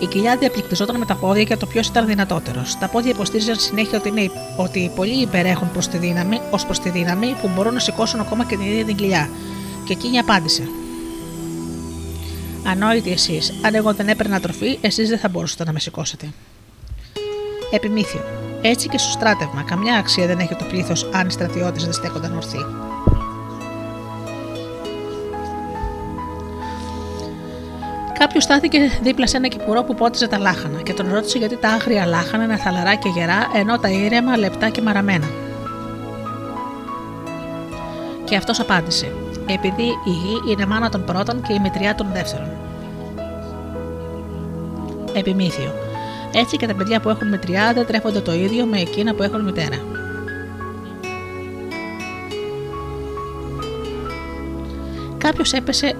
Η 0.00 0.06
κοιλιά 0.06 0.36
διαπληκτιζόταν 0.36 0.98
με 0.98 1.04
τα 1.06 1.14
πόδια 1.14 1.44
και 1.44 1.56
το 1.56 1.66
ποιος 1.66 1.86
ήταν 1.86 2.06
δυνατότερος. 2.06 2.78
Τα 2.78 2.88
πόδια 2.88 3.10
υποστήριζαν 3.10 3.56
συνέχεια 3.56 3.98
ότι, 3.98 4.08
είναι, 4.08 4.30
ότι 4.56 4.92
πολλοί 4.94 5.22
υπερέχουν 5.22 5.70
προς 5.72 5.88
τη 5.88 5.98
δύναμη, 5.98 6.40
ως 6.50 6.64
προς 6.64 6.78
τη 6.78 6.90
δύναμη 6.90 7.36
που 7.40 7.50
μπορούν 7.54 7.74
να 7.74 7.80
σηκώσουν 7.80 8.20
ακόμα 8.20 8.44
και 8.44 8.56
την 8.56 8.66
ίδια 8.66 8.84
την 8.84 8.96
κοιλιά. 8.96 9.28
Και 9.84 9.92
εκείνη 9.92 10.18
απάντησε. 10.18 10.62
Ανόητοι 12.66 13.10
εσείς, 13.10 13.52
αν 13.62 13.74
εγώ 13.74 13.94
δεν 13.94 14.08
έπαιρνα 14.08 14.40
τροφή, 14.40 14.78
εσείς 14.80 15.08
δεν 15.08 15.18
θα 15.18 15.28
μπορούσατε 15.28 15.64
να 15.64 15.72
με 15.72 15.80
σηκώσετε. 15.80 16.28
Επιμήθειο. 17.70 18.20
Έτσι 18.62 18.88
και 18.88 18.98
στο 18.98 19.10
στράτευμα, 19.10 19.62
καμιά 19.62 19.94
αξία 19.94 20.26
δεν 20.26 20.38
έχει 20.38 20.54
το 20.54 20.64
πλήθος 20.64 21.08
αν 21.12 21.26
οι 21.26 21.30
στρατιώτες 21.30 21.84
δεν 21.84 21.92
στέκονταν 21.92 22.36
ορθοί. 22.36 22.89
Κάποιος 28.20 28.44
στάθηκε 28.44 28.78
δίπλα 29.02 29.26
σε 29.26 29.36
ένα 29.36 29.48
κυπουρό 29.48 29.82
που 29.82 29.94
πότιζε 29.94 30.26
τα 30.26 30.38
λάχανα 30.38 30.82
και 30.82 30.92
τον 30.92 31.12
ρώτησε 31.12 31.38
γιατί 31.38 31.56
τα 31.56 31.68
άγρια 31.68 32.06
λάχανα 32.06 32.44
είναι 32.44 32.56
θαλαρά 32.56 32.94
και 32.94 33.08
γερά, 33.08 33.50
ενώ 33.54 33.78
τα 33.78 33.90
ήρεμα 33.90 34.36
λεπτά 34.36 34.68
και 34.68 34.80
μαραμένα. 34.82 35.26
Και 38.24 38.36
αυτός 38.36 38.60
απάντησε: 38.60 39.12
Επειδή 39.46 39.82
η 39.82 40.10
γη 40.10 40.52
είναι 40.52 40.66
μάνα 40.66 40.88
των 40.88 41.04
πρώτων 41.04 41.42
και 41.42 41.52
η 41.52 41.58
μητριά 41.58 41.94
των 41.94 42.06
δεύτερων. 42.12 42.48
Επιμήθειο. 45.12 45.72
Έτσι 46.34 46.56
και 46.56 46.66
τα 46.66 46.74
παιδιά 46.74 47.00
που 47.00 47.08
έχουν 47.08 47.28
μητριά 47.28 47.72
δεν 47.74 47.86
τρέφονται 47.86 48.20
το 48.20 48.32
ίδιο 48.32 48.64
με 48.64 48.80
εκείνα 48.80 49.14
που 49.14 49.22
έχουν 49.22 49.40
μητέρα. 49.40 49.76
Κάποιος 55.18 55.52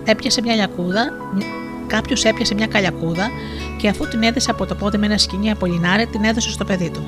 έπιασε 0.05 0.43
μια 0.43 0.55
λιακούδα, 0.55 1.13
κάποιος 1.91 2.25
έπιασε 2.25 2.55
μια 2.55 2.67
καλιακούδα 2.67 3.29
και 3.79 3.89
αφού 3.89 4.09
την 4.09 4.23
έδεσε 4.23 4.51
από 4.51 4.67
το 4.67 4.75
πόδι 4.75 4.99
με 4.99 5.07
ένα 5.07 5.19
σκηνή 5.19 5.51
από 5.51 5.67
λινάρι, 5.67 6.07
την 6.07 6.25
έδωσε 6.25 6.51
στο 6.51 6.65
παιδί 6.65 6.91
του. 6.91 7.05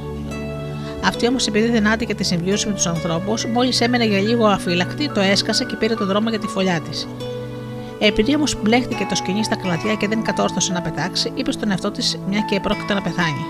Αυτή 1.04 1.26
όμως, 1.28 1.46
επειδή 1.46 1.68
δεν 1.68 1.86
άτυχε 1.86 2.14
τη 2.14 2.24
συμβίωση 2.24 2.66
με 2.66 2.74
τους 2.74 2.86
ανθρώπους, 2.86 3.46
μόλις 3.46 3.80
έμενε 3.80 4.04
για 4.04 4.18
λίγο 4.18 4.46
αφύλακτη, 4.46 5.08
το 5.08 5.20
έσκασε 5.20 5.64
και 5.64 5.76
πήρε 5.76 5.94
το 5.94 6.06
δρόμο 6.06 6.28
για 6.28 6.38
τη 6.38 6.46
φωλιά 6.46 6.80
της. 6.80 7.08
Επειδή 7.98 8.34
όμως 8.34 8.62
μπλέχτηκε 8.62 9.06
το 9.08 9.14
σκηνή 9.14 9.44
στα 9.44 9.56
κλαδιά 9.56 9.94
και 9.94 10.08
δεν 10.08 10.22
κατόρθωσε 10.22 10.72
να 10.72 10.82
πετάξει, 10.82 11.32
είπε 11.34 11.52
στον 11.52 11.70
εαυτό 11.70 11.90
της 11.90 12.18
μια 12.28 12.40
και 12.40 12.60
πρόκειται 12.60 12.94
να 12.94 13.02
πεθάνει. 13.02 13.44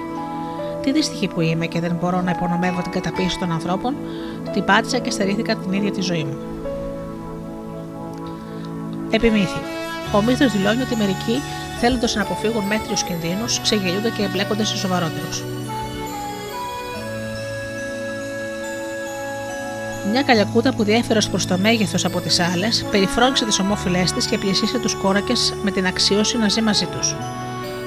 Τι 0.83 0.93
δυστυχή 0.93 1.29
που 1.29 1.41
είμαι 1.41 1.67
και 1.67 1.81
δεν 1.81 1.97
μπορώ 2.01 2.21
να 2.21 2.31
υπονομεύω 2.31 2.83
την 2.83 2.91
καταπίεση 2.91 3.39
των 3.39 3.53
ανθρώπων, 3.53 3.95
την 4.53 4.65
πάτησα 4.65 4.99
και 4.99 5.11
στερήθηκα 5.11 5.57
την 5.57 5.73
ίδια 5.73 5.91
τη 5.91 6.01
ζωή 6.01 6.25
μου. 6.25 6.37
Επιμήθη. 9.11 9.82
Ο 10.15 10.23
μύθο 10.23 10.49
δηλώνει 10.49 10.83
ότι 10.83 10.97
μερικοί, 10.97 11.43
θέλοντας 11.81 12.15
να 12.15 12.23
αποφύγουν 12.23 12.65
μέτριους 12.65 13.03
κινδύνους, 13.03 13.61
ξεγελούνται 13.61 14.11
και 14.11 14.23
εμπλέκονται 14.23 14.65
σε 14.65 14.77
σοβαρότερους. 14.77 15.45
Μια 20.11 20.23
καλιακούτα 20.23 20.75
που 20.75 20.85
διέφερε 20.85 21.21
προς 21.31 21.47
το 21.47 21.59
μέγεθος 21.59 22.05
από 22.05 22.21
τις 22.21 22.41
άλλες, 22.41 22.85
περιφρόνησε 22.91 23.45
τις 23.45 23.59
ομόφυλές 23.59 24.13
της 24.13 24.27
και 24.27 24.39
πλησίασε 24.39 24.79
τους 24.79 24.95
κόρακες 24.95 25.55
με 25.63 25.71
την 25.71 25.87
αξίωση 25.87 26.39
να 26.39 26.49
ζει 26.49 26.63
μαζί 26.63 26.87
τους. 26.87 27.15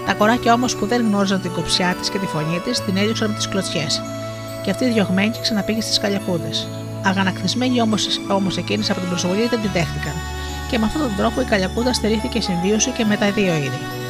Τα 0.06 0.14
κοράκια 0.14 0.54
όμως 0.54 0.76
που 0.76 0.86
δεν 0.86 1.02
γνώριζαν 1.08 1.42
την 1.42 1.52
κοψιά 1.52 1.96
της 2.00 2.10
και 2.10 2.18
τη 2.18 2.26
φωνή 2.26 2.60
της, 2.60 2.84
την 2.86 2.98
έδιωξαν 2.98 3.30
με 3.30 3.36
τις 3.36 3.48
κλωτσιές. 3.48 4.02
Και 4.64 4.72
αυτή 4.72 4.90
διωγμένη 4.90 5.34
ξαναπήγε 5.42 5.82
στις 5.82 6.00
καλιακούδε. 6.00 6.50
Αγανακτισμένοι 7.06 7.82
όμως 8.28 8.58
εκείνες 8.58 8.90
από 8.90 9.00
την 9.00 9.10
προσβολή 9.10 9.48
δεν 9.48 9.62
την 9.62 9.70
δέχτηκαν 9.74 10.14
και 10.70 10.78
με 10.78 10.86
αυτόν 10.86 11.01
τον 11.01 11.16
τρόπο 11.16 11.41
η 11.41 11.43
Καλιακούδα 11.43 11.93
στερήθηκε 11.93 12.41
συμβίωση 12.41 12.91
και 12.91 13.05
με 13.05 13.18
τα 13.18 13.32
δύο 13.32 13.55
είδη. 13.55 14.05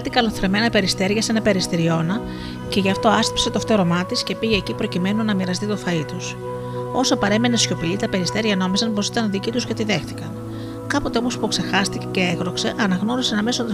Κάτι 0.00 0.12
καλοθρεμένα 0.12 0.70
περιστέρια 0.70 1.22
σε 1.22 1.30
ένα 1.30 1.40
περιστηριώνα 1.40 2.20
και 2.68 2.80
γι' 2.80 2.90
αυτό 2.90 3.08
άστυψε 3.08 3.50
το 3.50 3.60
φτερωμά 3.60 4.04
της 4.04 4.22
και 4.22 4.34
πήγε 4.34 4.56
εκεί 4.56 4.74
προκειμένου 4.74 5.24
να 5.24 5.34
μοιραστεί 5.34 5.66
το 5.66 5.78
φαΐ 5.86 6.04
τους. 6.06 6.36
Όσο 6.92 7.16
παρέμενε 7.16 7.56
σιωπηλή, 7.56 7.96
τα 7.96 8.08
περιστέρια 8.08 8.56
νόμιζαν 8.56 8.92
πως 8.94 9.06
ήταν 9.06 9.30
δική 9.30 9.50
τους 9.50 9.66
και 9.66 9.74
τη 9.74 9.84
δέχτηκαν. 9.84 10.32
Κάποτε 10.86 11.18
όμως 11.18 11.38
που 11.38 11.48
ξεχάστηκε 11.48 12.06
και 12.10 12.20
έγρωξε, 12.20 12.74
αναγνώρισαν 12.80 13.38
αμέσω, 13.38 13.64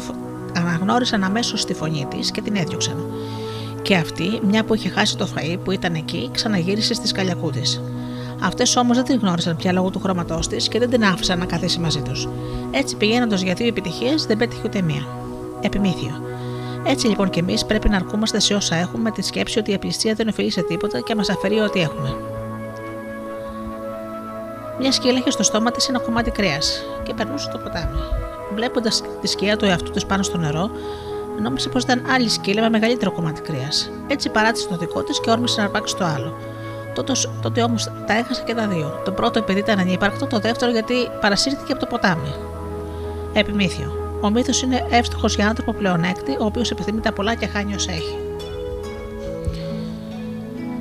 αναγνώρισαν 0.56 1.24
αμέσως 1.24 1.64
τη 1.64 1.74
φωνή 1.74 2.06
της 2.10 2.30
και 2.30 2.40
την 2.40 2.56
έδιωξαν. 2.56 3.06
Και 3.82 3.94
αυτή, 3.94 4.40
μια 4.46 4.64
που 4.64 4.74
είχε 4.74 4.88
χάσει 4.88 5.16
το 5.16 5.28
φαΐ 5.34 5.56
που 5.64 5.70
ήταν 5.70 5.94
εκεί, 5.94 6.30
ξαναγύρισε 6.32 6.94
στη 6.94 7.06
σκαλιακού 7.06 7.50
της. 7.50 7.82
Αυτές 8.42 8.76
όμως 8.76 8.96
δεν 8.96 9.04
την 9.04 9.18
γνώρισαν 9.18 9.56
πια 9.56 9.72
λόγω 9.72 9.90
του 9.90 10.00
χρώματός 10.00 10.48
της 10.48 10.68
και 10.68 10.78
δεν 10.78 10.90
την 10.90 11.04
άφησαν 11.04 11.38
να 11.38 11.44
καθίσει 11.44 11.78
μαζί 11.78 12.00
τους. 12.00 12.28
Έτσι 12.70 12.96
πηγαίνοντας 12.96 13.42
για 13.42 13.54
δύο 13.54 13.66
επιτυχίες 13.66 14.26
δεν 14.26 14.36
πέτυχε 14.36 14.62
ούτε 14.64 14.82
μία. 14.82 15.15
Επιμήθειο. 15.60 16.22
Έτσι 16.86 17.06
λοιπόν 17.06 17.30
και 17.30 17.40
εμείς 17.40 17.64
πρέπει 17.64 17.88
να 17.88 17.96
αρκούμαστε 17.96 18.40
σε 18.40 18.54
όσα 18.54 18.76
έχουμε 18.76 19.02
με 19.02 19.10
τη 19.10 19.22
σκέψη 19.22 19.58
ότι 19.58 19.70
η 19.70 19.74
απληστία 19.74 20.14
δεν 20.14 20.28
οφείλει 20.28 20.50
σε 20.50 20.62
τίποτα 20.62 21.00
και 21.00 21.14
μας 21.14 21.28
αφαιρεί 21.28 21.60
ό,τι 21.60 21.80
έχουμε. 21.80 22.16
Μια 24.80 24.92
σκύλα 24.92 25.18
είχε 25.18 25.30
στο 25.30 25.42
στόμα 25.42 25.70
της 25.70 25.88
ένα 25.88 25.98
κομμάτι 25.98 26.30
κρέας 26.30 26.82
και 27.02 27.14
περνούσε 27.14 27.48
το 27.52 27.58
ποτάμι. 27.58 27.98
Βλέποντας 28.54 29.02
τη 29.20 29.26
σκιά 29.26 29.56
του 29.56 29.64
εαυτού 29.64 29.90
της 29.90 30.06
πάνω 30.06 30.22
στο 30.22 30.38
νερό, 30.38 30.70
νόμιζε 31.42 31.68
πως 31.68 31.82
ήταν 31.82 32.02
άλλη 32.10 32.28
σκύλα 32.28 32.62
με 32.62 32.68
μεγαλύτερο 32.68 33.12
κομμάτι 33.12 33.40
κρέας. 33.40 33.90
Έτσι 34.06 34.30
παράτησε 34.30 34.68
το 34.68 34.76
δικό 34.76 35.02
της 35.02 35.20
και 35.20 35.30
όρμησε 35.30 35.60
να 35.60 35.66
αρπάξει 35.66 35.96
το 35.96 36.04
άλλο. 36.04 36.36
Τότε, 36.94 37.12
τότε 37.42 37.62
όμως 37.62 37.84
τα 38.06 38.14
έχασε 38.14 38.42
και 38.46 38.54
τα 38.54 38.66
δύο. 38.66 39.02
Το 39.04 39.12
πρώτο 39.12 39.38
επειδή 39.38 39.58
ήταν 39.58 39.78
ανύπαρκτο, 39.78 40.26
το 40.26 40.38
δεύτερο 40.38 40.72
γιατί 40.72 40.94
παρασύρθηκε 41.20 41.72
από 41.72 41.80
το 41.80 41.86
ποτάμι. 41.86 42.34
Επιμήθειο. 43.32 44.05
Ο 44.26 44.30
μύθος 44.30 44.62
είναι 44.62 44.86
εύστοχος 44.90 45.34
για 45.34 45.48
άνθρωπο 45.48 45.72
πλεονέκτη, 45.72 46.30
ο 46.30 46.44
οποίος 46.44 46.70
επιθυμεί 46.70 47.00
τα 47.00 47.12
πολλά 47.12 47.34
και 47.34 47.46
χάνει 47.46 47.74
όσα 47.74 47.92
έχει. 47.92 48.18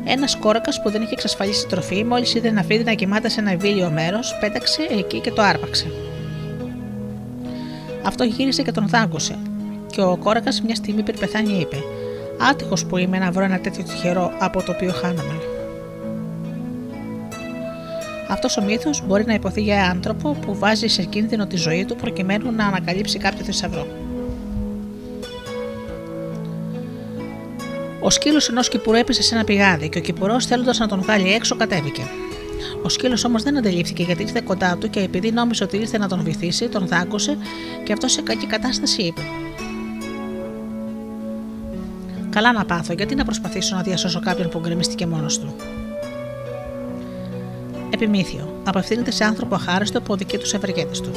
Ένας 0.04 0.38
κόρακας 0.38 0.82
που 0.82 0.89
δεν 0.89 1.02
είχε 1.02 1.14
εξασφαλίσει 1.14 1.68
τροφή, 1.68 2.04
μόλις 2.04 2.34
είδε 2.36 2.48
ένα 2.48 2.64
φίδι 2.64 2.84
να 2.84 2.93
κοιμάται 2.93 3.30
σε 3.30 3.39
ένα 3.39 3.52
ευήλιο 3.52 3.89
μέρος, 3.89 4.38
πέταξε 4.39 4.82
εκεί 4.91 5.20
και 5.20 5.32
το 5.32 5.41
άρπαξε. 5.41 5.91
Αυτό 8.04 8.24
γύρισε 8.24 8.62
και 8.62 8.72
τον 8.72 8.88
δάγκωσε. 8.88 9.38
Και 9.91 10.02
ο 10.02 10.18
κόρακας 10.18 10.62
μια 10.62 10.76
στιγμή 10.76 11.04
πριν 11.04 11.20
πεθάνει 11.20 11.60
είπε: 11.60 11.78
Άτυχος 12.50 12.86
που 12.86 12.98
είμαι 12.98 13.18
να 13.18 13.32
βρω 13.32 13.43
ένα 13.43 13.60
τέτοιο 13.60 13.84
τυχερό 13.84 14.32
από 14.39 14.64
το 14.64 14.72
οποίο 14.72 14.91
χάνομαι. 14.91 15.45
Αυτός 18.28 18.57
ο 18.57 18.63
μύθος 18.63 19.05
μπορεί 19.05 19.26
να 19.26 19.34
υποθεί 19.34 19.61
για 19.61 19.89
άνθρωπο 19.89 20.32
που 20.32 20.57
βάζει 20.57 20.88
σε 20.88 21.03
κίνδυνο 21.03 21.47
τη 21.47 21.55
ζωή 21.55 21.86
του 21.86 21.95
προκειμένου 21.95 22.51
να 22.51 22.65
ανακαλύψει 22.65 23.17
κάποιο 23.17 23.43
θησαυρό. 23.43 23.88
Ο 27.99 28.09
σκύλος 28.09 28.49
ενός 28.49 28.69
κυπουρού 28.69 28.97
έπεσε 28.97 29.21
σε 29.21 29.36
ένα 29.36 29.43
πηγάδι 29.43 29.89
και 29.89 29.97
ο 29.97 30.01
κυπουρός 30.01 30.45
θέλοντας 30.45 30.78
να 30.80 30.88
τον 30.88 31.01
βγάλει 31.01 31.34
έξω 31.34 31.55
κατέβηκε. 31.55 32.01
Ο 32.84 32.89
σκύλος 32.89 33.23
όμως 33.23 33.43
δεν 33.43 33.57
αντελήφθηκε 33.57 34.03
γιατί 34.03 34.21
ήρθε 34.21 34.41
κοντά 34.45 34.78
του 34.80 34.89
και 34.89 34.99
επειδή 34.99 35.32
νόμιζε 35.32 35.63
ότι 35.63 35.78
ήρθε 35.78 35.97
να 35.97 36.07
τον 36.07 36.23
βυθίσει, 36.23 36.67
τον 36.67 36.88
δάγκωσε 36.88 37.38
και 37.84 37.93
αυτός 37.93 38.11
σε 38.11 38.21
κακή 38.21 38.45
κατάσταση 38.45 39.01
είπε: 39.01 39.21
Καλά 42.30 42.53
να 42.53 42.65
πάθω, 42.65 42.93
γιατί 42.93 43.15
να 43.15 43.23
προσπαθήσω 43.23 43.76
να 43.76 43.82
διασώσω 43.82 44.19
κάποιον 44.19 44.49
που 44.49 44.59
γκρεμίστηκε 44.59 45.05
μόνος 45.07 45.39
του. 45.39 45.55
Επιμήθειο. 47.96 48.62
Απευθύνεται 48.64 49.12
σε 49.12 49.24
άνθρωπο 49.24 49.56
αχάριστο 49.56 50.02
που 50.02 50.14
οδηγεί 50.14 50.38
τους 50.38 50.54
ευεργέτες 50.54 51.02
του. 51.02 51.12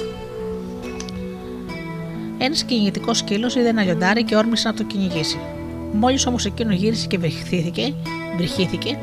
Ένας 2.39 2.63
κυνηγητικός 2.63 3.19
σκύλος 3.19 3.55
είδε 3.55 3.69
ένα 3.69 3.83
λιοντάρι 3.83 4.25
και 4.25 4.37
όρμησε 4.37 4.69
να 4.69 4.75
το 4.75 4.83
κυνηγήσει. 4.83 5.39
Μόλις 5.93 6.27
όμως 6.27 6.45
εκείνο 6.45 6.73
γύρισε 6.73 7.07
και 7.07 7.19
βρυχήθηκε, 7.19 7.95
βρυχήθηκε, 8.37 8.99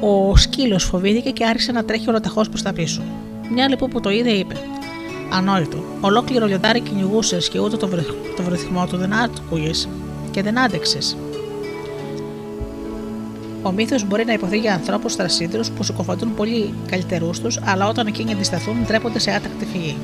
ο 0.00 0.36
σκύλος 0.36 0.84
φοβήθηκε 0.84 1.30
και 1.30 1.44
άρχισε 1.44 1.72
να 1.72 1.84
τρέχει 1.84 2.08
ολοταχώς 2.08 2.48
προς 2.48 2.62
τα 2.62 2.72
πίσω. 2.72 3.02
Μια 3.50 3.68
λοιπόν 3.68 3.90
που 3.90 4.00
το 4.00 4.10
είδε 4.10 4.30
είπε: 4.30 4.54
Ανόητο, 5.32 5.84
ολόκληρο 6.00 6.46
λιοντάρι 6.46 6.80
κυνηγούσες 6.80 7.48
και 7.48 7.58
ούτε 7.58 7.76
το, 7.76 7.88
βρυ... 7.88 8.04
το 8.36 8.42
βρυθμό 8.42 8.86
του 8.86 8.96
δεν 8.96 9.12
άκουγες 9.12 9.88
και 10.30 10.42
δεν 10.42 10.58
άντεξες. 10.58 11.16
Ο 13.62 13.72
μύθος 13.72 14.06
μπορεί 14.06 14.24
να 14.24 14.32
υποθεί 14.32 14.58
για 14.58 14.74
ανθρώπους 14.74 15.14
θρασίδρους 15.14 15.70
που 15.70 15.82
συκοφαντούν 15.82 16.34
πολύ 16.34 16.74
καλύτερού 16.90 17.30
τους, 17.42 17.58
αλλά 17.64 17.88
όταν 17.88 18.06
εκείνοι 18.06 18.32
αντισταθούν 18.32 18.84
ντρέπονται 18.86 19.18
σε 19.18 19.30
άτακτη 19.30 19.64
φυγή. 19.64 19.96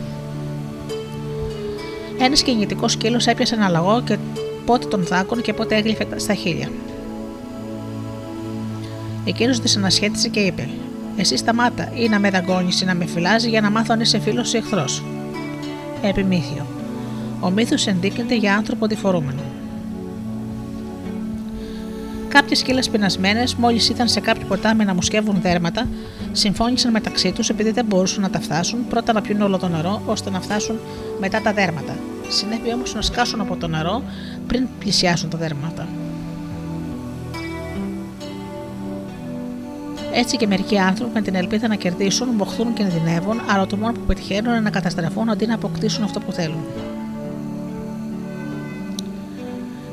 Ένας 2.18 2.42
κυνηγητικό 2.42 2.88
σκύλος 2.88 3.26
έπιασε 3.26 3.54
ένα 3.54 3.68
λαγό 3.68 4.02
και 4.02 4.18
πότε 4.66 4.86
τον 4.86 5.04
δάκον 5.04 5.42
και 5.42 5.52
πότε 5.52 5.76
έγλυφε 5.76 6.07
στα 6.16 6.34
χείλια. 6.34 6.68
Εκείνος 9.24 9.61
τη 9.61 9.74
ανασχέτησε 9.76 10.28
και 10.28 10.40
είπε: 10.40 10.68
Εσύ 11.16 11.36
σταμάτα, 11.36 11.90
ή 11.94 12.09
να 12.09 12.18
με 12.18 12.30
δαγκώνεις 12.30 12.80
ή 12.80 12.84
να 12.84 12.94
με 12.94 13.07
φυλάζει 13.07 13.48
για 13.48 13.61
να 13.61 13.70
μάθω 13.70 13.92
αν 13.92 14.00
είσαι 14.00 14.18
φίλος 14.18 14.54
ή 14.54 14.57
εχθρός. 14.57 15.02
Επιμήθειο. 16.02 16.66
Ο 17.40 17.50
μύθος 17.50 17.86
ενδείκνυται 17.86 18.36
για 18.36 18.57
άνθρωπο 18.57 18.84
αντιφορούμενο. 18.84 19.40
Κάποιες 22.37 22.59
σκύλες 22.59 22.89
πεινασμένες, 22.89 23.55
μόλις 23.55 23.89
ήταν 23.89 24.09
σε 24.09 24.20
κάποιο 24.20 24.47
ποτάμι 24.47 24.84
να 24.84 24.95
μουσκεύουν 24.95 25.41
δέρματα, 25.41 25.89
συμφώνησαν 26.32 26.91
μεταξύ 26.91 27.32
τους 27.32 27.49
επειδή 27.49 27.70
δεν 27.70 27.84
μπορούσαν 27.84 28.22
να 28.22 28.30
τα 28.30 28.41
φτάσουν, 28.41 28.87
πρώτα 28.89 29.12
να 29.12 29.20
πιούν 29.20 29.41
όλο 29.41 29.59
το 29.59 29.68
νερό 29.68 30.03
ώστε 30.07 30.30
να 30.30 30.41
φτάσουν 30.41 30.78
μετά 31.20 31.41
τα 31.41 31.53
δέρματα. 31.53 31.97
Συνέβη 32.28 32.72
όμως 32.72 32.95
να 32.95 33.03
σκάσουν 33.03 33.41
από 33.41 33.57
το 33.57 33.68
νερό 33.68 34.03
πριν 34.47 34.66
πλησιάσουν 34.78 35.30
τα 35.30 35.39
δέρματα. 35.39 35.89
Έτσι 40.12 40.37
και 40.37 40.47
μερικοί 40.47 40.78
άνθρωποι 40.78 41.12
με 41.14 41.20
την 41.20 41.34
ελπίδα 41.34 41.68
να 41.68 41.74
κερδίσουν, 41.74 42.28
μοχθούν 42.28 42.72
και 42.72 42.82
κινδυνεύουν, 42.82 43.41
αλλά 43.47 43.66
το 43.66 43.76
μόνο 43.76 43.93
που 43.93 44.05
πετυχαίνουν 44.07 44.51
είναι 44.51 44.61
να 44.61 44.70
καταστραφούν 44.70 45.30
αντί 45.30 45.47
να 45.47 45.55
αποκτήσουν 45.55 46.05
αυτό 46.05 46.20
που 46.20 46.32
θέλουν. 46.32 46.64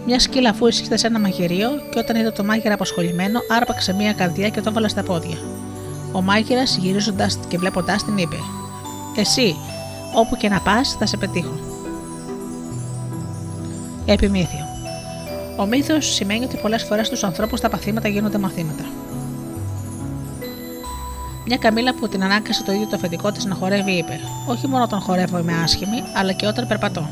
Μια 0.06 0.20
σκύλα 0.20 0.49
αφού 0.49 0.68
ήσυχτε 0.68 0.97
σε 0.97 1.08
ένα 1.08 1.20
μαγειρίο 1.20 1.70
και 1.91 1.99
όταν 1.99 2.16
είδε 2.16 2.32
το 2.32 2.43
μάγειρα 2.43 2.74
απασχολημένο, 2.74 3.39
άρπαξε 3.49 3.93
μια 3.93 4.14
καρδιά 4.14 4.49
και 4.49 4.62
το 4.62 4.70
έβαλε 4.70 4.88
στα 4.88 5.04
πόδια. 5.04 5.38
Ο 6.12 6.22
μάγειρας 6.22 6.78
γυρίζοντας 6.78 7.39
και 7.47 7.58
βλέποντάς 7.58 8.04
την 8.04 8.18
είπε: 8.18 8.36
Εσύ, 9.16 9.56
όπου 10.16 10.36
και 10.36 10.49
να 10.49 10.60
πας, 10.60 10.95
θα 10.99 11.06
σε 11.06 11.18
πετύχω. 11.18 11.54
Επιμήθειο. 14.06 14.66
Ο 15.58 15.66
μύθος 15.66 16.14
σημαίνει 16.14 16.45
ότι 16.45 16.58
πολλές 16.58 16.84
φορές 16.84 17.08
στους 17.08 17.24
ανθρώπους 17.24 17.60
τα 17.60 17.70
παθήματα 17.70 18.08
γίνονται 18.08 18.38
μαθήματα. 18.38 18.84
Μια 21.45 21.58
καμίλα 21.58 21.93
που 21.93 22.08
την 22.08 22.24
ανάγκασε 22.24 22.64
το 22.64 22.72
ίδιο 22.72 22.88
το 22.88 22.95
αφεντικό 22.95 23.32
της 23.32 23.45
να 23.45 23.56
χορεύει 23.56 23.91
είπε: 23.91 24.20
Όχι 24.47 24.68
μόνο 24.68 24.84
όταν 24.84 24.99
χορεύω 24.99 25.38
είμαι 25.38 25.54
άσχημη, 25.64 26.04
αλλά 26.16 26.32
και 26.32 26.47
όταν 26.47 26.68
περπατώ. 26.68 27.10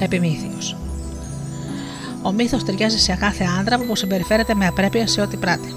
Επιμήθειο. 0.00 0.58
Ο 2.22 2.32
μύθος 2.32 2.64
ταιριάζει 2.64 2.98
σε 2.98 3.16
κάθε 3.20 3.44
άντρα 3.60 3.78
που 3.78 3.96
συμπεριφέρεται 3.96 4.54
με 4.54 4.66
απρέπεια 4.66 5.06
σε 5.06 5.20
ό,τι 5.20 5.36
πράττει. 5.36 5.74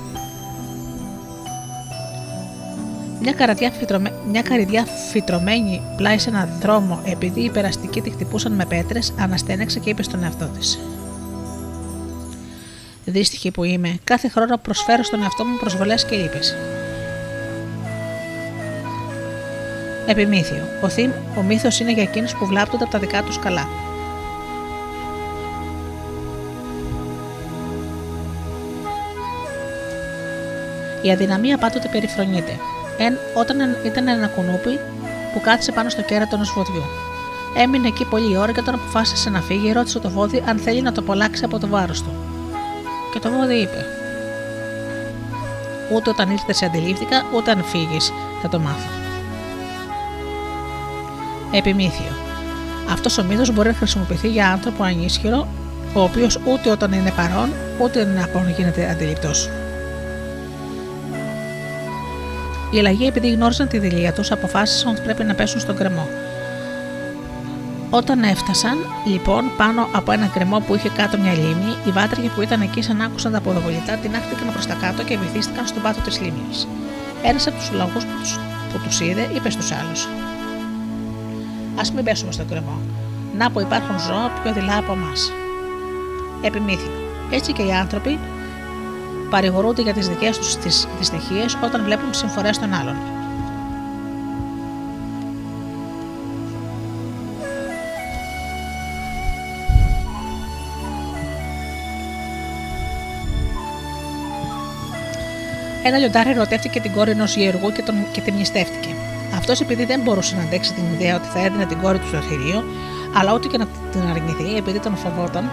Μια, 3.22 3.34
καρδιά 3.34 3.72
φυτρωμέ... 3.72 4.14
μια 4.32 4.42
καρδιά 4.42 4.86
φυτρωμένη 5.12 5.82
πλάι 5.98 6.18
σε 6.18 6.30
έναν 6.30 6.50
δρόμο 6.62 7.02
επειδή 7.06 7.42
οι 7.42 7.50
περαστικοί 7.50 8.02
τη 8.02 8.10
χτυπούσαν 8.10 8.52
με 8.52 8.66
πέτρες, 8.66 9.14
αναστέναξε 9.20 9.80
και 9.80 9.90
είπε 9.90 10.04
στον 10.04 10.24
εαυτό 10.24 10.46
της: 10.46 10.80
Δύστιχη 13.06 13.52
που 13.52 13.64
είμαι, 13.64 13.98
κάθε 14.04 14.30
χρόνο 14.30 14.58
προσφέρω 14.58 15.04
στον 15.04 15.22
εαυτό 15.22 15.44
μου 15.46 15.58
προσβολές 15.58 16.06
και 16.06 16.16
λύπε. 16.16 16.40
Επιμήθειο. 20.08 20.64
Ο, 20.84 20.90
θύμ, 20.90 21.12
ο 21.38 21.42
μύθος 21.42 21.80
είναι 21.80 21.92
για 21.92 22.04
εκείνους 22.04 22.36
που 22.36 22.46
βλάπτονται 22.46 22.84
από 22.84 22.92
τα 22.92 23.00
δικά 23.00 23.24
τους 23.24 23.40
καλά. 23.40 23.68
Η 31.04 31.12
αδυναμία 31.12 31.58
πάντοτε 31.58 31.88
περιφρονείται. 31.92 32.60
Εν, 32.98 33.18
όταν 33.34 33.58
ήταν 33.86 34.08
ένα 34.08 34.28
κουνούπι 34.28 34.80
που 35.34 35.42
κάθισε 35.42 35.72
πάνω 35.72 35.90
στο 35.90 36.02
κέρατο 36.02 36.36
ενός 36.36 36.54
βοδιού. 36.56 36.84
Έμεινε 37.58 37.88
εκεί 37.88 38.06
πολλή 38.06 38.38
ώρα 38.38 38.52
και 38.52 38.60
όταν 38.60 38.74
αποφάσισε 38.74 39.30
να 39.30 39.42
φύγει, 39.42 39.72
ρώτησε 39.72 40.00
το 40.00 40.10
βόδι 40.10 40.44
αν 40.48 40.58
θέλει 40.58 40.82
να 40.82 40.92
το 40.92 41.02
απολάξει 41.02 41.46
από 41.46 41.60
το 41.60 41.68
βάρος 41.68 42.02
του. 42.02 42.14
Και 43.14 43.20
το 43.20 43.30
βόδι 43.32 43.56
είπε: 43.56 43.86
Ούτε 45.94 46.10
όταν 46.10 46.32
ήρθες 46.32 46.58
σε 46.58 46.66
αντιλήφθηκα, 46.66 47.24
ούτε 47.36 47.52
αν 47.52 47.64
φύγεις, 47.64 48.12
θα 48.42 48.50
το 48.50 48.60
μάθω. 48.60 48.90
Επιμήθειο. 51.52 52.12
Αυτός 52.92 53.18
ο 53.18 53.24
μύθος 53.24 53.52
μπορεί 53.52 53.68
να 53.68 53.76
χρησιμοποιηθεί 53.76 54.28
για 54.28 54.52
άνθρωπο 54.52 54.84
ανίσχυρο, 54.84 55.48
ο 55.94 56.02
οποίος 56.02 56.40
ούτε 56.46 56.70
όταν 56.70 56.92
είναι 56.92 57.12
παρόν, 57.12 57.50
ούτε 57.80 58.00
όταν 58.00 58.54
γίνεται 58.58 58.90
αντιληπτός. 58.90 59.50
Οι 62.74 62.80
αλλαγοί, 62.80 63.06
επειδή 63.06 63.32
γνώριζαν 63.32 63.68
τη 63.68 63.80
δηλία 63.80 64.14
τους, 64.14 64.32
αποφάσισαν 64.32 64.92
ότι 64.92 65.02
πρέπει 65.02 65.24
να 65.24 65.34
πέσουν 65.34 65.60
στον 65.60 65.76
κρεμό. 65.76 66.08
Όταν 67.90 68.24
έφτασαν, 68.24 68.78
λοιπόν, 69.06 69.44
πάνω 69.58 69.88
από 69.92 70.12
ένα 70.12 70.28
κρεμό 70.28 70.60
που 70.60 70.76
είχε 70.76 70.90
κάτω 70.90 71.18
μια 71.18 71.34
λίμνη, 71.34 71.74
οι 71.86 71.92
βάτριγοι 71.92 72.28
που 72.28 72.42
ήταν 72.42 72.62
εκεί, 72.62 72.82
σαν 72.82 73.02
άκουσαν 73.02 73.32
τα 73.32 73.42
ποδοβολητά, 73.42 73.94
τεινάχτηκαν 74.02 74.52
προς 74.52 74.66
τα 74.66 74.74
κάτω 74.82 75.04
και 75.04 75.18
βυθίστηκαν 75.18 75.68
στον 75.68 75.82
πάτο 75.82 76.02
της 76.02 76.22
λίμνης. 76.22 76.68
Ένας 77.24 77.48
από 77.48 77.58
τους 77.58 77.72
λαγούς 77.72 78.06
που 78.06 78.12
τους 78.20 78.40
που 78.72 78.80
τους 78.84 79.00
είδε, 79.00 79.30
είπε 79.36 79.50
στους 79.50 79.72
άλλους: 79.72 80.04
Α 81.76 81.94
μην 81.96 82.04
πέσουμε 82.04 82.32
στον 82.32 82.48
κρεμό. 82.48 82.82
Να 83.38 83.52
που 83.52 83.60
υπάρχουν 83.62 84.00
ζώα 84.00 84.32
πιο 84.44 84.54
δειλά 84.54 84.78
από 84.78 84.92
εμάς. 84.92 85.32
Επιμήθη. 86.42 86.90
Έτσι 87.32 87.54
και 87.54 87.62
οι 87.62 87.72
άνθρωποι 87.72 88.20
παρηγορούνται 89.34 89.82
για 89.82 89.94
τις 89.94 90.08
δικές 90.08 90.38
τους 90.38 90.58
δυστυχίε 90.98 91.46
όταν 91.64 91.84
βλέπουν 91.84 92.10
τις 92.10 92.20
συμφορές 92.20 92.60
των 92.60 92.74
άλλων. 92.74 92.96
Ένα 105.84 105.98
λιοντάρι 105.98 106.30
ερωτεύτηκε 106.30 106.80
την 106.80 106.92
κόρη 106.92 107.12
ενός 107.12 107.36
γεωργού 107.36 107.72
και, 107.72 107.82
τον, 107.82 107.96
και 108.12 108.22
τη 108.22 108.32
μνηστεύτηκε. 108.32 108.90
Αυτός 109.36 109.62
επειδή 109.62 109.86
δεν 109.86 110.02
μπορούσε 110.02 110.36
να 110.36 110.42
αντέξει 110.42 110.74
την 110.74 110.84
ιδέα 110.94 111.16
ότι 111.16 111.28
θα 111.28 111.46
έδινε 111.46 111.66
την 111.66 111.82
κόρη 111.82 112.00
του 112.00 112.08
στο 112.08 112.22
θηρίο, 112.22 112.64
αλλά 113.14 113.34
ό,τι 113.34 113.48
και 113.48 113.58
να 113.58 113.66
την 113.92 114.02
αρνηθεί 114.02 114.56
επειδή 114.58 114.80
τον 114.80 114.96
φοβόταν, 114.96 115.50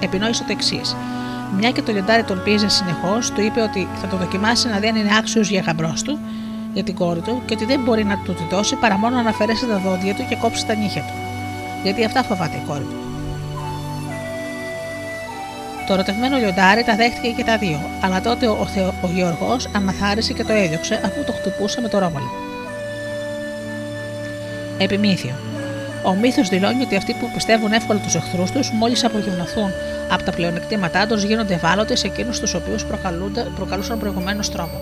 επινόησε 0.00 0.44
το 0.44 0.52
εξής. 0.52 0.96
Μια 1.58 1.70
και 1.70 1.82
το 1.82 1.92
λιοντάρι 1.92 2.22
τον 2.22 2.42
πίεζε 2.42 2.68
συνεχώς, 2.68 3.30
του 3.30 3.40
είπε 3.40 3.60
ότι 3.60 3.88
θα 4.00 4.06
το 4.06 4.16
δοκιμάσει 4.16 4.68
να 4.68 4.78
δει 4.78 4.86
αν 4.88 4.96
είναι 4.96 5.16
άξιος 5.18 5.48
για 5.48 5.60
γαμπρός 5.60 6.02
του, 6.02 6.18
για 6.72 6.82
την 6.82 6.94
κόρη 6.94 7.20
του, 7.20 7.42
και 7.46 7.54
ότι 7.54 7.64
δεν 7.64 7.80
μπορεί 7.80 8.04
να 8.04 8.18
του 8.18 8.34
τη 8.34 8.42
δώσει 8.50 8.76
παρά 8.76 8.96
μόνο 8.96 9.22
να 9.22 9.28
αφαιρέσει 9.28 9.66
τα 9.66 9.78
δόντια 9.78 10.14
του 10.14 10.26
και 10.28 10.36
κόψει 10.36 10.66
τα 10.66 10.74
νύχια 10.74 11.02
του. 11.02 11.12
Γιατί 11.82 12.04
αυτά 12.04 12.22
φοβάται 12.22 12.56
η 12.56 12.62
κόρη 12.66 12.84
του. 12.84 12.94
Το 15.86 15.92
ερωτευμένο 15.92 16.36
λιοντάρι 16.36 16.84
τα 16.84 16.96
δέχτηκε 16.96 17.28
και 17.28 17.44
τα 17.44 17.56
δύο, 17.56 17.80
αλλά 18.00 18.20
τότε 18.20 18.46
ο, 18.46 18.66
Θεο, 18.74 18.94
ο 19.02 19.08
Γεωργό 19.14 19.56
αναθάρισε 19.72 20.32
και 20.32 20.44
το 20.44 20.52
έδιωξε 20.52 21.00
αφού 21.04 21.24
το 21.26 21.32
χτυπούσε 21.32 21.80
με 21.80 21.88
το 21.88 21.98
ρόμαλο. 21.98 22.30
Επιμήθειο. 24.78 25.34
Ο 26.02 26.14
μύθος 26.14 26.48
δηλώνει 26.48 26.82
ότι 26.82 26.96
αυτοί 26.96 27.12
που 27.12 27.30
πιστεύουν 27.34 27.72
εύκολα 27.72 27.98
τους 27.98 28.14
εχθρούς 28.14 28.50
τους, 28.50 28.70
μόλις 28.70 29.04
απογυμνωθούν 29.04 29.70
από 30.10 30.22
τα 30.22 30.32
πλεονεκτήματά 30.32 31.06
τους, 31.06 31.22
γίνονται 31.22 31.54
ευάλωτοι 31.54 31.96
σε 31.96 32.06
εκείνους 32.06 32.40
τους 32.40 32.54
οποίους 32.54 32.84
προκαλούσαν 33.56 33.98
προηγουμένως 33.98 34.50
τρόμο. 34.50 34.80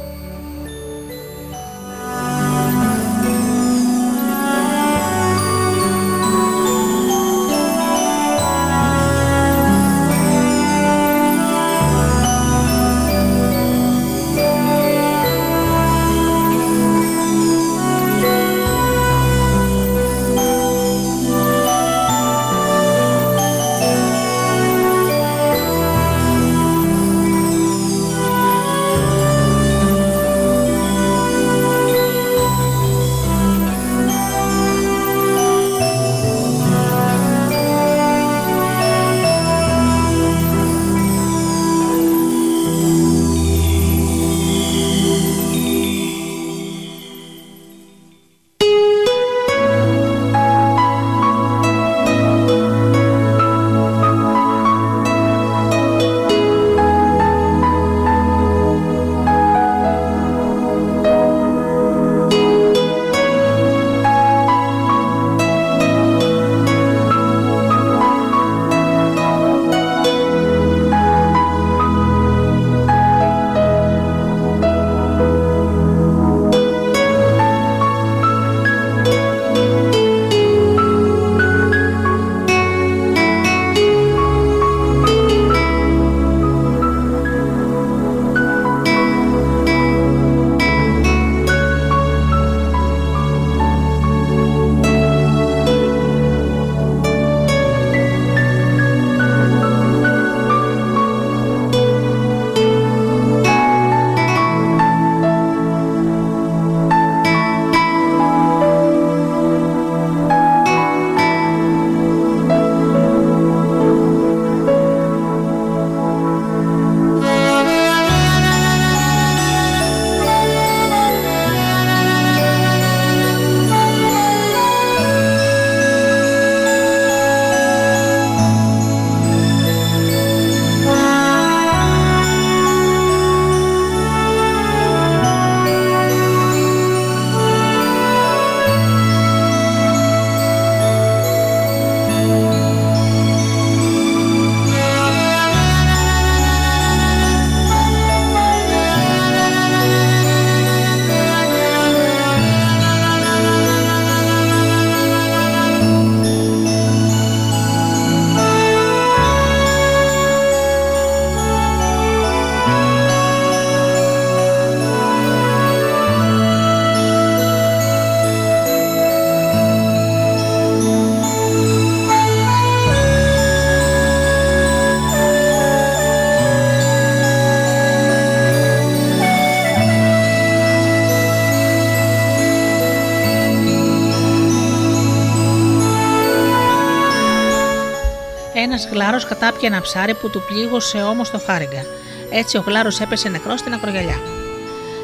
Γλάρο 189.08 189.26
κατάπιε 189.28 189.68
ένα 189.68 189.80
ψάρι 189.80 190.14
που 190.14 190.30
του 190.30 190.42
πλήγωσε 190.48 191.02
όμως 191.02 191.30
το 191.30 191.38
φάριγγα. 191.38 191.82
Έτσι 192.30 192.56
ο 192.56 192.62
γλάρο 192.66 192.90
έπεσε 193.00 193.28
νεκρό 193.28 193.56
στην 193.56 193.72
ακρογιαλιά. 193.72 194.20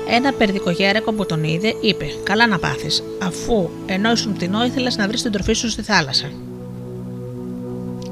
Ένα 0.08 0.32
περδικογέρεκο 0.32 1.12
που 1.12 1.26
τον 1.26 1.44
είδε 1.44 1.74
είπε: 1.80 2.06
Καλά 2.22 2.46
να 2.46 2.58
πάθεις, 2.58 3.02
αφού 3.22 3.68
ενώ 3.86 4.12
ήσουν 4.12 4.32
πτηνό 4.32 4.64
ήθελες 4.64 4.96
να 4.96 5.06
βρεις 5.06 5.22
την 5.22 5.32
τροφή 5.32 5.52
σου 5.52 5.70
στη 5.70 5.82
θάλασσα. 5.82 6.30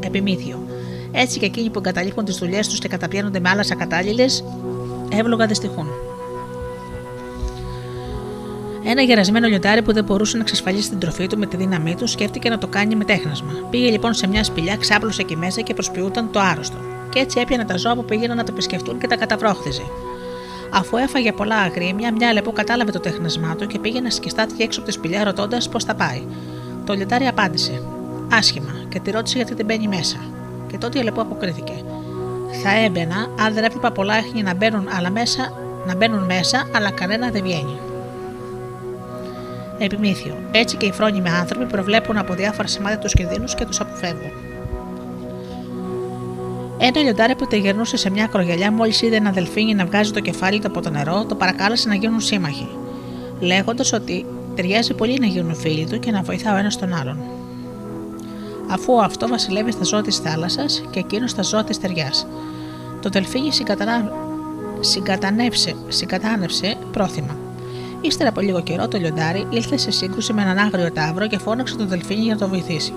Επιμήθειο. 0.00 0.66
Έτσι 1.12 1.38
και 1.38 1.46
εκείνοι 1.46 1.70
που 1.70 1.78
εγκαταλείπουν 1.78 2.24
τις 2.24 2.36
δουλειές 2.36 2.68
τους 2.68 2.78
και 2.78 2.88
καταπιένονται 2.88 3.40
με 3.40 3.48
άλλες 3.48 3.70
ακατάλληλες, 3.70 4.44
εύλογα 5.12 5.46
δυστυχούν. 5.46 5.88
Ένα 8.92 9.02
γερασμένο 9.02 9.46
λιοντάρι 9.46 9.82
που 9.82 9.92
δεν 9.92 10.04
μπορούσε 10.04 10.36
να 10.36 10.42
εξασφαλίσει 10.42 10.88
την 10.88 10.98
τροφή 10.98 11.26
του 11.26 11.38
με 11.38 11.46
τη 11.46 11.56
δύναμή 11.56 11.94
του 11.94 12.06
σκέφτηκε 12.06 12.48
να 12.48 12.58
το 12.58 12.66
κάνει 12.66 12.94
με 12.94 13.04
τέχνασμα. 13.04 13.52
Πήγε 13.70 13.90
λοιπόν 13.90 14.14
σε 14.14 14.26
μια 14.26 14.44
σπηλιά, 14.44 14.76
ξάπλωσε 14.76 15.20
εκεί 15.20 15.36
μέσα 15.36 15.60
και 15.60 15.74
προσποιούταν 15.74 16.30
το 16.30 16.40
άρρωστο. 16.40 16.76
Και 17.10 17.18
έτσι 17.18 17.40
έπιανε 17.40 17.64
τα 17.64 17.76
ζώα 17.76 17.94
που 17.94 18.04
πήγαιναν 18.04 18.36
να 18.36 18.44
το 18.44 18.52
επισκεφτούν 18.52 18.98
και 18.98 19.06
τα 19.06 19.16
καταβρόχθιζε. 19.16 19.82
Αφού 20.70 20.96
έφαγε 20.96 21.32
πολλά 21.32 21.56
αγρίμια, 21.56 22.12
μια 22.12 22.32
λεπό 22.32 22.52
κατάλαβε 22.52 22.90
το 22.90 23.00
τέχνασμά 23.00 23.56
του 23.56 23.66
και 23.66 23.78
πήγε 23.78 24.00
να 24.00 24.10
σκιστάθηκε 24.10 24.62
έξω 24.62 24.80
από 24.80 24.88
τη 24.88 24.94
σπηλιά 24.94 25.24
ρωτώντας 25.24 25.68
πώς 25.68 25.84
θα 25.84 25.94
πάει. 25.94 26.22
Το 26.86 26.92
λιοντάρι 26.92 27.26
απάντησε: 27.26 27.82
Άσχημα, 28.32 28.72
και 28.88 29.00
τη 29.00 29.10
ρώτησε 29.10 29.36
γιατί 29.36 29.54
δεν 29.54 29.66
μπαίνει 29.66 29.88
μέσα. 29.88 30.16
Και 30.70 30.78
τότε 30.78 30.98
η 30.98 31.00
Αλεπού 31.00 31.20
αποκρίθηκε. 31.20 31.84
Θα 32.62 32.76
έμπαινα 32.84 33.26
αν 33.40 33.54
δεν 33.54 33.64
έβλεπα 33.64 33.92
πολλά 33.92 34.16
έχνη 34.16 34.42
να 34.42 34.54
μπαίνουν, 34.54 34.88
αλλά 34.96 35.10
μέσα, 35.10 35.52
να 35.86 35.94
μπαίνουν 35.94 36.24
μέσα, 36.24 36.68
αλλά 36.74 36.90
κανένα 36.90 37.30
δεν 37.30 37.42
βγαίνει. 37.42 37.78
Επιμήθειο. 39.84 40.36
Έτσι 40.50 40.76
και 40.76 40.86
οι 40.86 40.92
φρόνιμοι 40.92 41.28
άνθρωποι 41.28 41.66
προβλέπουν 41.66 42.16
από 42.16 42.34
διάφορα 42.34 42.68
σημάδια 42.68 42.98
τους 42.98 43.12
κινδύνους 43.12 43.54
και 43.54 43.64
τους 43.64 43.80
αποφεύγουν. 43.80 44.30
Ένα 46.78 47.00
λιοντάρι 47.00 47.34
που 47.34 47.46
τεγερνούσε 47.46 47.96
σε 47.96 48.10
μια 48.10 48.24
ακρογελιά, 48.24 48.72
μόλις 48.72 49.02
είδε 49.02 49.16
ένα 49.16 49.30
δελφίνι 49.30 49.74
να 49.74 49.84
βγάζει 49.84 50.10
το 50.10 50.20
κεφάλι 50.20 50.58
του 50.60 50.66
από 50.66 50.80
το 50.80 50.90
νερό, 50.90 51.24
το 51.24 51.34
παρακάλεσε 51.34 51.88
να 51.88 51.94
γίνουν 51.94 52.20
σύμμαχοι, 52.20 52.68
λέγοντας 53.40 53.92
ότι 53.92 54.26
ταιριάζει 54.54 54.94
πολύ 54.94 55.18
να 55.18 55.26
γίνουν 55.26 55.54
φίλοι 55.54 55.86
του 55.90 55.98
και 55.98 56.10
να 56.10 56.22
βοηθά 56.22 56.54
ο 56.54 56.56
ένας 56.56 56.78
τον 56.78 56.94
άλλον. 56.94 57.18
Αφού 58.70 59.02
αυτό 59.02 59.28
βασιλεύει 59.28 59.72
στα 59.72 59.84
ζώα 59.84 60.02
της 60.02 60.18
θάλασσας 60.18 60.82
και 60.90 60.98
εκείνος 60.98 61.30
στα 61.30 61.42
ζώα 61.42 61.64
της 61.64 61.80
ταιριάς. 61.80 62.26
Το 63.02 63.08
δελφίνι 63.08 63.52
συγκατανα... 63.52 64.12
συγκατάνευσε 65.88 66.76
πρόθυμα. 66.92 67.36
Ύστερα 68.04 68.28
από 68.28 68.40
λίγο 68.40 68.62
καιρό 68.62 68.88
το 68.88 68.98
λιοντάρι 68.98 69.46
ήλθε 69.50 69.76
σε 69.76 69.90
σύγκρουση 69.90 70.32
με 70.32 70.42
έναν 70.42 70.58
άγριο 70.58 70.92
τάβρο 70.92 71.26
και 71.26 71.38
φώναξε 71.38 71.76
τον 71.76 71.88
δελφίνι 71.88 72.20
για 72.20 72.34
να 72.34 72.40
το 72.40 72.48
βοηθήσει. 72.48 72.92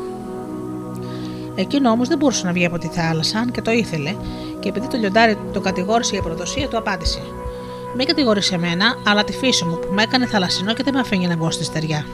Εκείνο 1.55 1.89
όμως 1.89 2.07
δεν 2.07 2.17
μπορούσε 2.17 2.45
να 2.45 2.51
βγει 2.51 2.65
από 2.65 2.77
τη 2.77 2.87
θάλασσα, 2.87 3.39
αν 3.39 3.51
και 3.51 3.61
το 3.61 3.71
ήθελε, 3.71 4.15
και 4.59 4.69
επειδή 4.69 4.87
το 4.87 4.97
λιοντάρι 4.97 5.37
το 5.53 5.59
κατηγόρησε 5.59 6.13
για 6.13 6.21
προδοσία, 6.21 6.67
του 6.67 6.77
απάντησε: 6.77 7.19
Μην 7.95 8.07
κατηγορήσει 8.07 8.53
εμένα, 8.53 8.95
αλλά 9.07 9.23
τη 9.23 9.33
φύση 9.33 9.65
μου 9.65 9.79
που 9.79 9.87
με 9.93 10.01
έκανε 10.01 10.25
θαλασσινό 10.25 10.73
και 10.73 10.83
δεν 10.83 10.93
με 10.93 10.99
αφήνει 10.99 11.27
να 11.27 11.35
μπω 11.35 11.51
στη 11.51 11.63
στεριά. 11.63 12.05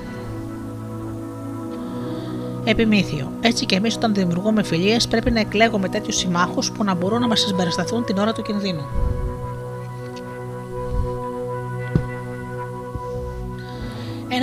Επιμήθειο. 2.64 3.32
Έτσι 3.42 3.66
και 3.66 3.76
εμείς, 3.76 3.96
όταν 3.96 4.14
δημιουργούμε 4.14 4.64
φιλίες, 4.64 5.08
πρέπει 5.08 5.32
να 5.32 5.40
εκλέγουμε 5.40 5.90
τέτοιους 5.90 6.16
συμμάχους 6.16 6.72
που 6.72 6.84
να 6.84 6.94
μπορούν 6.94 7.22
να 7.22 7.28
μας 7.28 7.40
συμπερασταθούν 7.40 8.06
την 8.06 8.18
ώρα 8.18 8.34
του 8.34 8.42
κινδύνου. 8.42 8.86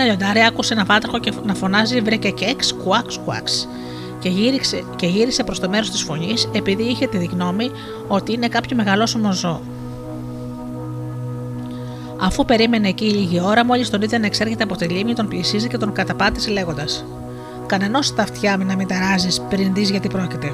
Ένα 0.00 0.06
λιοντάρι 0.06 0.44
άκουσε 0.44 0.72
ένα 0.72 0.84
βάτραχο 0.84 1.18
και 1.18 1.32
να 1.44 1.54
φωνάζει 1.54 2.00
βρέκε 2.00 2.30
κέξ, 2.30 2.72
κουάξ, 2.72 3.18
κουάξ. 3.24 3.68
Και 4.18 4.28
γύρισε, 4.28 4.84
και 4.96 5.06
γύρισε 5.06 5.44
προς 5.44 5.60
το 5.60 5.68
μέρος 5.68 5.90
της 5.90 6.02
φωνής 6.02 6.48
επειδή 6.52 6.82
είχε 6.82 7.06
τη 7.06 7.24
γνώμη 7.24 7.70
ότι 8.08 8.32
είναι 8.32 8.48
κάποιο 8.48 8.76
μεγαλόσωμο 8.76 9.32
ζώο. 9.32 9.60
Αφού 12.20 12.44
περίμενε 12.44 12.88
εκεί 12.88 13.04
λίγη 13.04 13.40
ώρα, 13.40 13.64
μόλις 13.64 13.90
τον 13.90 14.02
είδε 14.02 14.18
να 14.18 14.26
εξέρχεται 14.26 14.62
από 14.62 14.76
τη 14.76 14.84
λίμνη, 14.84 15.14
τον 15.14 15.28
πλησίζει 15.28 15.68
και 15.68 15.78
τον 15.78 15.92
καταπάτησε 15.92 16.50
λέγοντας: 16.50 17.04
Κανενός 17.66 18.14
τα 18.14 18.22
αυτιά 18.22 18.56
να 18.56 18.76
μην 18.76 18.86
ταράζεις 18.86 19.40
πριν 19.48 19.74
δεις 19.74 19.90
γιατί 19.90 20.08
πρόκειται. 20.08 20.52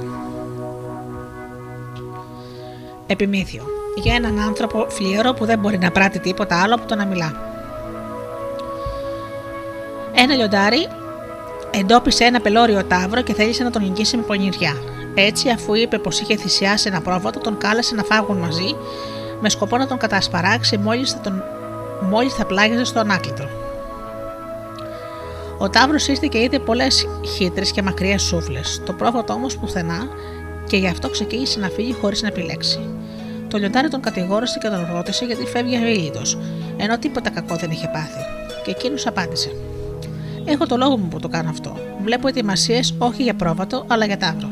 Επιμήθειο. 3.06 3.62
Για 4.02 4.14
έναν 4.14 4.38
άνθρωπο 4.38 4.86
φλιερό 4.88 5.32
που 5.32 5.44
δεν 5.44 5.58
μπορεί 5.58 5.78
να 5.78 5.90
πράττει 5.90 6.18
τίποτα 6.18 6.62
άλλο 6.62 6.74
από 6.74 6.86
το 6.86 6.94
να 6.94 7.04
μιλά. 7.04 7.43
Ένα 10.14 10.34
λιοντάρι 10.34 10.88
εντόπισε 11.70 12.24
ένα 12.24 12.40
πελώριο 12.40 12.84
τάβρο 12.84 13.22
και 13.22 13.34
θέλησε 13.34 13.62
να 13.62 13.70
τον 13.70 13.82
νικήσει 13.82 14.16
με 14.16 14.22
πονηριά. 14.22 14.76
Έτσι, 15.14 15.48
αφού 15.48 15.74
είπε 15.74 15.98
πως 15.98 16.20
είχε 16.20 16.36
θυσιάσει 16.36 16.88
ένα 16.88 17.00
πρόβατο, 17.00 17.40
τον 17.40 17.58
κάλεσε 17.58 17.94
να 17.94 18.02
φάγουν 18.02 18.36
μαζί 18.36 18.76
με 19.40 19.48
σκοπό 19.48 19.76
να 19.76 19.86
τον 19.86 19.98
κατασπαράξει 19.98 20.76
μόλις 20.76 21.12
θα, 21.12 21.20
τον... 21.20 21.42
μόλις 22.10 22.34
θα 22.34 22.46
πλάγιζε 22.46 22.84
στο 22.84 23.00
ανάκλητο. 23.00 23.48
Ο 25.58 25.70
Ταύρο 25.70 25.96
ήρθε 26.06 26.26
και 26.30 26.38
είδε 26.38 26.58
πολλές 26.58 27.08
χύτρες 27.36 27.70
και 27.70 27.82
μακριές 27.82 28.22
σούφλε. 28.22 28.60
Το 28.86 28.92
πρόβατο 28.92 29.32
όμως 29.32 29.56
πουθενά 29.56 30.08
και 30.66 30.76
γι' 30.76 30.86
αυτό 30.86 31.10
ξεκίνησε 31.10 31.60
να 31.60 31.68
φύγει 31.68 31.96
χωρίς 32.00 32.22
να 32.22 32.28
επιλέξει. 32.28 32.80
Το 33.48 33.58
λιοντάρι 33.58 33.88
τον 33.88 34.00
κατηγόρησε 34.00 34.58
και 34.58 34.68
τον 34.68 34.88
ρώτησε 34.92 35.24
γιατί 35.24 35.46
φεύγει 35.46 35.76
αβίλητο, 35.76 36.20
ενώ 36.76 36.98
τίποτα 36.98 37.30
κακό 37.30 37.56
δεν 37.56 37.70
είχε 37.70 37.90
πάθει. 37.92 38.20
Και 38.64 38.70
εκείνος 38.70 39.06
απάντησε: 39.06 39.56
Έχω 40.44 40.66
το 40.66 40.76
λόγο 40.76 40.96
μου 40.96 41.08
που 41.08 41.20
το 41.20 41.28
κάνω 41.28 41.50
αυτό. 41.50 41.76
Βλέπω 42.02 42.28
ετοιμασίες 42.28 42.94
όχι 42.98 43.22
για 43.22 43.34
πρόβατο, 43.34 43.84
αλλά 43.88 44.04
για 44.06 44.16
τάβρο. 44.16 44.48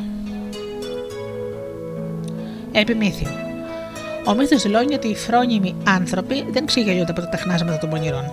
Επιμήθειο. 2.73 3.28
Ο 4.27 4.35
μύθος 4.35 4.62
δηλώνει 4.62 4.94
ότι 4.94 5.09
οι 5.09 5.14
φρόνιμοι 5.14 5.74
άνθρωποι 5.86 6.44
δεν 6.51 6.66
ξεγελιούνται 6.66 7.10
από 7.10 7.20
τα 7.20 7.28
τεχνάσματα 7.28 7.78
των 7.78 7.90
πονηρών. 7.90 8.32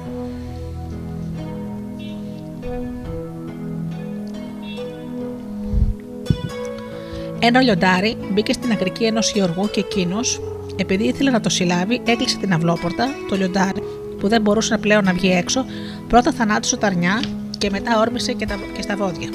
Ένα 7.39 7.61
λιοντάρι 7.61 8.17
μπήκε 8.31 8.53
στην 8.53 8.71
ακρική 8.71 9.03
ενός 9.03 9.31
γεωργού 9.31 9.69
και 9.69 9.79
εκείνος, 9.79 10.41
επειδή 10.75 11.03
ήθελε 11.03 11.31
να 11.31 11.39
το 11.39 11.49
συλλάβει, 11.49 12.01
έκλεισε 12.05 12.37
την 12.37 12.53
αυλόπορτα. 12.53 13.07
Το 13.29 13.35
λιοντάρι, 13.35 13.83
που 14.19 14.27
δεν 14.27 14.41
μπορούσε 14.41 14.77
πλέον 14.77 15.03
να 15.03 15.13
βγει 15.13 15.31
έξω, 15.31 15.65
πρώτα 16.07 16.31
θανάτησε 16.31 16.77
τα 16.77 16.87
αρνιά 16.87 17.19
και 17.59 17.69
μετά 17.69 17.99
όρμησε 17.99 18.33
και, 18.33 18.45
τα, 18.45 18.59
και 18.75 18.81
στα 18.81 18.95
βόδια. 18.95 19.29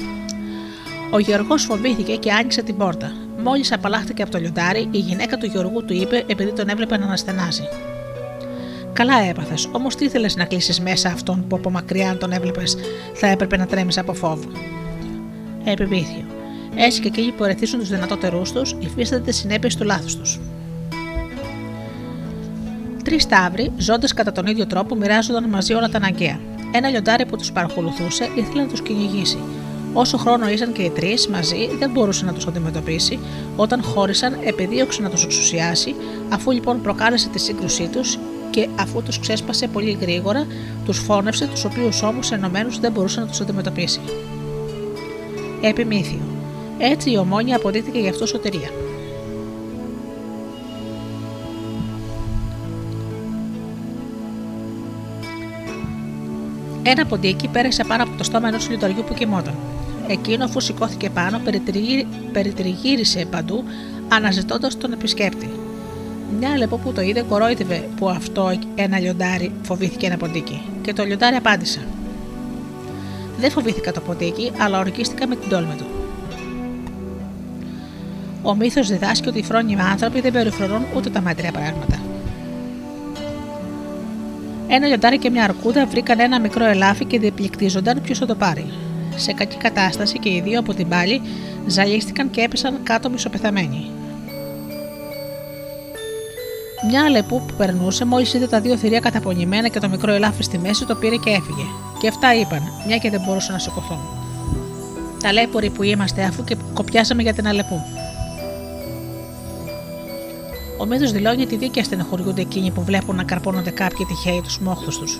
Ο 1.11 1.19
Γεωργό 1.19 1.57
φοβήθηκε 1.57 2.15
και 2.15 2.31
άνοιξε 2.31 2.61
την 2.61 2.77
πόρτα. 2.77 3.11
Μόλις 3.43 3.71
απαλλάχθηκε 3.71 4.21
από 4.21 4.31
το 4.31 4.37
λιοντάρι, 4.37 4.87
η 4.91 4.97
γυναίκα 4.97 5.37
του 5.37 5.45
Γεωργού 5.45 5.85
του 5.85 5.93
είπε 5.93 6.23
επειδή 6.27 6.51
τον 6.51 6.69
έβλεπε 6.69 6.97
να 6.97 7.05
αναστενάζει. 7.05 7.63
Καλά 8.93 9.21
έπαθες, 9.29 9.69
όμως 9.71 9.95
τι 9.95 10.05
ήθελες 10.05 10.35
να 10.35 10.45
κλείσεις 10.45 10.81
μέσα 10.81 11.09
αυτόν 11.09 11.47
που 11.47 11.55
από 11.55 11.69
μακριά, 11.69 12.09
αν 12.09 12.17
τον 12.17 12.31
έβλεπες, 12.31 12.77
θα 13.13 13.27
έπρεπε 13.27 13.57
να 13.57 13.65
τρέμεις 13.65 13.97
από 13.97 14.13
φόβο; 14.13 14.49
Επιπίθιο. 15.63 16.25
Έτσι 16.75 17.01
και 17.01 17.07
εκείνοι 17.07 17.31
που 17.31 17.43
ερεθίσουν 17.43 17.79
τους 17.79 17.89
δυνατότερούς 17.89 18.51
τους, 18.51 18.75
υφίσταται 18.79 19.21
τις 19.23 19.35
συνέπειες 19.35 19.75
του 19.75 19.83
λάθους 19.83 20.15
τους. 20.15 20.39
Τρεις 23.03 23.27
τάβροι, 23.27 23.71
ζώντας 23.77 24.13
κατά 24.13 24.31
τον 24.31 24.45
ίδιο 24.45 24.67
τρόπο, 24.67 24.95
μοιράζονταν 24.95 25.49
μαζί 25.49 25.73
όλα 25.73 25.89
τα 25.89 25.97
αναγκαία. 25.97 26.39
Ένα 26.77 26.89
λιοντάρι 26.89 27.25
που 27.25 27.37
τους 27.37 27.51
παρακολουθούσε 27.51 28.29
ήθελε 28.35 28.61
να 28.61 28.67
τους 28.67 28.81
κυνηγήσει. 28.81 29.37
Όσο 29.93 30.17
χρόνο 30.17 30.49
ήσαν 30.49 30.71
και 30.71 30.81
οι 30.81 30.89
τρεις 30.89 31.27
μαζί, 31.27 31.67
δεν 31.79 31.91
μπορούσε 31.91 32.25
να 32.25 32.33
τους 32.33 32.47
αντιμετωπίσει. 32.47 33.19
Όταν 33.55 33.83
χώρισαν, 33.83 34.37
επιδίωξε 34.43 35.01
να 35.01 35.09
τους 35.09 35.23
εξουσιάσει, 35.23 35.95
αφού 36.29 36.51
λοιπόν 36.51 36.81
προκάλεσε 36.81 37.29
τη 37.29 37.39
σύγκρουσή 37.39 37.87
τους 37.87 38.19
και 38.49 38.67
αφού 38.79 39.03
τους 39.03 39.19
ξέσπασε 39.19 39.67
πολύ 39.67 39.97
γρήγορα, 40.01 40.47
τους 40.85 40.97
φώνευσε, 40.97 41.47
τους 41.47 41.65
οποίους 41.65 42.01
όμως 42.01 42.31
ενωμένους 42.31 42.79
δεν 42.79 42.91
μπορούσε 42.91 43.19
να 43.19 43.27
τους 43.27 43.41
αντιμετωπίσει. 43.41 43.99
Επιμήθειο. 45.61 46.21
Έτσι 46.77 47.11
η 47.11 47.17
ομόνια 47.17 47.55
αποδείχθηκε 47.55 47.99
γι' 47.99 48.09
αυτό 48.09 48.25
σωτηρία. 48.25 48.69
Ένα 56.87 57.05
ποντίκι 57.05 57.47
πέρασε 57.47 57.83
πάνω 57.83 58.03
από 58.03 58.17
το 58.17 58.23
στόμα 58.23 58.47
ενός 58.47 58.69
λιτοριού 58.69 59.03
που 59.07 59.13
κοιμόταν. 59.13 59.53
Εκείνο, 60.07 60.43
αφού 60.43 60.59
σηκώθηκε 60.59 61.09
πάνω, 61.09 61.41
περιτριγύρισε 62.31 63.25
παντού, 63.25 63.63
αναζητώντας 64.07 64.77
τον 64.77 64.91
επισκέπτη. 64.91 65.49
Μια 66.39 66.57
λεπό 66.57 66.77
που 66.77 66.91
το 66.91 67.01
είδε 67.01 67.21
κορόιδευε 67.21 67.89
που 67.95 68.09
αυτό 68.09 68.59
ένα 68.75 68.99
λιοντάρι 68.99 69.51
φοβήθηκε 69.61 70.05
ένα 70.05 70.17
ποντίκι. 70.17 70.61
Και 70.81 70.93
το 70.93 71.03
λιοντάρι 71.03 71.35
απάντησε. 71.35 71.87
Δεν 73.39 73.51
φοβήθηκα 73.51 73.91
το 73.91 74.01
ποντίκι, 74.01 74.51
αλλά 74.57 74.79
ορκίστηκα 74.79 75.27
με 75.27 75.35
την 75.35 75.49
τόλμη 75.49 75.73
του. 75.77 75.85
Ο 78.41 78.55
μύθος 78.55 78.87
διδάσκει 78.87 79.27
ότι 79.27 79.39
οι 79.39 79.43
φρόνιμοι 79.43 79.81
άνθρωποι 79.81 80.21
δεν 80.21 80.31
περιφρονούν 80.31 80.81
ούτε 80.95 81.09
τα 81.09 81.21
μέτρια 81.21 81.51
πράγματα. 81.51 81.99
Ένα 84.67 84.87
λιοντάρι 84.87 85.17
και 85.17 85.29
μια 85.29 85.43
αρκούδα 85.43 85.85
βρήκαν 85.85 86.19
ένα 86.19 86.39
μικρό 86.39 86.65
ελάφι 86.65 87.05
και 87.05 87.19
διεπληκτίζονταν 87.19 88.01
ποιος 88.01 88.17
θα 88.17 88.25
το 88.25 88.35
πάρει. 88.35 88.65
Σε 89.15 89.33
κακή 89.33 89.57
κατάσταση 89.57 90.19
και 90.19 90.29
οι 90.29 90.41
δύο 90.41 90.59
από 90.59 90.73
την 90.73 90.87
πάλη 90.87 91.21
ζαλίστηκαν 91.67 92.29
και 92.29 92.41
έπεσαν 92.41 92.79
κάτω 92.83 93.09
μισοπεθαμένοι. 93.09 93.89
Μια 96.89 97.03
αλεπού 97.03 97.43
που 97.47 97.53
περνούσε, 97.57 98.05
μόλις 98.05 98.33
είδε 98.33 98.47
τα 98.47 98.61
δύο 98.61 98.77
θηρία 98.77 98.99
καταπονημένα 98.99 99.67
και 99.67 99.79
το 99.79 99.89
μικρό 99.89 100.11
ελάφι 100.11 100.43
στη 100.43 100.57
μέση, 100.57 100.85
το 100.85 100.95
πήρε 100.95 101.15
και 101.15 101.29
έφυγε. 101.29 101.63
Και 101.99 102.07
αυτά 102.07 102.35
είπαν, 102.35 102.61
μια 102.87 102.97
και 102.97 103.09
δεν 103.09 103.21
μπορούσαν 103.25 103.53
να 103.53 103.59
σηκωθούν. 103.59 103.99
Ταλέποροι 105.23 105.69
που 105.69 105.83
είμαστε, 105.83 106.23
αφού 106.23 106.43
και 106.43 106.55
κοπιάσαμε 106.73 107.21
για 107.21 107.33
την 107.33 107.47
αλεπού. 107.47 107.81
Ο 110.77 110.85
μύθος 110.85 111.11
δηλώνει 111.11 111.45
τη 111.45 111.55
δίκαια 111.55 111.83
στενοχωριούνται 111.83 112.41
εκείνοι 112.41 112.71
που 112.71 112.83
βλέπουν 112.83 113.15
να 113.15 113.23
καρπώνονται 113.23 113.69
κάποιοι 113.69 114.05
τυχαίοι 114.05 114.41
τους 114.43 114.59
μόχθου 114.59 114.99
τους. 114.99 115.19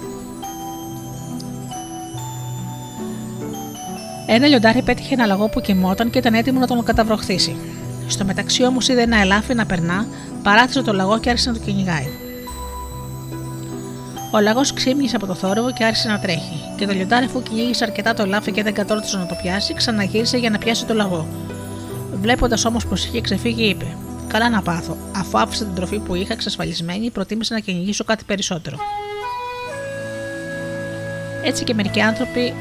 Ένα 4.28 4.48
λιοντάρι 4.48 4.82
πέτυχε 4.82 5.14
ένα 5.14 5.26
λαγό 5.26 5.50
που 5.50 5.62
κοιμόταν 5.62 6.10
και 6.10 6.18
ήταν 6.18 6.34
έτοιμο 6.34 6.60
να 6.60 6.68
τον 6.68 6.84
καταβροχθήσει. 6.84 7.56
Στο 8.08 8.26
μεταξύ 8.26 8.66
όμως 8.66 8.88
είδε 8.88 9.02
ένα 9.02 9.18
ελάφι 9.18 9.54
να 9.54 9.66
περνά, 9.66 10.08
παράθυσε 10.44 10.82
το 10.82 10.94
λαγό 10.94 11.20
και 11.20 11.30
άρχισε 11.30 11.50
να 11.50 11.58
το 11.58 11.64
κυνηγάει. 11.66 12.08
Ο 14.32 14.40
λαγός 14.40 14.74
ξύμνησε 14.74 15.16
από 15.16 15.26
το 15.26 15.34
θόρυβο 15.34 15.72
και 15.72 15.84
άρχισε 15.84 16.08
να 16.08 16.20
τρέχει. 16.20 16.62
Και 16.78 16.86
το 16.86 16.94
λιοντάρι, 16.94 17.26
αφού 17.26 17.44
κυνήγησε 17.44 17.84
αρκετά 17.84 18.14
το 18.14 18.24
ελάφι 18.24 18.52
και 18.52 18.64
δεν 18.64 18.74
κατόρθωσε 18.74 19.18
να 19.18 19.26
το 19.26 19.36
πιάσει, 19.42 19.74
ξαναγύρισε 19.74 20.38
για 20.38 20.50
να 20.50 20.58
πιάσει 20.58 20.86
το 20.86 20.94
λαγό. 20.94 21.28
Βλέποντας 22.22 22.66
όμως 22.66 22.86
πως 22.86 23.06
είχε 23.06 23.22
ξεφύγει, 23.22 23.70
είπε: 23.70 23.86
Καλά 24.28 24.50
να 24.50 24.62
πάθω. 24.62 24.98
Αφού 25.16 25.40
άφησα 25.40 25.66
την 25.66 25.76
τροφή 25.76 26.00
που 26.00 26.16
είχα 26.16 26.34
εξασφαλισμένη, 26.34 27.10
προτίμησα 27.10 27.54
να 27.54 27.60
κυνηγήσω 27.60 28.04
κάτι 28.04 28.24
περισσότερο. 28.24 28.78
Έτσι 31.44 31.64
και 31.64 31.74
μερικοί 31.74 32.02
άνθρωποι 32.02 32.54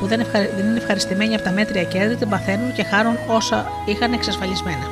που 0.00 0.06
δεν, 0.06 0.26
δεν 0.32 0.66
είναι 0.66 0.76
ευχαριστημένοι 0.76 1.34
από 1.34 1.44
τα 1.44 1.50
μέτρια 1.50 1.84
κέρδη 1.84 2.16
την 2.16 2.28
παθαίνουν 2.28 2.72
και 2.72 2.84
χάρουν 2.84 3.16
όσα 3.28 3.70
είχαν 3.86 4.12
εξασφαλισμένα. 4.12 4.86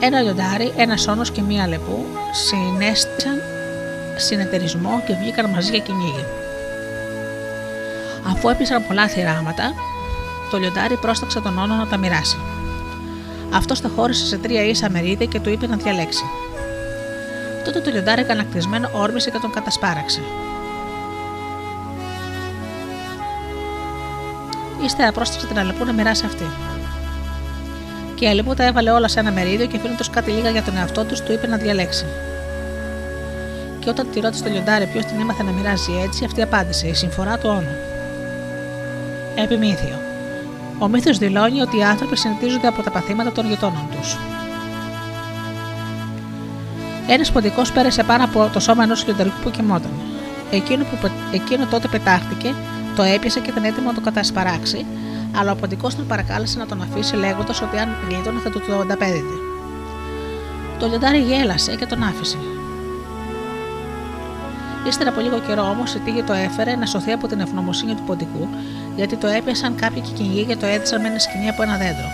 Ένα 0.00 0.20
λιοντάρι, 0.20 0.72
ένα 0.76 0.96
όνο 1.08 1.22
και 1.22 1.42
μία 1.42 1.68
λεπού 1.68 2.06
συνέστησαν 2.32 3.42
συνεταιρισμό 4.16 5.02
και 5.06 5.14
βγήκαν 5.14 5.50
μαζί 5.50 5.70
για 5.70 5.78
κυνήγι. 5.78 6.24
Αφού 8.26 8.48
έπεισαν 8.48 8.86
πολλά 8.86 9.08
θυράματα, 9.08 9.72
το 10.50 10.56
λιοντάρι 10.56 10.96
πρόσταξε 10.96 11.40
τον 11.40 11.58
όνο 11.58 11.74
να 11.74 11.86
τα 11.86 11.96
μοιράσει. 11.96 12.36
Αυτός 13.54 13.80
τα 13.80 13.90
χώρισε 13.96 14.26
σε 14.26 14.38
τρία 14.38 14.64
ίσα 14.64 14.90
μερίδια 14.90 15.26
και 15.26 15.40
του 15.40 15.50
είπε 15.50 15.66
να 15.66 15.76
διαλέξει. 15.76 16.24
Τότε 17.64 17.80
το 17.80 17.90
λιοντάρι 17.90 18.24
κανακτισμένο 18.24 18.88
όρμησε 18.92 19.30
και 19.30 19.38
τον 19.38 19.50
κατασπάραξε. 19.50 20.20
Ύστερα 24.84 25.12
πρόσταξε 25.12 25.46
την 25.46 25.58
αλεπού 25.58 25.84
να 25.84 25.92
μοιράσει 25.92 26.24
αυτή. 26.26 26.44
Και 28.14 28.24
η 28.24 28.28
αλεπού 28.28 28.54
τα 28.54 28.64
έβαλε 28.64 28.90
όλα 28.90 29.08
σε 29.08 29.20
ένα 29.20 29.32
μερίδιο 29.32 29.66
και 29.66 29.76
αφήνοντας 29.76 30.10
κάτι 30.10 30.30
λίγα 30.30 30.50
για 30.50 30.62
τον 30.62 30.76
εαυτό 30.76 31.04
τους, 31.04 31.20
του 31.20 31.32
είπε 31.32 31.46
να 31.46 31.56
διαλέξει. 31.56 32.04
Και 33.78 33.90
όταν 33.90 34.10
τη 34.10 34.20
ρώτησε 34.20 34.42
το 34.42 34.50
λιοντάρι 34.50 34.86
ποιος 34.86 35.04
την 35.04 35.20
έμαθε 35.20 35.42
να 35.42 35.50
μοιράζει 35.50 35.92
έτσι, 36.04 36.24
αυτή 36.24 36.42
απάντησε: 36.42 36.86
Η 36.86 36.94
συμφορά 36.94 37.38
του 37.38 37.48
όνου. 37.48 37.76
Επιμήθειο. 39.34 40.03
Ο 40.78 40.88
μύθος 40.88 41.18
δηλώνει 41.18 41.60
ότι 41.60 41.76
οι 41.76 41.82
άνθρωποι 41.82 42.16
συνηθίζονται 42.16 42.66
από 42.66 42.82
τα 42.82 42.90
παθήματα 42.90 43.32
των 43.32 43.48
γειτόνων 43.48 43.88
τους. 43.90 44.16
Ένας 47.06 47.32
ποντικός 47.32 47.72
πέρασε 47.72 48.02
πάνω 48.02 48.24
από 48.24 48.50
το 48.52 48.60
σώμα 48.60 48.82
ενός 48.82 49.06
λιονταρικού 49.06 49.36
που 49.42 49.50
κοιμόταν. 49.50 49.90
Εκείνο, 50.50 50.84
που, 50.84 51.10
εκείνο 51.32 51.66
τότε 51.66 51.88
πετάχτηκε 51.88 52.54
το 52.96 53.02
έπιασε 53.02 53.40
και 53.40 53.50
ήταν 53.50 53.64
έτοιμο 53.64 53.86
να 53.86 53.94
το 53.94 54.00
κατασπαράξει, 54.00 54.86
αλλά 55.36 55.52
ο 55.52 55.54
ποντικός 55.54 55.94
τον 55.94 56.06
παρακάλεσε 56.06 56.58
να 56.58 56.66
τον 56.66 56.82
αφήσει 56.82 57.16
λέγοντας 57.16 57.62
ότι 57.62 57.78
αν 57.78 57.88
γλίτωνε 58.08 58.40
θα 58.40 58.50
του 58.50 58.60
το 58.66 58.78
ανταπέδιδε. 58.78 59.34
Το 60.78 60.86
λιοντάρι 60.86 61.18
γέλασε 61.18 61.76
και 61.76 61.86
τον 61.86 62.02
άφησε. 62.02 62.36
Ύστερα 64.86 65.10
από 65.10 65.20
λίγο 65.20 65.38
καιρό 65.46 65.62
όμως 65.62 65.94
η 65.94 65.98
τύχη 65.98 66.22
το 66.22 66.32
έφερε 66.32 66.76
να 66.76 66.86
σωθεί 66.86 67.12
από 67.12 67.26
την 67.26 67.40
ευγνωμοσύνη 67.40 67.94
του 67.94 68.02
ποντικού, 68.06 68.48
γιατί 68.96 69.16
το 69.16 69.26
έπιασαν 69.26 69.76
κάποιοι 69.76 70.00
και 70.00 70.10
κυνηγοί 70.14 70.44
και 70.44 70.56
το 70.56 70.66
έδισαν 70.66 71.00
με 71.00 71.08
ένα 71.08 71.18
σκηνή 71.18 71.48
από 71.48 71.62
ένα 71.62 71.76
δέντρο. 71.76 72.08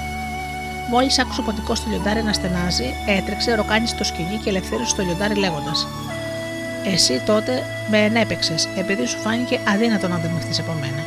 Μόλις 0.90 1.18
άκουσε 1.18 1.40
ο 1.40 1.44
ποντικό 1.44 1.72
του 1.72 1.90
λιοντάρι 1.90 2.22
να 2.22 2.32
στενάζει, 2.32 2.88
έτρεξε, 3.06 3.54
ροκάνισε 3.54 3.94
το 3.94 4.04
σκηνή 4.04 4.36
και 4.42 4.48
ελευθέρωσε 4.48 4.96
το 4.96 5.02
λιοντάρι 5.02 5.34
λέγοντας: 5.34 5.86
εσύ 6.84 7.22
τότε 7.26 7.62
με 7.90 7.98
ενέπεξε, 7.98 8.54
επειδή 8.76 9.06
σου 9.06 9.18
φάνηκε 9.18 9.60
αδύνατο 9.72 10.08
να 10.08 10.14
αντιμετωπιστεί 10.14 10.62
από 10.62 10.72
μένα. 10.80 11.02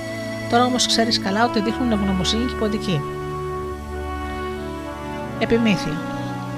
Τώρα 0.50 0.66
όμως 0.66 0.88
ξέρεις 0.88 1.20
καλά 1.20 1.46
ότι 1.46 1.62
δείχνουν 1.62 1.92
ευγνωμοσύνη 1.92 2.46
και 2.46 2.56
ποντική. 2.60 3.02
Επιμήθεια. 5.40 5.98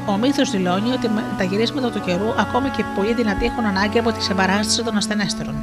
Ο 0.06 0.18
μύθος 0.18 0.52
δηλώνει 0.52 0.92
ότι 0.92 1.10
τα 1.38 1.44
γυρίσματα 1.44 1.90
του 1.92 2.02
καιρού, 2.02 2.30
ακόμη 2.38 2.70
και 2.70 2.84
πολύ 2.96 3.14
δυνατοί, 3.14 3.46
έχουν 3.46 3.66
ανάγκη 3.66 4.00
από 4.00 4.12
τη 4.12 4.24
συμπαράσταση 4.24 4.84
των 4.84 4.98
ασθενέστερων. 4.98 5.56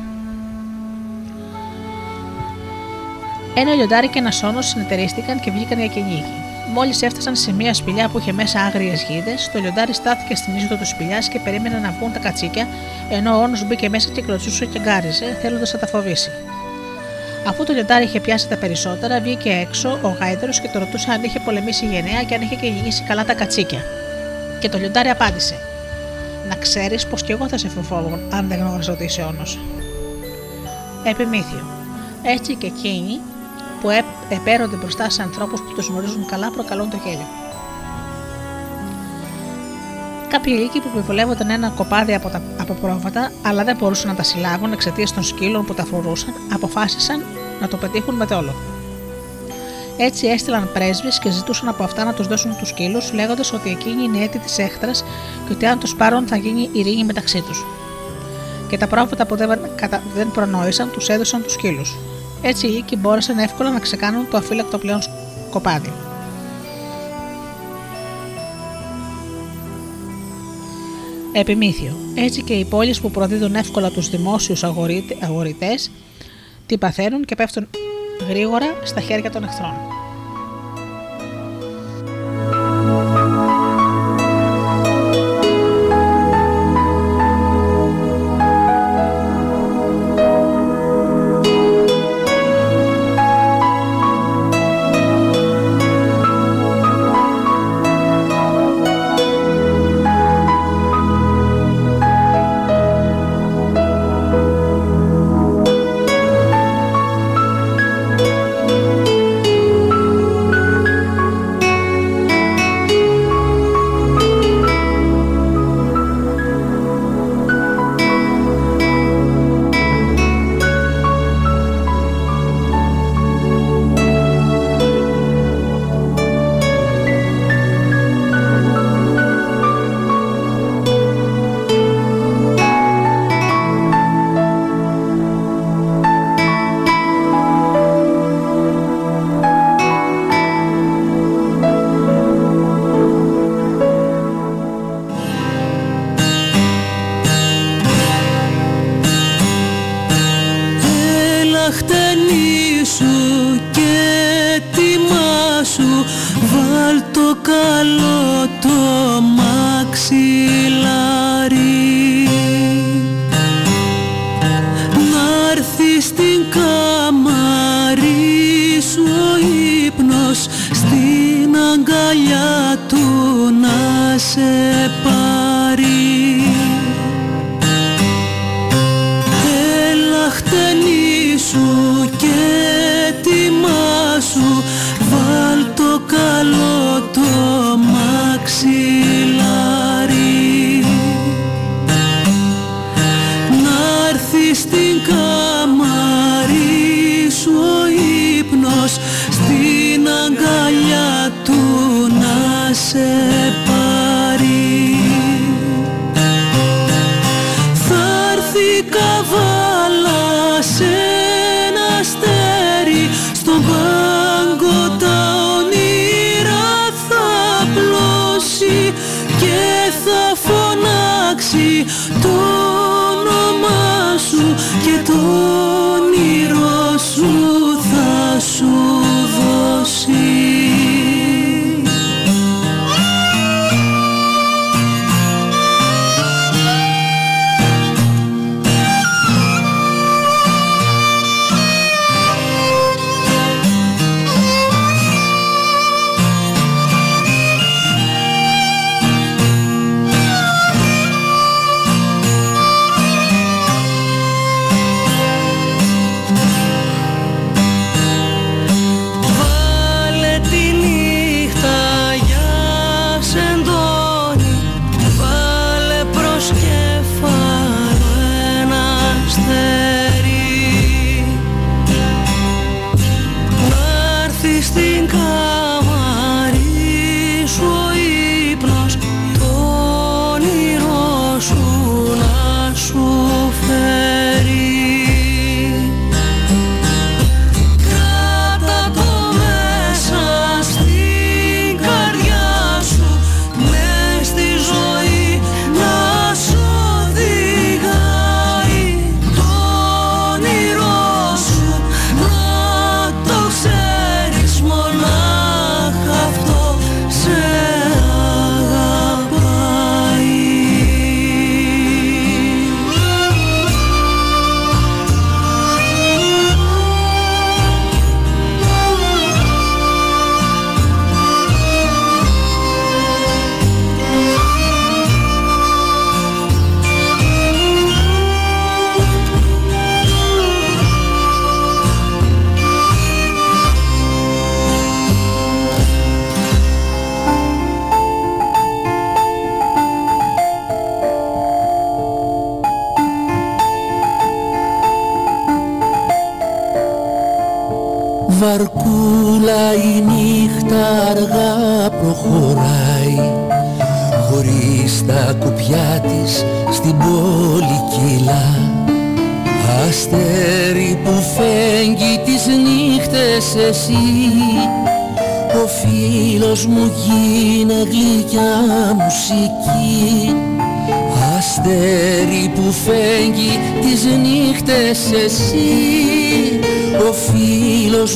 Ένα 3.54 3.74
λιοντάρι 3.74 4.08
και 4.08 4.18
ένα 4.18 4.30
σόνος 4.30 4.66
συνεταιρίστηκαν 4.66 5.40
και 5.40 5.50
βγήκαν 5.50 5.78
για 5.78 5.88
κυνήγι. 5.88 6.32
Μόλις 6.72 7.02
έφτασαν 7.02 7.36
σε 7.36 7.52
μια 7.52 7.74
σπηλιά 7.74 8.08
που 8.08 8.18
είχε 8.18 8.32
μέσα 8.32 8.60
άγριες 8.60 9.02
γίδες, 9.02 9.50
το 9.52 9.58
λιοντάρι 9.58 9.92
στάθηκε 9.92 10.34
στην 10.34 10.56
είσοδο 10.56 10.76
του 10.76 10.86
σπηλιάς 10.86 11.28
και 11.28 11.38
περίμενε 11.38 11.78
να 11.78 11.90
βγουν 11.98 12.12
τα 12.12 12.18
κατσίκια, 12.18 12.66
ενώ 13.10 13.36
ο 13.38 13.42
όνος 13.42 13.66
μπήκε 13.66 13.88
μέσα 13.88 14.08
και 14.08 14.22
κλωτσούσε 14.22 14.66
και 14.66 14.78
γκάριζε, 14.78 15.38
θέλοντας 15.42 15.72
να 15.72 15.78
τα 15.78 15.86
φοβήσει. 15.86 16.30
Αφού 17.46 17.64
το 17.64 17.72
λιοντάρι 17.72 18.04
είχε 18.04 18.20
πιάσει 18.20 18.48
τα 18.48 18.56
περισσότερα, 18.56 19.20
βγήκε 19.20 19.50
έξω 19.50 19.98
ο 20.02 20.08
γάιδερο 20.08 20.52
και 20.52 20.68
το 20.72 20.78
ρωτούσε 20.78 21.10
αν 21.10 21.22
είχε 21.22 21.40
πολεμήσει 21.40 21.86
γενναία 21.86 22.22
και 22.22 22.34
αν 22.34 22.40
είχε 22.40 22.54
κυνηγήσει 22.54 23.02
καλά 23.02 23.24
τα 23.24 23.34
κατσίκια. 23.34 23.80
Και 24.60 24.68
το 24.68 24.78
λιοντάρι 24.78 25.08
απάντησε: 25.08 25.54
Να 26.48 26.54
ξέρεις 26.54 27.06
πως 27.06 27.22
κι 27.22 27.32
εγώ 27.32 27.48
θα 27.48 27.58
σε 27.58 27.68
φοβόμουν 27.68 28.20
αν 28.32 28.48
δεν 28.48 28.58
γνώριζα 28.58 28.92
ότι 28.92 29.04
είσαι 29.04 29.22
όνος. 29.22 29.58
Επιμήθειο. 31.04 31.66
Έτσι 32.22 32.54
και 32.54 32.66
εκείνη 32.66 33.20
που 33.82 33.90
επέρονται 34.28 34.76
μπροστά 34.76 35.10
σε 35.10 35.22
ανθρώπους 35.22 35.60
που 35.60 35.72
τους 35.74 35.86
γνωρίζουν 35.86 36.26
καλά 36.26 36.50
προκαλούν 36.50 36.90
το 36.90 36.98
γέλιο. 37.04 37.26
Κάποιοι 40.28 40.54
λύκοι 40.58 40.80
που 40.80 40.88
επιβολεύονταν 40.94 41.50
ένα 41.50 41.68
κοπάδι 41.68 42.14
από, 42.14 42.28
τα, 42.28 42.42
από 42.60 42.74
πρόβατα, 42.74 43.32
αλλά 43.42 43.64
δεν 43.64 43.76
μπορούσαν 43.76 44.10
να 44.10 44.16
τα 44.16 44.22
συλλάβουν 44.22 44.72
εξαιτίας 44.72 45.14
των 45.14 45.22
σκύλων 45.22 45.64
που 45.64 45.74
τα 45.74 45.84
φορούσαν, 45.84 46.34
αποφάσισαν 46.52 47.22
να 47.60 47.68
το 47.68 47.76
πετύχουν 47.76 48.14
με 48.14 48.24
δόλο. 48.24 48.54
Έτσι 49.96 50.26
έστειλαν 50.26 50.70
πρέσβεις 50.72 51.18
και 51.18 51.30
ζητούσαν 51.30 51.68
από 51.68 51.84
αυτά 51.84 52.04
να 52.04 52.12
τους 52.12 52.26
δώσουν 52.26 52.56
τους 52.56 52.68
σκύλους, 52.68 53.12
λέγοντας 53.12 53.52
ότι 53.52 53.70
εκείνη 53.70 54.02
είναι 54.02 54.24
έτη 54.24 54.38
της 54.38 54.58
έχθρας 54.58 55.04
και 55.46 55.52
ότι 55.52 55.66
αν 55.66 55.78
τους 55.78 55.94
πάρουν 55.94 56.26
θα 56.26 56.36
γίνει 56.36 56.68
ειρήνη 56.72 57.04
μεταξύ 57.04 57.40
τους. 57.40 57.64
Και 58.68 58.78
τα 58.78 58.86
πρόβατα 58.86 59.26
που 59.26 59.36
δεν, 59.36 59.60
δεν 60.14 60.30
προνόησαν 60.30 60.90
τους 60.90 61.08
έδωσαν 61.08 61.42
τους 61.42 61.52
σκύλους. 61.52 61.96
Έτσι 62.42 62.66
οι 62.66 62.70
λύκοι 62.70 62.96
μπόρεσαν 62.96 63.38
εύκολα 63.38 63.70
να 63.70 63.78
ξεκάνουν 63.78 64.28
το 64.30 64.36
αφύλακτο 64.36 64.78
πλέον 64.78 65.00
κοπάδι. 65.50 65.92
Επιμήθειο. 71.32 71.96
Έτσι 72.14 72.42
και 72.42 72.52
οι 72.52 72.64
πόλεις 72.64 73.00
που 73.00 73.10
προδίδουν 73.10 73.54
εύκολα 73.54 73.90
τους 73.90 74.10
δημόσιους 74.10 74.64
αγορητές 75.20 75.90
τι 76.66 76.78
παθαίνουν 76.78 77.24
και 77.24 77.34
πέφτουν 77.34 77.68
γρήγορα 78.28 78.66
στα 78.84 79.00
χέρια 79.00 79.30
των 79.30 79.44
εχθρών. 79.44 79.91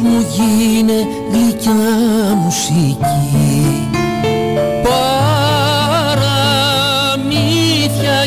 Μου 0.08 0.20
γίνε 0.34 0.98
γλυκιά 1.32 1.86
μουσική. 2.44 3.88
Παραμύθια 4.82 6.26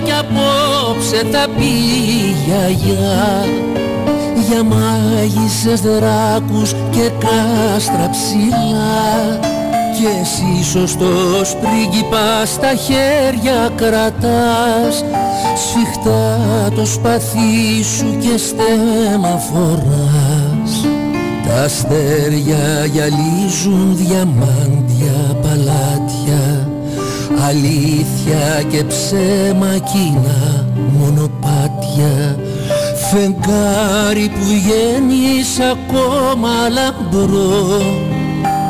κι 0.03 0.11
απόψε 0.11 1.19
θα 1.31 1.43
πει 1.57 1.65
η 1.65 2.35
γιαγιά 2.45 3.45
για 4.49 4.64
μάγισσες 4.64 5.81
δράκους 5.81 6.73
και 6.89 7.10
κάστρα 7.19 8.10
ψηλά. 8.10 9.39
Κι 9.95 10.06
εσύ 10.22 10.69
σωστός 10.69 11.56
πρίγκιπας 11.56 12.49
στα 12.49 12.73
χέρια 12.76 13.69
κρατάς. 13.76 15.03
Σφιχτά 15.56 16.39
το 16.76 16.85
σπαθί 16.85 17.84
σου 17.97 18.18
και 18.19 18.38
στέμα 18.38 19.38
φοράς 19.38 20.39
τα 21.49 21.61
αστέρια 21.61 22.85
γυαλίζουν 22.85 23.95
διαμάντια 23.95 25.35
παλάτια 25.41 26.69
αλήθεια 27.47 28.63
και 28.69 28.84
ψέμα 28.84 29.77
κοινά 29.77 30.65
μονοπάτια. 30.97 32.39
Φεγγάρι 33.11 34.30
που 34.30 34.45
βγαίνεις 34.45 35.59
ακόμα 35.59 36.69
λαμπρό 36.69 37.81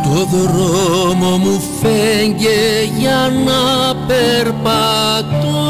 το 0.04 0.38
δρόμο 0.38 1.38
μου 1.38 1.62
φέγγε 1.82 2.90
για 3.00 3.32
να 3.46 3.96
περπατώ 4.08 5.69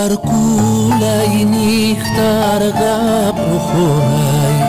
Βαρκούλα 0.00 1.16
η 1.40 1.44
νύχτα 1.44 2.54
αργά 2.54 3.32
προχωράει 3.32 4.60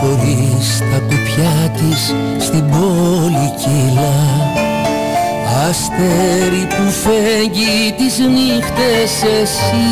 Χωρίς 0.00 0.78
τα 0.78 0.98
κουπιά 0.98 1.72
της 1.76 2.14
στην 2.38 2.70
πόλη 2.70 3.52
κυλά. 3.56 4.20
Αστέρι 5.68 6.66
που 6.68 6.90
φέγγει 7.02 7.94
τις 7.96 8.18
νύχτες 8.18 9.22
εσύ 9.40 9.88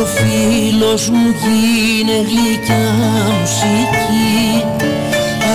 Ο 0.00 0.04
φίλος 0.04 1.08
μου 1.08 1.26
γίνε 1.42 2.16
γλυκιά 2.28 2.92
μουσική. 3.40 4.64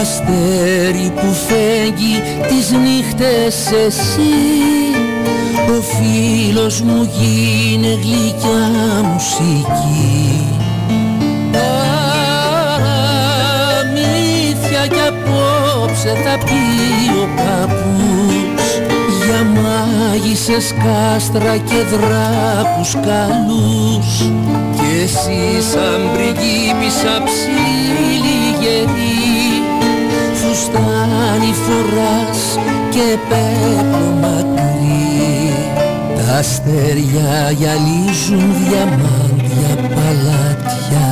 Αστέρι 0.01 1.11
που 1.15 1.33
φέγγει 1.47 2.21
τις 2.47 2.71
νύχτες 2.71 3.71
εσύ 3.85 4.59
Ο 4.65 4.68
φίλος 5.99 6.81
μου 6.81 7.09
γίνε 7.17 7.87
γλυκιά 7.87 8.67
μουσική. 9.13 10.47
Παραμύθια 11.51 12.97
κι 14.87 15.03
απόψε 15.07 16.11
θα 16.23 16.35
πει 16.45 16.63
ο 17.23 17.25
παππούς. 17.35 18.67
Για 19.25 19.41
μάγισσες 19.43 20.67
κάστρα 20.83 21.55
και 21.57 21.79
δράκους 21.91 22.91
καλούς. 22.93 24.09
Και 24.75 24.89
εσύ 25.03 25.41
σαν 25.71 26.01
πριγκίπισσα 26.13 27.15
ψήλη 27.25 28.41
γερή. 28.59 29.27
Φουστάνι 30.33 31.53
φοράς 31.63 32.41
και 32.89 33.07
πέπλο 33.29 34.09
μακρύ 34.21 35.48
τα 36.29 36.35
αστέρια 36.35 37.51
γυαλίζουν 37.57 38.53
διαμάντια 38.53 39.89
παλάτια. 39.95 41.07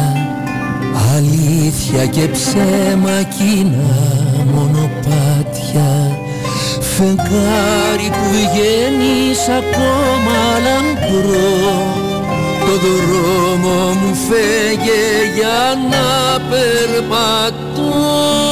Αλήθεια 1.15 2.05
και 2.05 2.27
ψέμα 2.27 3.23
κοινά 3.37 4.45
μονοπάτια. 4.53 6.17
Φεγγάρι 6.79 8.09
που 8.09 8.27
βγαίνεις 8.31 9.41
ακόμα 9.47 10.39
λαμπρό. 10.65 11.95
Το 12.59 12.73
δρόμο 12.83 13.93
μου 13.93 14.15
φέγε 14.27 15.33
για 15.35 15.61
να 15.89 16.39
περπατώ 16.49 18.46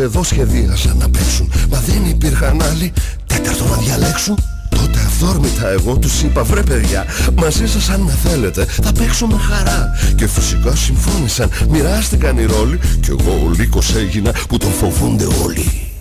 εδώ 0.00 0.22
σχεδίασαν 0.22 0.96
να 0.96 1.08
παίξουν 1.08 1.52
Μα 1.70 1.82
δεν 1.86 2.10
υπήρχαν 2.10 2.62
άλλοι. 2.62 2.92
Τέταρτο 3.26 3.64
να 3.64 3.76
διαλέξουν 3.76 4.38
Τότε 4.68 4.98
αυθόρμητα 5.06 5.68
εγώ 5.68 5.98
τους 5.98 6.22
είπα 6.22 6.42
βρε 6.42 6.62
παιδιά 6.62 7.04
Μαζί 7.36 7.68
σας 7.68 7.88
αν 7.88 8.00
με 8.00 8.18
θέλετε 8.24 8.64
θα 8.64 8.92
παίξω 8.92 9.26
με 9.26 9.38
χαρά 9.38 9.90
Και 10.16 10.26
φυσικά 10.26 10.76
συμφώνησαν. 10.76 11.50
Μοιράστηκαν 11.68 12.38
οι 12.38 12.44
ρόλοι. 12.44 12.78
Κι 13.00 13.10
εγώ 13.10 13.42
ο 13.46 13.50
λύκος 13.58 13.94
έγινα 13.94 14.32
που 14.48 14.56
τον 14.56 14.70
φοβούνται 14.70 15.26
όλοι 15.44 15.92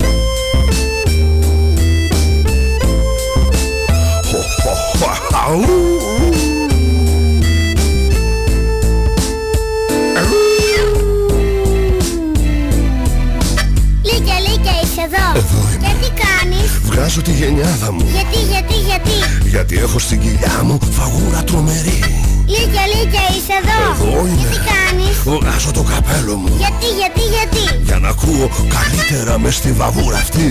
Βγάζω 17.01 17.21
τη 17.21 17.31
γενιάδα 17.31 17.91
μου. 17.91 18.05
Γιατί, 18.11 18.39
γιατί, 18.51 18.73
γιατί; 18.73 19.47
Γιατί 19.49 19.77
έχω 19.77 19.99
στην 19.99 20.19
κοιλιά 20.19 20.61
μου 20.63 20.79
φαγούρα 20.91 21.43
τρομερή. 21.43 21.99
Λίκια, 22.45 22.83
λίκια 22.93 23.23
είσαι 23.35 23.55
εδώ. 23.61 24.07
Εδώ 24.09 24.25
είμαι. 24.25 24.37
Γιατί 24.37 24.57
κάνεις; 24.73 25.15
Βγάζω 25.23 25.71
το 25.71 25.83
καπέλο 25.91 26.35
μου. 26.35 26.49
Γιατί, 26.57 26.87
γιατί, 26.99 27.21
γιατί; 27.35 27.83
Για 27.83 27.99
να 27.99 28.09
ακούω 28.09 28.49
καλύτερα 28.77 29.39
μες 29.39 29.55
στη 29.55 29.71
βαγούρα 29.71 30.17
αυτή. 30.17 30.47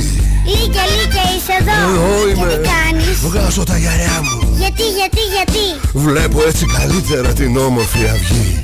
Λίκια, 0.52 0.84
λίκια 0.94 1.24
είσαι 1.34 1.54
εδώ. 1.60 1.78
Εδώ 1.88 2.28
είμαι. 2.28 2.48
Γιατί 2.48 2.68
κάνεις; 2.72 3.16
Βγάζω 3.26 3.62
τα 3.64 3.76
γυαλιά 3.78 4.18
μου. 4.26 4.56
Γιατί, 4.62 4.84
γιατί, 4.98 5.22
γιατί; 5.34 5.64
Βλέπω 5.92 6.38
έτσι 6.48 6.64
καλύτερα 6.78 7.28
την 7.32 7.56
όμορφη 7.56 8.04
αυγή 8.14 8.59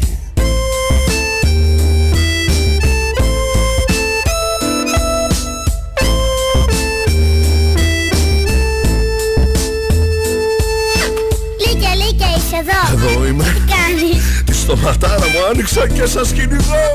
κάνεις 14.82 14.98
Τη 14.98 14.98
στοματάρα 14.98 15.26
μου 15.26 15.46
άνοιξα 15.50 15.88
και 15.88 16.06
σας 16.06 16.32
κυνηγώ 16.32 16.92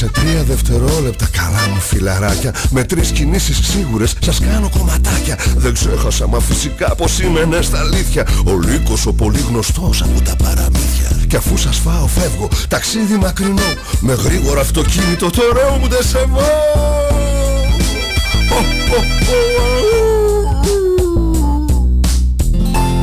σε 0.00 0.06
τρία 0.08 0.42
δευτερόλεπτα 0.42 1.28
καλά 1.32 1.68
μου 1.74 1.80
φιλαράκια 1.80 2.54
Με 2.70 2.84
τρεις 2.84 3.10
κινήσεις 3.10 3.66
σίγουρες 3.68 4.14
σας 4.20 4.40
κάνω 4.40 4.68
κομματάκια 4.78 5.38
Δεν 5.56 5.72
ξέχασα 5.72 6.26
μα 6.26 6.40
φυσικά 6.40 6.94
πως 6.94 7.20
είμαι 7.20 7.44
ναι 7.44 7.62
στα 7.62 7.78
αλήθεια 7.78 8.26
Ο 8.44 8.58
Λύκος 8.58 9.06
ο 9.06 9.12
πολύ 9.12 9.40
γνωστός 9.48 10.02
από 10.02 10.20
τα 10.20 10.36
παραμύθια 10.36 11.10
Κι 11.28 11.36
αφού 11.36 11.56
σας 11.56 11.76
φάω 11.76 12.06
φεύγω 12.06 12.48
ταξίδι 12.68 13.14
μακρινό 13.14 13.74
Με 14.00 14.12
γρήγορο 14.12 14.60
αυτοκίνητο 14.60 15.30
το 15.30 15.42
ωραίο 15.50 15.76
μου 15.76 15.88
δεσεβό 15.88 16.48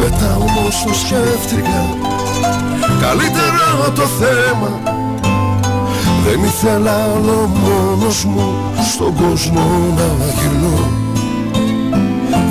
μετά 0.10 0.36
όμως 0.36 0.84
το 0.84 0.94
σκέφτηκα. 0.94 1.82
Καλύτερα 3.02 3.92
το 3.96 4.02
θέμα. 4.20 4.72
Δεν 6.26 6.44
ήθελα 6.44 6.92
άλλο 6.92 7.50
μόνος 7.64 8.26
μου 8.26 8.54
Στον 8.92 9.14
κόσμο 9.16 9.66
να 9.98 10.08
γυρνώ. 10.38 10.80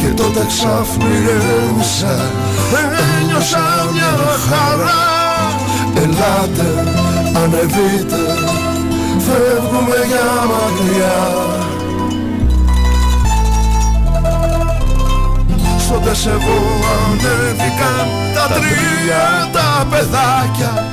Και 0.00 0.22
τότε 0.22 0.46
ξαφνιέμισα 0.48 2.16
Ένιωσα 3.20 3.88
μια 3.92 4.14
χαρά. 4.48 5.04
Ελάτε, 6.02 6.68
ανεβείτε 7.42 8.22
Φεύγουμε 9.26 9.96
για 10.06 10.26
μακριά 10.50 11.65
στο 15.86 15.98
τεσεβό 15.98 16.58
ανέβηκαν 17.06 18.06
τα 18.34 18.46
τρία 18.54 19.50
τα 19.52 19.86
παιδάκια. 19.90 20.84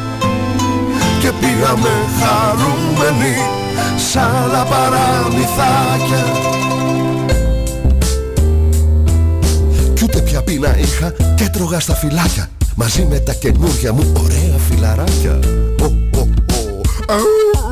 Και 1.20 1.32
πήγαμε 1.40 1.90
χαρούμενοι 2.20 3.36
σ' 4.10 4.15
άλλα 4.15 4.64
παραμυθάκια. 4.64 6.24
Κι 9.94 10.03
ούτε 10.03 10.22
πια 10.22 10.41
πείνα 10.41 10.78
είχα 10.78 11.14
και 11.36 11.49
τρώγα 11.53 11.80
στα 11.80 11.95
φυλάκια. 11.95 12.49
Μαζί 12.76 13.07
με 13.10 13.20
τα 13.20 13.34
καινούργια 13.34 13.94
μου 13.94 14.11
ωραία 14.24 14.57
φιλαράκια. 14.70 15.40
Ληστή 17.07 17.62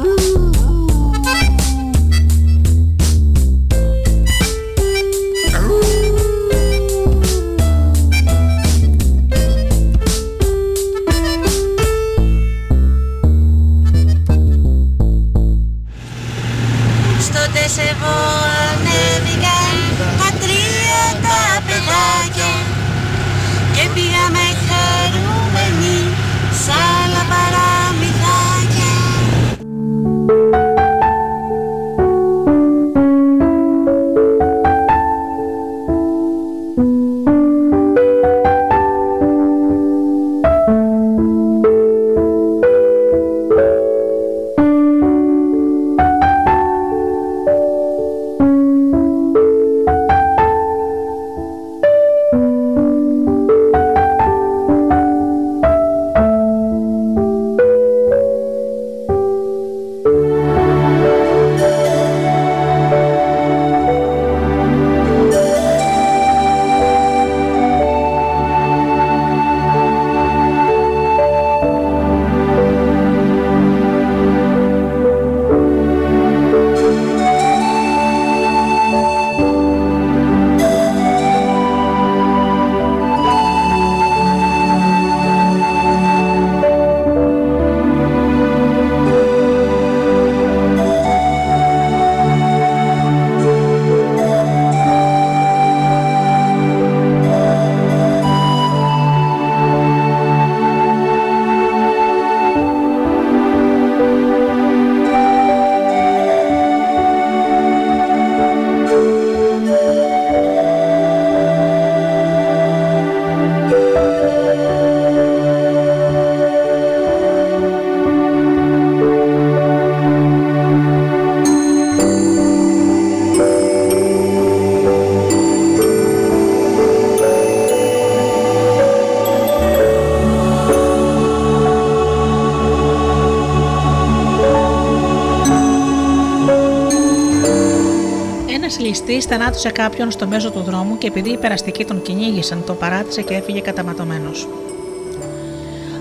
θανάτωσε 139.52 139.82
κάποιον 139.82 140.12
στο 140.12 140.28
μέσο 140.28 140.52
του 140.52 140.62
δρόμου 140.62 140.98
και 140.98 141.08
επειδή 141.08 141.30
οι 141.30 141.38
περαστικοί 141.38 141.86
τον 141.86 142.02
κυνήγησαν, 142.02 142.64
τον 142.66 142.78
παράτησε 142.78 143.22
και 143.22 143.34
έφυγε 143.34 143.60
καταματωμένος. 143.60 144.48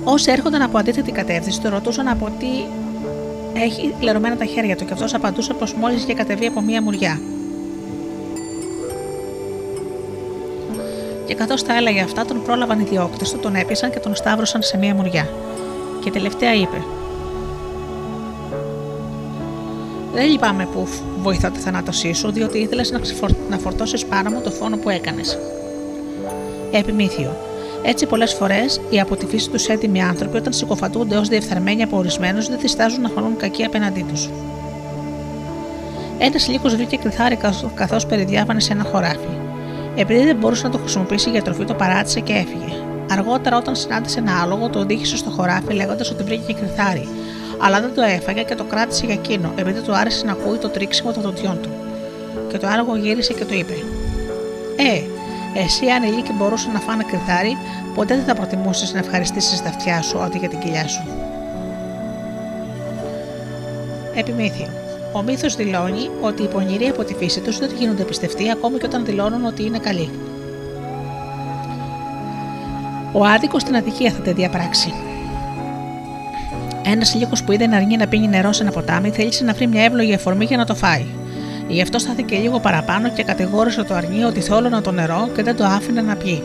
Όσοι 0.05 0.31
έρχονταν 0.31 0.62
από 0.62 0.78
αντίθετη 0.78 1.12
κατεύθυνση, 1.12 1.60
τον 1.60 1.70
ρωτούσαν 1.70 2.09
από 2.09 2.31
τι 2.39 2.47
έχει 3.60 3.94
λερωμένα 4.01 4.36
τα 4.36 4.44
χέρια 4.44 4.77
του 4.77 4.85
και 4.85 4.93
αυτός 4.93 5.14
απαντούσε 5.14 5.52
πως 5.52 5.74
μόλις 5.74 6.02
είχε 6.02 6.14
κατεβεί 6.14 6.47
από 6.47 6.60
μία 6.60 6.82
μουριά. 6.82 7.20
Και 11.27 11.35
καθώς 11.35 11.62
τα 11.62 11.77
έλεγε 11.77 12.01
αυτά, 12.01 12.24
τον 12.24 12.43
πρόλαβαν 12.43 12.81
οι 12.81 12.85
διώκτες 12.85 13.31
του, 13.31 13.39
τον 13.39 13.55
έπεισαν 13.55 13.90
και 13.90 13.98
τον 13.98 14.14
σταύρωσαν 14.14 14.62
σε 14.62 14.77
μία 14.77 14.94
μουριά. 14.94 15.28
Και 16.05 16.10
τελευταία 16.10 16.55
είπε: 16.55 16.82
Δεν 20.20 20.30
λυπάμαι 20.30 20.66
που 20.72 20.88
βοηθώ 21.20 21.51
τη 21.51 21.59
θανάτωσή 21.59 22.12
σου, 22.12 22.32
διότι 22.32 22.59
ήθελες 22.59 22.90
να, 22.90 23.01
να 23.51 23.59
φορτώσεις 23.59 24.05
πάνω 24.05 24.30
μου 24.30 24.40
το 24.40 24.51
φόνο 24.51 24.76
που 24.76 24.88
έκανες. 24.88 25.38
Επιμήθειο. 26.70 27.36
Έτσι, 27.82 28.06
πολλές 28.06 28.32
φορές 28.32 28.80
οι 28.90 29.01
από 29.01 29.16
τη 29.16 29.26
φύση 29.26 29.51
τους 29.51 29.68
έτοιμοι 29.68 30.02
άνθρωποι, 30.02 30.36
όταν 30.36 30.52
συκοφατούνται 30.52 31.16
ως 31.16 31.28
διεφθαρμένοι 31.28 31.82
από 31.82 31.97
ορισμένους, 31.97 32.48
δεν 32.48 32.59
διστάζουν 32.59 33.01
να 33.01 33.09
φανούν 33.09 33.36
κακοί 33.36 33.64
απέναντί 33.64 34.05
τους. 34.09 34.28
Ένας 36.18 36.48
λύκος 36.48 36.76
βρήκε 36.76 36.97
κρυθάρι 36.97 37.38
καθώς 37.74 38.06
περιδιάβανε 38.06 38.60
σε 38.60 38.72
ένα 38.72 38.84
χωράφι. 38.84 39.38
Επειδή 39.94 40.24
δεν 40.24 40.36
μπορούσε 40.36 40.66
να 40.66 40.70
το 40.70 40.78
χρησιμοποιήσει 40.78 41.30
για 41.30 41.42
τροφή, 41.42 41.64
το 41.64 41.74
παράτησε 41.74 42.20
και 42.20 42.32
έφυγε. 42.32 42.82
Αργότερα, 43.10 43.56
όταν 43.56 43.76
συνάντησε 43.76 44.18
ένα 44.18 44.40
άλογο, 44.42 44.68
το 44.68 44.78
οδήγησε 44.78 45.16
στο 45.16 45.30
χωράφι 45.30 45.72
λέγοντας 45.72 46.10
ότι 46.10 46.22
βρήκε 46.22 46.52
κρυθάρι, 46.52 47.09
αλλά 47.61 47.81
δεν 47.81 47.95
το 47.95 48.03
έφαγε 48.03 48.43
και 48.43 48.55
το 48.55 48.65
κράτησε 48.65 49.07
για 49.07 49.15
εκείνο, 49.15 49.53
επειδή 49.57 49.81
του 49.81 49.95
άρεσε 49.95 50.24
να 50.24 50.32
ακούει 50.32 50.59
το 50.59 50.69
τρίξιμο 50.69 51.12
των 51.12 51.23
δοντιών 51.23 51.59
του. 51.62 51.70
Και 52.49 52.59
το 52.59 52.66
άλογο 52.66 52.97
γύρισε 52.97 53.32
και 53.32 53.45
του 53.45 53.55
είπε: 53.55 53.74
Ε, 54.77 55.03
εσύ 55.61 55.87
αν 55.87 56.03
οι 56.03 56.07
λύκοι 56.07 56.32
μπορούσαν 56.32 56.73
να 56.73 56.78
φάνε 56.78 57.05
κρυθάρι, 57.05 57.57
ποτέ 57.95 58.15
δεν 58.15 58.24
θα 58.24 58.35
προτιμούσες 58.35 58.93
να 58.93 58.99
ευχαριστήσεις 58.99 59.62
τα 59.62 59.69
αυτιά 59.69 60.03
σου 60.03 60.19
αντί 60.19 60.39
για 60.39 60.49
την 60.49 60.59
κοιλιά 60.59 60.89
σου. 60.89 61.03
Επιμήθειο. 64.15 64.69
Ο 65.12 65.23
μύθος 65.23 65.57
δηλώνει 65.57 66.11
ότι 66.20 66.43
οι 66.43 66.47
πονηροί 66.47 66.89
από 66.89 67.05
τη 67.05 67.15
φύση 67.15 67.41
τους 67.41 67.59
δεν 67.59 67.70
γίνονται 67.78 68.03
πιστευτοί 68.03 68.51
ακόμη 68.51 68.78
και 68.78 68.87
όταν 68.87 69.05
δηλώνουν 69.05 69.45
ότι 69.45 69.65
είναι 69.65 69.78
καλοί. 69.78 70.11
Ο 73.12 73.24
άδικος 73.24 73.62
στην 73.62 73.77
αδικία 73.77 74.11
θα 74.11 74.20
τη 74.20 74.32
διαπράξει. 74.32 74.95
Ένας 76.92 77.14
λύκο 77.14 77.32
που 77.44 77.52
είδε 77.52 77.66
να 77.66 77.76
αρνεί 77.76 77.96
να 77.96 78.06
πίνει 78.06 78.28
νερό 78.28 78.52
σε 78.52 78.62
ένα 78.62 78.72
ποτάμι 78.72 79.10
θέλησε 79.10 79.44
να 79.44 79.52
βρει 79.52 79.66
μια 79.66 79.84
εύλογη 79.84 80.14
αφορμή 80.14 80.44
για 80.44 80.56
να 80.56 80.64
το 80.64 80.74
φάει. 80.74 81.04
Γι' 81.68 81.82
αυτό 81.82 81.98
στάθηκε 81.98 82.36
λίγο 82.36 82.60
παραπάνω 82.60 83.08
και 83.08 83.22
κατηγόρησε 83.22 83.82
το 83.82 83.94
αρνί 83.94 84.24
ότι 84.24 84.40
θόλωνα 84.40 84.80
το 84.80 84.90
νερό 84.90 85.28
και 85.34 85.42
δεν 85.42 85.56
το 85.56 85.64
άφηνε 85.64 86.00
να 86.00 86.14
πιει. 86.14 86.42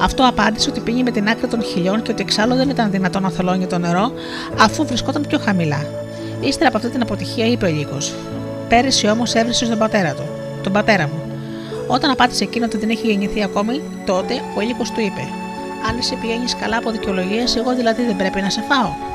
Αυτό 0.00 0.26
απάντησε 0.28 0.70
ότι 0.70 0.80
πίνει 0.80 1.02
με 1.02 1.10
την 1.10 1.28
άκρη 1.28 1.46
των 1.46 1.62
χιλιών 1.62 2.02
και 2.02 2.10
ότι 2.10 2.22
εξάλλου 2.22 2.54
δεν 2.54 2.68
ήταν 2.68 2.90
δυνατόν 2.90 3.22
να 3.22 3.30
θολώνει 3.30 3.66
το 3.66 3.78
νερό 3.78 4.12
αφού 4.58 4.86
βρισκόταν 4.86 5.24
πιο 5.28 5.38
χαμηλά. 5.38 5.86
Ύστερα 6.40 6.68
από 6.68 6.76
αυτή 6.76 6.90
την 6.90 7.02
αποτυχία 7.02 7.46
είπε 7.46 7.66
ο 7.66 7.68
Λύκο: 7.68 7.98
Πέρυσι 8.68 9.08
όμως 9.08 9.34
έβρισε 9.34 9.66
τον 9.66 9.78
πατέρα 9.78 10.14
του, 10.14 10.22
τον 10.62 10.72
πατέρα 10.72 11.06
μου. 11.06 11.20
Όταν 11.86 12.10
απάντησε 12.10 12.44
εκείνο 12.44 12.64
ότι 12.64 12.76
δεν 12.76 12.90
έχει 12.90 13.06
γεννηθεί 13.06 13.42
ακόμη, 13.42 13.80
τότε 14.06 14.34
ο 14.56 14.60
Λύκο 14.60 14.82
του 14.82 15.00
είπε: 15.00 15.28
Αν 15.88 15.98
εσύ 15.98 16.14
πηγαίνεις 16.20 16.56
καλά 16.56 16.76
από 16.76 16.90
δικαιολογίες, 16.90 17.56
εγώ 17.56 17.74
δηλαδή 17.74 18.02
δεν 18.04 18.16
πρέπει 18.16 18.40
να 18.40 18.50
σε 18.50 18.64
φάω. 18.68 19.11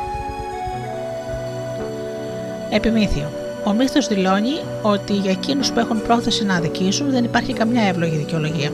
Επιμήθειο. 2.69 3.31
Ο 3.63 3.71
μύθος 3.73 4.07
δηλώνει 4.07 4.53
ότι 4.81 5.13
για 5.13 5.31
εκείνους 5.31 5.71
που 5.71 5.79
έχουν 5.79 6.01
πρόθεση 6.01 6.45
να 6.45 6.55
αδικήσουν 6.55 7.11
δεν 7.11 7.23
υπάρχει 7.23 7.53
καμιά 7.53 7.81
εύλογη 7.81 8.15
δικαιολογία. 8.15 8.71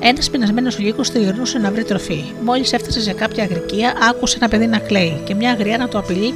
Ένας 0.00 0.30
πεινασμένος 0.30 0.78
λύκος 0.78 1.10
το 1.10 1.18
γυρνούσε 1.18 1.58
να 1.58 1.70
βρει 1.70 1.84
τροφή. 1.84 2.24
Μόλις 2.44 2.72
έφτασε 2.72 3.00
σε 3.00 3.12
κάποια 3.12 3.42
αγρικία, 3.42 3.92
άκουσε 4.10 4.36
ένα 4.40 4.48
παιδί 4.48 4.66
να 4.66 4.78
κλαίει 4.78 5.20
και 5.24 5.34
μια 5.34 5.50
αγριά 5.50 5.78
να 5.78 5.88
το 5.88 5.98
απειλεί, 5.98 6.34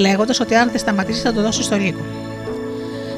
λέγοντας 0.00 0.40
ότι 0.40 0.54
αν 0.54 0.70
δεν 0.70 0.78
σταματήσει 0.78 1.20
θα 1.20 1.32
το 1.32 1.42
δώσει 1.42 1.62
στο 1.62 1.76
λύκο. 1.76 2.00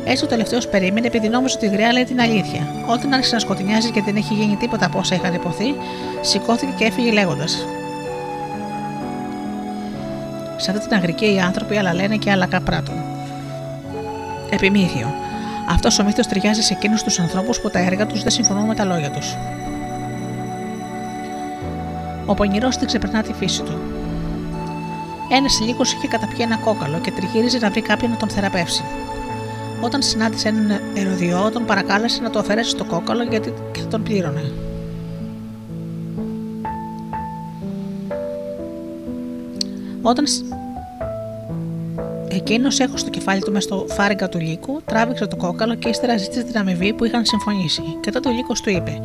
Έτσι 0.04 0.24
ο 0.24 0.26
τελευταίος 0.26 0.68
περίμενε 0.68 1.06
επειδή 1.06 1.28
νόμιζε 1.28 1.56
ότι 1.56 1.66
η 1.66 1.68
γριά 1.68 1.92
λέει 1.92 2.04
την 2.04 2.20
αλήθεια. 2.20 2.84
Όταν 2.86 3.12
άρχισε 3.12 3.34
να 3.34 3.40
σκοτεινιάζει 3.40 3.90
και 3.90 4.02
δεν 4.02 4.16
έχει 4.16 4.34
γίνει 4.34 4.56
τίποτα 4.56 4.86
από 4.86 4.98
όσα 4.98 5.14
είχαν 5.14 5.34
υποθεί, 5.34 5.74
σηκώθηκε 6.20 6.72
και 6.78 6.84
έφυγε 6.84 7.12
λέγοντας: 7.12 7.66
Σε 10.60 10.70
αυτή 10.70 10.88
την 10.88 10.96
αγρική 10.96 11.34
οι 11.34 11.40
άνθρωποι 11.40 11.76
άλλα 11.76 11.94
λένε 11.94 12.16
και 12.16 12.30
άλλα 12.30 12.46
καπράτων. 12.46 12.94
Επιμήθειο. 14.50 15.14
Αυτός 15.68 15.98
ο 15.98 16.04
μύθος 16.04 16.26
ταιριάζει 16.26 16.62
σε 16.62 16.74
εκείνους 16.74 17.02
τους 17.02 17.18
ανθρώπους 17.18 17.60
που 17.60 17.70
τα 17.70 17.78
έργα 17.78 18.06
τους 18.06 18.22
δεν 18.22 18.30
συμφωνούν 18.30 18.66
με 18.66 18.74
τα 18.74 18.84
λόγια 18.84 19.10
τους. 19.10 19.36
Ο 22.26 22.34
πονηρός 22.34 22.76
δεν 22.76 22.86
ξεπερνά 22.86 23.22
τη 23.22 23.32
φύση 23.32 23.62
του. 23.62 23.78
Ένας 25.32 25.60
λύκο 25.60 25.82
είχε 25.82 26.08
καταπιεί 26.08 26.38
ένα 26.40 26.56
κόκαλο 26.56 26.98
και 26.98 27.10
τριγύριζε 27.10 27.58
να 27.58 27.70
βρει 27.70 27.80
κάποιον 27.80 28.10
να 28.10 28.16
τον 28.16 28.28
θεραπεύσει. 28.28 28.84
Όταν 29.80 30.02
συνάντησε 30.02 30.48
έναν 30.48 30.80
ερωδιό, 30.94 31.50
τον 31.52 31.64
παρακάλεσε 31.64 32.22
να 32.22 32.30
το 32.30 32.38
αφαιρέσει 32.38 32.76
το 32.76 32.84
κόκαλο 32.84 33.22
γιατί 33.22 33.52
και 33.72 33.80
θα 33.80 33.86
τον 33.86 34.02
πλήρωνε. 34.02 34.52
Όταν 40.02 40.24
Εκείνος 42.32 42.80
έχωσε 42.80 43.04
το 43.04 43.10
κεφάλι 43.10 43.40
του 43.40 43.52
μες 43.52 43.64
στο 43.64 43.86
φάριγγα 43.88 44.28
του 44.28 44.38
λύκου, 44.38 44.82
τράβηξε 44.84 45.26
το 45.26 45.36
κόκαλο 45.36 45.74
και 45.74 45.88
ύστερα 45.88 46.16
ζήτησε 46.16 46.42
την 46.42 46.58
αμοιβή 46.58 46.92
που 46.92 47.04
είχαν 47.04 47.24
συμφωνήσει. 47.24 47.82
Και 48.00 48.10
τότε 48.10 48.28
ο 48.28 48.32
λύκος 48.32 48.60
του 48.60 48.70
είπε: 48.70 49.02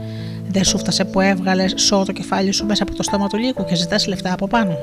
Δεν 0.49 0.63
σου 0.63 0.77
φτάσε 0.77 1.05
που 1.05 1.21
έβγαλες 1.21 1.73
σώ 1.77 2.03
το 2.05 2.11
κεφάλι 2.11 2.51
σου 2.51 2.65
μέσα 2.65 2.83
από 2.83 2.95
το 2.95 3.03
στόμα 3.03 3.27
του 3.27 3.37
λύκου 3.37 3.65
και 3.65 3.75
ζητάς 3.75 4.07
λεφτά 4.07 4.33
από 4.33 4.47
πάνω. 4.47 4.77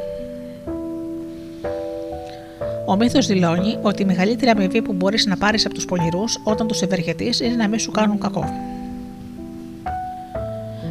Ο 2.87 2.97
μύθος 2.97 3.27
δηλώνει 3.27 3.79
ότι 3.83 4.03
η 4.03 4.05
μεγαλύτερη 4.05 4.51
αμοιβή 4.51 4.83
που 4.83 4.93
μπορείς 4.93 5.27
να 5.27 5.37
πάρεις 5.37 5.67
από 5.67 5.75
τους 5.75 5.85
πονηρούς 5.85 6.39
όταν 6.45 6.67
τους 6.67 6.83
ευεργετείς 6.83 7.41
είναι 7.41 7.55
να 7.55 7.69
μην 7.69 7.79
σου 7.79 7.91
κάνουν 7.91 8.19
κακό. 8.19 8.45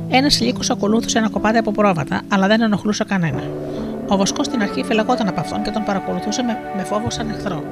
Ένας 0.10 0.42
λύκος 0.42 0.70
ακολούθησε 0.70 1.18
ένα 1.18 1.30
κοπάδι 1.30 1.58
από 1.58 1.72
πρόβατα, 1.72 2.22
αλλά 2.28 2.48
δεν 2.48 2.62
ενοχλούσε 2.62 3.04
κανένα. 3.04 3.44
Ο 4.12 4.18
Βοσκός 4.18 4.46
στην 4.46 4.62
αρχή 4.62 4.84
φυλαγόταν 4.84 5.28
από 5.28 5.40
αυτόν 5.40 5.62
και 5.62 5.72
τον 5.72 5.84
παρακολουθούσε 5.84 6.44
με, 6.44 6.60
με 6.76 6.84
φόβο 6.84 7.10
σαν 7.10 7.30
εχθρό. 7.30 7.64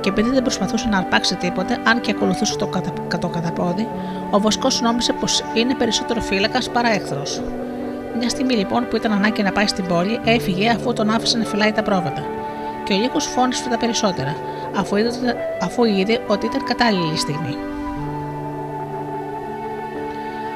Και 0.00 0.08
επειδή 0.08 0.30
δεν 0.30 0.42
προσπαθούσε 0.42 0.88
να 0.88 0.98
αρπάξει 0.98 1.34
τίποτε, 1.36 1.78
αν 1.84 2.00
και 2.00 2.10
ακολουθούσε 2.10 2.56
το, 2.56 2.66
κατα, 2.66 3.18
το 3.18 3.28
καταπόδι, 3.28 3.88
ο 4.30 4.40
Βοσκός 4.40 4.80
νόμισε 4.80 5.12
πως 5.12 5.44
είναι 5.54 5.74
περισσότερο 5.74 6.20
φύλακας 6.20 6.70
παρά 6.70 6.88
έχθρο. 6.92 7.22
Μια 8.18 8.28
στιγμή 8.28 8.54
λοιπόν 8.54 8.88
που 8.88 8.96
ήταν 8.96 9.12
ανάγκη 9.12 9.42
να 9.42 9.52
πάει 9.52 9.66
στην 9.66 9.86
πόλη, 9.86 10.20
έφυγε 10.24 10.70
αφού 10.70 10.92
τον 10.92 11.10
άφησε 11.10 11.38
να 11.38 11.44
φυλάει 11.44 11.72
τα 11.72 11.82
πρόβατα. 11.82 12.22
Και 12.84 12.92
ο 12.92 12.96
Λύκος 12.96 13.26
φώνησε 13.26 13.68
τα 13.68 13.78
περισσότερα, 13.78 14.36
αφού 14.76 14.96
είδε, 14.96 15.10
αφού 15.62 15.84
είδε 15.84 16.20
ότι 16.26 16.46
ήταν 16.46 16.64
κατάλληλη 16.64 17.16
στιγμή. 17.16 17.56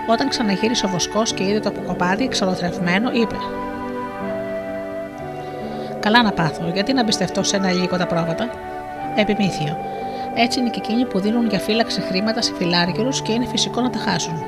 Όταν 0.07 0.29
ξαναγύρισε 0.29 0.87
ο 0.87 0.89
Βοσκός 0.89 1.33
και 1.33 1.45
είδε 1.45 1.61
το 1.61 1.73
κοπάδι 1.87 2.25
εξολοθρευμένο, 2.25 3.11
είπε: 3.13 3.37
Καλά 6.05 6.23
να 6.23 6.33
πάθω, 6.33 6.71
γιατί 6.75 6.93
να 6.93 7.01
εμπιστευτώ 7.01 7.43
σε 7.43 7.57
ένα 7.57 7.73
λίγο 7.73 7.97
τα 7.97 8.07
πρόβατα. 8.07 8.49
Επιμήθειο. 9.17 9.77
Έτσι 10.35 10.61
είναι 10.61 10.71
και 10.71 10.81
εκείνοι 10.85 11.05
που 11.05 11.21
δίνουν 11.21 11.49
για 11.49 11.59
φύλαξη 11.59 12.01
χρήματα 12.01 12.43
σε 12.43 12.53
φυλάργυρου 12.55 13.09
και 13.09 13.33
είναι 13.33 13.47
φυσικό 13.47 13.81
να 13.81 13.91
τα 13.91 13.99
χάσουν. 13.99 14.43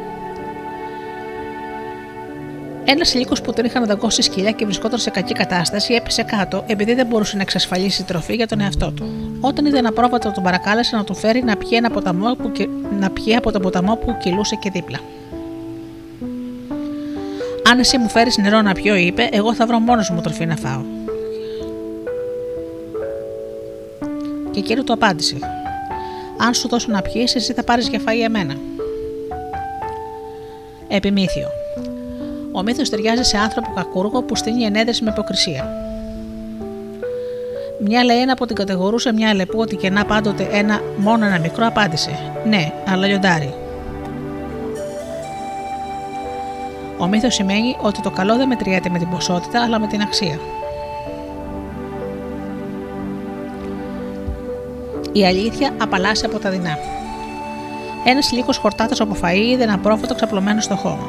Ένας 2.85 3.15
λύκο 3.15 3.35
που 3.45 3.53
τον 3.53 3.65
είχαν 3.65 3.87
δαγκώσει 3.87 4.23
σκυλιά 4.23 4.51
και 4.51 4.65
βρισκόταν 4.65 4.99
σε 4.99 5.11
κακή 5.11 5.33
κατάσταση 5.33 5.95
έπεσε 5.95 6.23
κάτω 6.23 6.65
επειδή 6.67 6.95
δεν 6.95 7.07
μπορούσε 7.07 7.37
να 7.37 7.43
εξασφαλίσει 7.43 8.05
τροφή 8.05 8.35
για 8.35 8.47
τον 8.47 8.61
εαυτό 8.61 8.91
του. 8.91 9.07
Όταν 9.41 9.67
είδε 9.67 9.79
ένα 9.79 9.93
πρόβατο, 9.93 10.33
τον 10.33 10.43
παρακάλεσε 10.43 10.97
να 10.97 11.05
του 11.05 11.15
φέρει 11.15 11.43
να 11.43 11.57
πιει, 11.57 11.71
ένα 11.73 11.91
ποταμό 11.91 12.35
που, 12.35 12.53
να 12.99 13.11
πιει 13.11 13.37
από 13.37 13.53
τον 13.53 13.63
ποταμό 13.63 13.97
που 13.97 14.17
κυλούσε 14.19 14.57
και 14.57 14.71
δίπλα. 14.71 14.99
Αν 17.71 17.79
εσύ 17.79 17.99
μου 17.99 18.09
φέρεις 18.09 18.37
νερό 18.37 18.63
να 18.63 18.73
πιω, 18.73 18.95
είπε, 18.95 19.29
εγώ 19.33 19.55
θα 19.55 19.67
βρω 19.67 19.79
μόνος 19.79 20.11
μου 20.11 20.21
τροφή 20.21 20.47
να 20.47 20.57
φάω. 20.57 20.81
Και 24.57 24.63
εκείνο 24.63 24.83
του 24.83 24.93
απάντησε: 24.93 25.39
Αν 26.37 26.55
σου 26.55 26.69
δώσω 26.69 26.91
να 26.91 27.03
πιεις, 27.03 27.35
εσύ 27.35 27.53
θα 27.53 27.65
πάρεις 27.65 27.89
για 27.89 28.01
φαΐ 28.07 28.25
εμένα. 28.25 28.55
Επιμήθειο. 30.89 31.49
Ο 32.53 32.63
μύθος 32.63 32.91
ταιριάζει 32.91 33.23
σε 33.23 33.39
άνθρωπο 33.39 33.73
κακούργο 33.75 34.23
που 34.23 34.37
στείνει 34.37 34.65
ενέδρεση 34.65 35.05
με 35.05 35.11
υποκρισία. 35.11 35.69
Μια 37.81 38.05
λαένα 38.05 38.35
που 38.35 38.47
την 38.47 38.57
κατηγορούσε 38.57 39.13
μια 39.13 39.35
λεπού 39.35 39.59
ότι 39.59 39.77
κενά 39.77 40.05
πάντοτε 40.05 40.49
ένα, 40.53 40.81
μόνο 40.97 41.27
ένα 41.27 41.39
μικρό, 41.39 41.67
απάντησε: 41.67 42.33
Ναι, 42.47 42.73
αλλά 42.89 43.07
λιοντάρι. 43.07 43.55
Ο 46.99 47.07
μύθος 47.07 47.35
σημαίνει 47.35 47.77
ότι 47.81 48.03
το 48.03 48.11
καλό 48.11 48.37
δεν 48.37 48.49
μετριέται 48.49 48.89
με 48.89 48.99
την 48.99 49.09
ποσότητα, 49.09 49.63
αλλά 49.63 49.79
με 49.79 49.87
την 49.87 50.01
αξία. 50.01 50.39
Η 55.17 55.27
αλήθεια 55.27 55.71
απαλλάσσει 55.81 56.25
από 56.25 56.39
τα 56.39 56.51
δεινά. 56.51 56.79
Ένας 58.05 58.33
λύκος 58.33 58.57
χορτάτος 58.57 59.01
από 59.01 59.17
φαΐ 59.23 59.37
είδε 59.37 59.63
ένα 59.63 59.79
πρόφατο 59.79 60.15
ξαπλωμένο 60.15 60.61
στο 60.61 60.77
χώμα. 60.77 61.09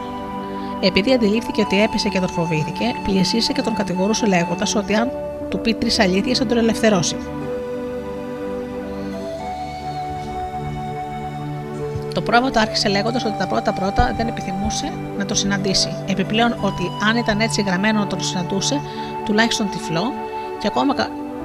Επειδή 0.81 1.13
αντιλήφθηκε 1.13 1.61
ότι 1.61 1.81
έπεσε 1.81 2.09
και 2.09 2.19
τον 2.19 2.29
φοβήθηκε, 2.29 2.85
πλησίασε 3.03 3.53
και 3.53 3.61
τον 3.61 3.73
κατηγορούσε 3.73 4.25
λέγοντας 4.25 4.75
ότι 4.75 4.93
αν 4.93 5.11
του 5.49 5.59
πει 5.59 5.73
τρεις 5.73 5.99
αλήθειες 5.99 6.38
θα 6.38 6.45
τον 6.45 6.57
ελευθερώσει. 6.57 7.15
Το 12.13 12.21
πρόβατο 12.21 12.59
άρχισε 12.59 12.89
λέγοντας 12.89 13.25
ότι 13.25 13.38
τα 13.38 13.47
πρώτα 13.47 13.73
πρώτα 13.73 14.13
δεν 14.17 14.27
επιθυμούσε 14.27 14.91
να 15.17 15.25
το 15.25 15.35
συναντήσει. 15.35 15.95
Επιπλέον 16.07 16.55
ότι 16.61 16.91
αν 17.09 17.17
ήταν 17.17 17.39
έτσι 17.39 17.61
γραμμένο 17.61 17.99
να 17.99 18.07
τον 18.07 18.21
συναντούσε, 18.21 18.81
τουλάχιστον 19.25 19.69
τυφλό, 19.69 20.13
και 20.59 20.67
ακόμα, 20.67 20.93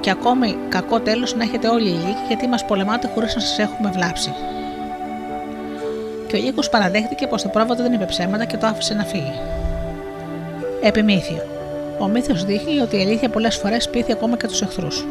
και 0.03 0.09
ακόμη 0.09 0.57
κακό 0.69 0.99
τέλος 0.99 1.35
να 1.35 1.43
έχετε 1.43 1.67
όλοι 1.67 1.87
οι 1.87 1.91
λύκοι 1.91 2.23
γιατί 2.27 2.47
μας 2.47 2.65
πολεμάτε 2.65 3.09
χωρίς 3.13 3.35
να 3.35 3.41
σας 3.41 3.59
έχουμε 3.59 3.91
βλάψει. 3.93 4.33
Και 6.27 6.35
ο 6.35 6.39
λύκος 6.39 6.69
παραδέχτηκε 6.69 7.27
πως 7.27 7.41
το 7.41 7.49
πρόβατο 7.49 7.83
δεν 7.83 7.93
είπε 7.93 8.05
ψέματα 8.05 8.45
και 8.45 8.57
το 8.57 8.67
άφησε 8.67 8.93
να 8.93 9.03
φύγει. 9.03 9.33
Επιμήθειο. 10.81 11.43
Ο 11.99 12.07
μύθος 12.07 12.45
δείχνει 12.45 12.79
ότι 12.79 12.97
η 12.97 13.01
αλήθεια 13.01 13.29
πολλές 13.29 13.55
φορές 13.55 13.89
πείθει 13.89 14.11
ακόμα 14.11 14.37
και 14.37 14.47
τους 14.47 14.61
εχθρούς. 14.61 15.05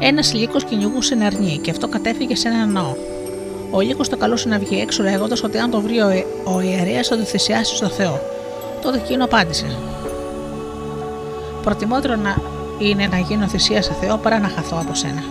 Ένας 0.00 0.34
λύκος 0.34 0.64
κυνηγούσε 0.64 1.16
αρνί 1.24 1.58
και 1.62 1.70
αυτό 1.70 1.88
κατέφυγε 1.88 2.36
σε 2.36 2.48
ένα 2.48 2.66
ναό. 2.66 2.94
Ο 3.70 3.80
λύκος 3.80 4.08
το 4.08 4.16
καλούσε 4.16 4.48
να 4.48 4.58
βγει 4.58 4.80
έξω 4.80 5.02
λέγοντας 5.02 5.42
ότι 5.42 5.58
αν 5.58 5.70
το 5.70 5.80
βρει 5.80 6.00
ο, 6.00 6.24
ο 6.44 6.60
ιερέας 6.60 7.08
θα 7.08 7.16
το 7.16 7.22
θυσιάσει 7.22 7.76
στο 7.76 7.88
Θεό. 7.88 8.20
Τότε 8.82 8.98
εκείνο 8.98 9.24
απάντησε: 9.24 9.66
Προτιμότερο 11.68 12.16
να 12.16 12.36
είναι 12.78 13.06
να 13.06 13.18
γίνω 13.18 13.46
θυσία 13.48 13.82
σε 13.82 13.92
Θεό 14.00 14.16
παρά 14.16 14.38
να 14.38 14.48
χαθώ 14.48 14.78
από 14.80 14.94
σένα. 14.94 15.22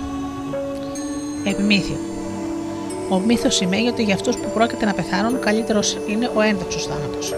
Επιμήθειο. 1.44 1.98
Ο 3.10 3.20
μύθος 3.20 3.56
σημαίνει 3.56 3.88
ότι 3.88 4.04
για 4.04 4.14
αυτούς 4.14 4.36
που 4.36 4.50
πρόκειται 4.54 4.86
να 4.86 4.94
πεθάνουν, 4.94 5.40
καλύτερος 5.40 5.98
είναι 6.08 6.32
ο 6.36 6.42
έντοξος 6.42 6.86
θάνατος. 6.86 7.34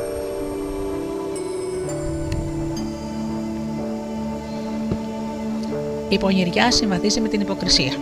Η 6.09 6.17
πονηριά 6.17 6.71
συμβαδίζει 6.71 7.21
με 7.21 7.27
την 7.27 7.41
υποκρισία. 7.41 7.93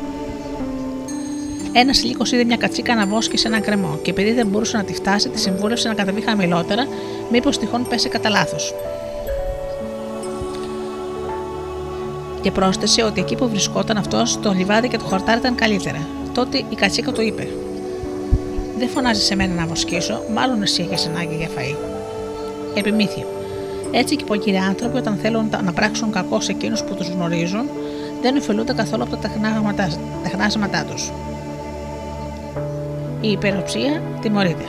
Ένας 1.72 2.04
λύκος 2.04 2.32
είδε 2.32 2.44
μια 2.44 2.58
κατσίκα 2.58 2.96
να 2.96 3.06
βόσκει 3.06 3.38
σε 3.38 3.48
έναν 3.48 3.62
κρεμό 3.62 4.00
και 4.02 4.12
επειδή 4.12 4.32
δεν 4.32 4.48
μπορούσε 4.48 4.78
να 4.78 4.84
τη 4.84 4.94
φτάσει, 4.94 5.30
τη 5.30 5.40
συμβούλευσε 5.40 5.88
να 5.88 5.94
καταβεί 5.94 6.22
χαμηλότερα, 6.22 6.88
μήπως 7.32 7.58
τυχόν 7.58 7.88
πέσει 7.88 8.10
κατά 8.10 8.30
λάθος. 8.30 8.74
Και 12.48 12.54
πρόσθεσε 12.54 13.04
ότι 13.04 13.20
εκεί 13.20 13.36
που 13.36 13.50
βρισκόταν 13.50 13.98
αυτός, 13.98 14.40
το 14.40 14.52
λιβάδι 14.52 14.88
και 14.88 14.98
το 14.98 15.04
χορτάρι 15.04 15.40
ήταν 15.40 15.56
καλύτερα. 15.56 16.08
Τότε 16.34 16.58
η 16.58 16.76
κατσίκα 16.76 17.12
του 17.12 17.22
είπε: 17.22 17.48
Δεν 18.78 18.90
φωνάζει 18.90 19.22
σε 19.22 19.36
μένα 19.36 19.54
να 19.54 19.66
βοσκήσω, 19.66 20.22
μάλλον 20.34 20.62
εσύ 20.62 20.88
έχεις 20.90 21.06
ανάγκη 21.06 21.36
για 21.36 21.48
φαΐ. 21.48 21.76
Επιμήθειο. 22.74 23.28
Έτσι 23.92 24.16
και 24.16 24.24
οι 24.24 24.28
πονηροί 24.28 24.58
άνθρωποι, 24.58 24.98
όταν 24.98 25.18
θέλουν 25.22 25.50
να 25.64 25.74
πράξουν 25.74 26.12
κακό 26.12 26.42
σε 26.42 26.52
εκείνους 26.52 26.84
που 26.84 26.96
τους 26.96 27.08
γνωρίζουν, 27.08 27.70
δεν 28.22 28.38
ωφελούνται 28.38 28.74
καθόλου 28.74 29.04
από 29.04 29.16
τα 29.16 29.32
τεχνάσματά 30.24 30.84
τους. 30.84 31.12
Η 33.22 33.32
υπεροψία 33.32 34.02
τιμωρείται. 34.22 34.66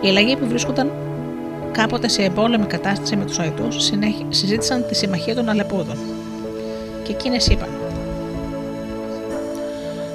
Οι 0.00 0.08
αλλαγοί 0.08 0.36
που 0.36 0.46
βρίσκονταν 0.46 0.90
κάποτε 1.72 2.08
σε 2.08 2.22
εμπόλεμη 2.22 2.66
κατάσταση 2.66 3.16
με 3.16 3.24
τους 3.24 3.38
Αιτού 3.38 3.68
συζήτησαν 4.28 4.86
τη 4.88 4.94
συμμαχία 4.94 5.34
των 5.34 5.48
Αλεπούδων. 5.48 5.96
Και 7.12 7.18
εκείνες 7.18 7.46
είπαν: 7.46 7.68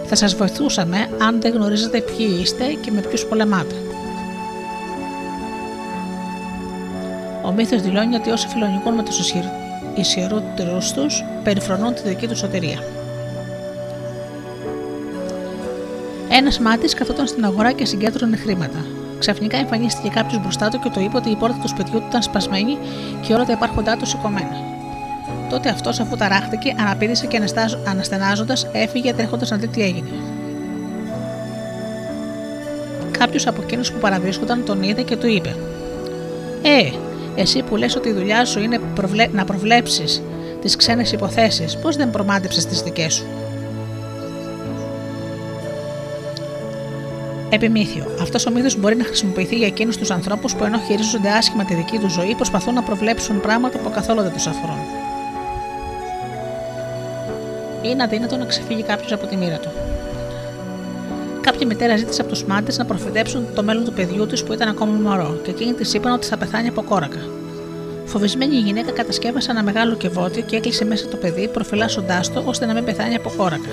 Θα 0.06 0.16
σας 0.16 0.36
βοηθούσαμε 0.36 1.10
αν 1.22 1.42
δεν 1.42 1.54
γνωρίζετε 1.54 2.02
ποιοι 2.02 2.40
είστε 2.42 2.66
και 2.66 2.92
με 2.92 3.02
ποιους 3.02 3.26
πολεμάτε. 3.26 3.76
Ο 7.44 7.52
μύθος 7.52 7.82
δηλώνει 7.82 8.16
ότι 8.16 8.30
όσοι 8.30 8.48
φιλονικούν 8.48 8.94
με 8.94 9.04
τους 9.04 9.34
ισχυρότερους 9.96 10.92
τους 10.92 11.24
περιφρονούν 11.44 11.94
τη 11.94 12.02
δική 12.08 12.28
τους 12.28 12.38
σωτηρία. 12.38 12.80
Ένας 16.30 16.60
μάτι 16.60 16.88
καθόταν 16.88 17.28
στην 17.28 17.46
αγορά 17.46 17.72
και 17.72 17.86
συγκέντρωνε 17.86 18.36
χρήματα. 18.38 18.86
Ξαφνικά 19.20 19.58
εμφανίστηκε 19.58 20.10
κάποιος 20.10 20.42
μπροστά 20.42 20.70
του 20.70 20.80
και 20.80 20.90
το 20.90 21.00
είπε 21.00 21.18
ότι 21.18 21.30
η 21.30 21.36
πόρτα 21.36 21.58
του 21.62 21.68
σπιτιού 21.68 22.00
του 22.00 22.06
ήταν 22.10 22.22
σπασμένη 22.22 22.78
και 23.22 23.34
όλα 23.34 23.46
τα 23.46 23.52
υπάρχοντά 23.52 23.98
του 23.98 24.06
σηκωμένα. 24.06 24.76
Τότε 25.50 25.70
αυτός, 25.70 26.00
αφού 26.00 26.16
ταράχτηκε, 26.16 26.76
αναπήδησε 26.80 27.26
και 27.26 27.42
αναστενάζοντας 27.86 28.68
έφυγε 28.72 29.14
τρέχοντας 29.14 29.50
να 29.50 29.58
δει 29.58 29.68
τι 29.68 29.82
έγινε. 29.82 30.10
Κάποιος 33.12 33.48
από 33.48 33.62
εκείνους 33.62 33.92
που 33.92 34.00
παραβρίσκονταν 34.00 34.66
τον 34.66 34.84
είδε 34.84 35.02
και 35.02 35.16
του 35.16 35.28
είπε: 35.28 35.56
Ε, 36.62 36.92
εσύ 37.36 37.64
που 37.64 37.76
λες 37.76 37.96
ότι 37.96 38.10
η 38.10 38.14
δουλειά 38.14 38.46
σου 38.46 38.60
είναι 38.60 38.80
προβλε... 38.96 39.28
να 39.32 39.46
προβλέψεις 39.46 40.22
τις 40.62 40.76
ξένες 40.76 41.12
υποθέσεις, 41.12 41.78
πώς 41.78 41.96
δεν 41.96 42.12
προμάτεψες 42.12 42.66
τις 42.66 42.82
δικές 42.82 43.14
σου; 43.14 43.26
Επιμήθειο. 47.50 48.06
Αυτός 48.22 48.46
ο 48.46 48.52
μύθος 48.52 48.78
μπορεί 48.78 48.96
να 48.96 49.04
χρησιμοποιηθεί 49.04 49.56
για 49.56 49.68
εκείνους 49.68 49.98
τους 49.98 50.12
ανθρώπους 50.12 50.56
που 50.56 50.64
ενώ 50.64 50.78
χειρίζονται 50.88 51.30
άσχημα 51.30 51.66
τη 51.66 51.74
δική 51.74 51.98
τους 51.98 52.14
ζωή, 52.14 52.36
προσπαθούν 52.36 52.74
να 52.74 52.84
προβλέψουν 52.84 53.42
πράγματα 53.42 53.78
που 53.78 53.90
καθόλου 53.90 54.22
δεν 54.22 54.34
τους 54.34 54.48
αφορούν. 54.48 54.80
Είναι 57.90 58.04
αδύνατο 58.04 58.38
να 58.38 58.46
ξεφύγει 58.46 58.84
κάποιος 58.84 59.12
από 59.12 59.26
τη 59.26 59.36
μοίρα 59.36 59.58
του. 59.58 59.70
Κάποια 61.42 61.68
μητέρα 61.68 61.98
ζήτησε 61.98 62.22
από 62.22 62.30
τους 62.32 62.44
μάντες 62.44 62.78
να 62.78 62.86
προφητέψουν 62.86 63.48
το 63.56 63.64
μέλλον 63.64 63.86
του 63.86 63.94
παιδιού 63.94 64.26
της 64.26 64.44
που 64.44 64.54
ήταν 64.54 64.70
ακόμα 64.70 64.92
μωρό, 64.92 65.40
και 65.44 65.50
εκείνοι 65.50 65.74
της 65.74 65.94
είπαν 65.94 66.14
ότι 66.14 66.28
θα 66.28 66.38
πεθάνει 66.38 66.68
από 66.68 66.82
κόρακα. 66.82 67.20
Φοβισμένη 68.06 68.56
η 68.56 68.60
γυναίκα 68.60 68.92
κατασκεύασε 68.92 69.52
ένα 69.52 69.64
μεγάλο 69.64 69.96
κεβότιο 69.96 70.42
και 70.42 70.56
έκλεισε 70.56 70.86
μέσα 70.86 71.08
το 71.08 71.16
παιδί, 71.16 71.48
προφυλάσσοντάς 71.48 72.34
το 72.34 72.44
ώστε 72.46 72.66
να 72.66 72.74
μην 72.74 72.84
πεθάνει 72.84 73.16
από 73.16 73.32
κόρακα. 73.38 73.70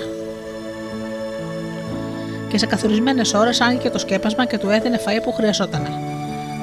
Και 2.49 2.57
σε 2.57 2.65
καθορισμένες 2.65 3.33
ώρες 3.33 3.61
άνοιγε 3.61 3.89
το 3.89 3.97
σκέπασμα 3.97 4.45
και 4.45 4.57
του 4.57 4.69
έδινε 4.69 4.99
φαΐ 5.05 5.21
που 5.23 5.31
χρειαζόταν. 5.33 5.87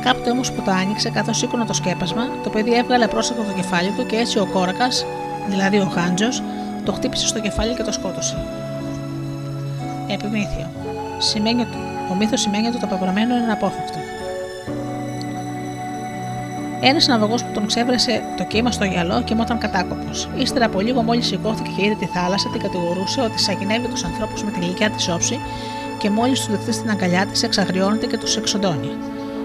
Κάποτε 0.04 0.30
όμως 0.30 0.52
που 0.52 0.62
το 0.62 0.70
άνοιξε, 0.70 1.10
καθώς 1.10 1.36
σήκωνε 1.36 1.64
το 1.64 1.72
σκέπασμα, 1.72 2.22
το 2.44 2.50
παιδί 2.50 2.74
έβγαλε 2.74 3.06
πρόσωπο 3.06 3.42
το 3.42 3.52
κεφάλι 3.56 3.92
του 3.96 4.06
και 4.06 4.16
έτσι 4.16 4.38
ο 4.38 4.48
κόρακας, 4.52 5.06
δηλαδή 5.48 5.78
ο 5.78 5.90
Χάντζος, 5.94 6.42
το 6.84 6.92
χτύπησε 6.92 7.26
στο 7.26 7.40
κεφάλι 7.40 7.74
και 7.74 7.82
το 7.82 7.92
σκότωσε. 7.92 8.36
Επιμήθειο 10.08 10.70
σημαίνει, 11.22 11.66
ο 12.10 12.14
μύθος 12.14 12.40
σημαίνει 12.40 12.66
ότι 12.66 12.78
το 12.78 12.86
απαγορευμένο 12.86 13.36
είναι 13.36 13.52
απόφευκτο. 13.52 13.98
Ένας 16.80 17.06
ναυαγό 17.06 17.34
που 17.34 17.50
τον 17.54 17.66
ξέβρεσε 17.66 18.22
το 18.36 18.44
κύμα 18.44 18.70
στο 18.70 18.84
γυαλό 18.84 19.22
κοιμόταν 19.22 19.58
κατάκοπος. 19.58 20.28
Ύστερα 20.36 20.64
από 20.64 20.80
λίγο, 20.80 21.02
μόλις 21.02 21.26
σηκώθηκε 21.26 21.70
και 21.76 21.84
είδε 21.84 21.94
τη 21.94 22.06
θάλασσα, 22.06 22.48
την 22.50 22.60
κατηγορούσε 22.60 23.20
ότι 23.20 23.40
σαγηνεύει 23.40 23.88
τους 23.88 24.04
ανθρώπους 24.04 24.44
με 24.44 24.50
τη 24.50 24.60
γλυκιά 24.60 24.90
της 24.90 25.08
όψη 25.08 25.38
και 25.98 26.10
μόλις 26.10 26.40
του 26.40 26.50
δεχτεί 26.50 26.72
στην 26.72 26.90
αγκαλιά 26.90 27.26
της, 27.26 27.42
εξαγριώνεται 27.42 28.06
και 28.06 28.18
τους 28.18 28.36
εξοντώνει. 28.36 28.90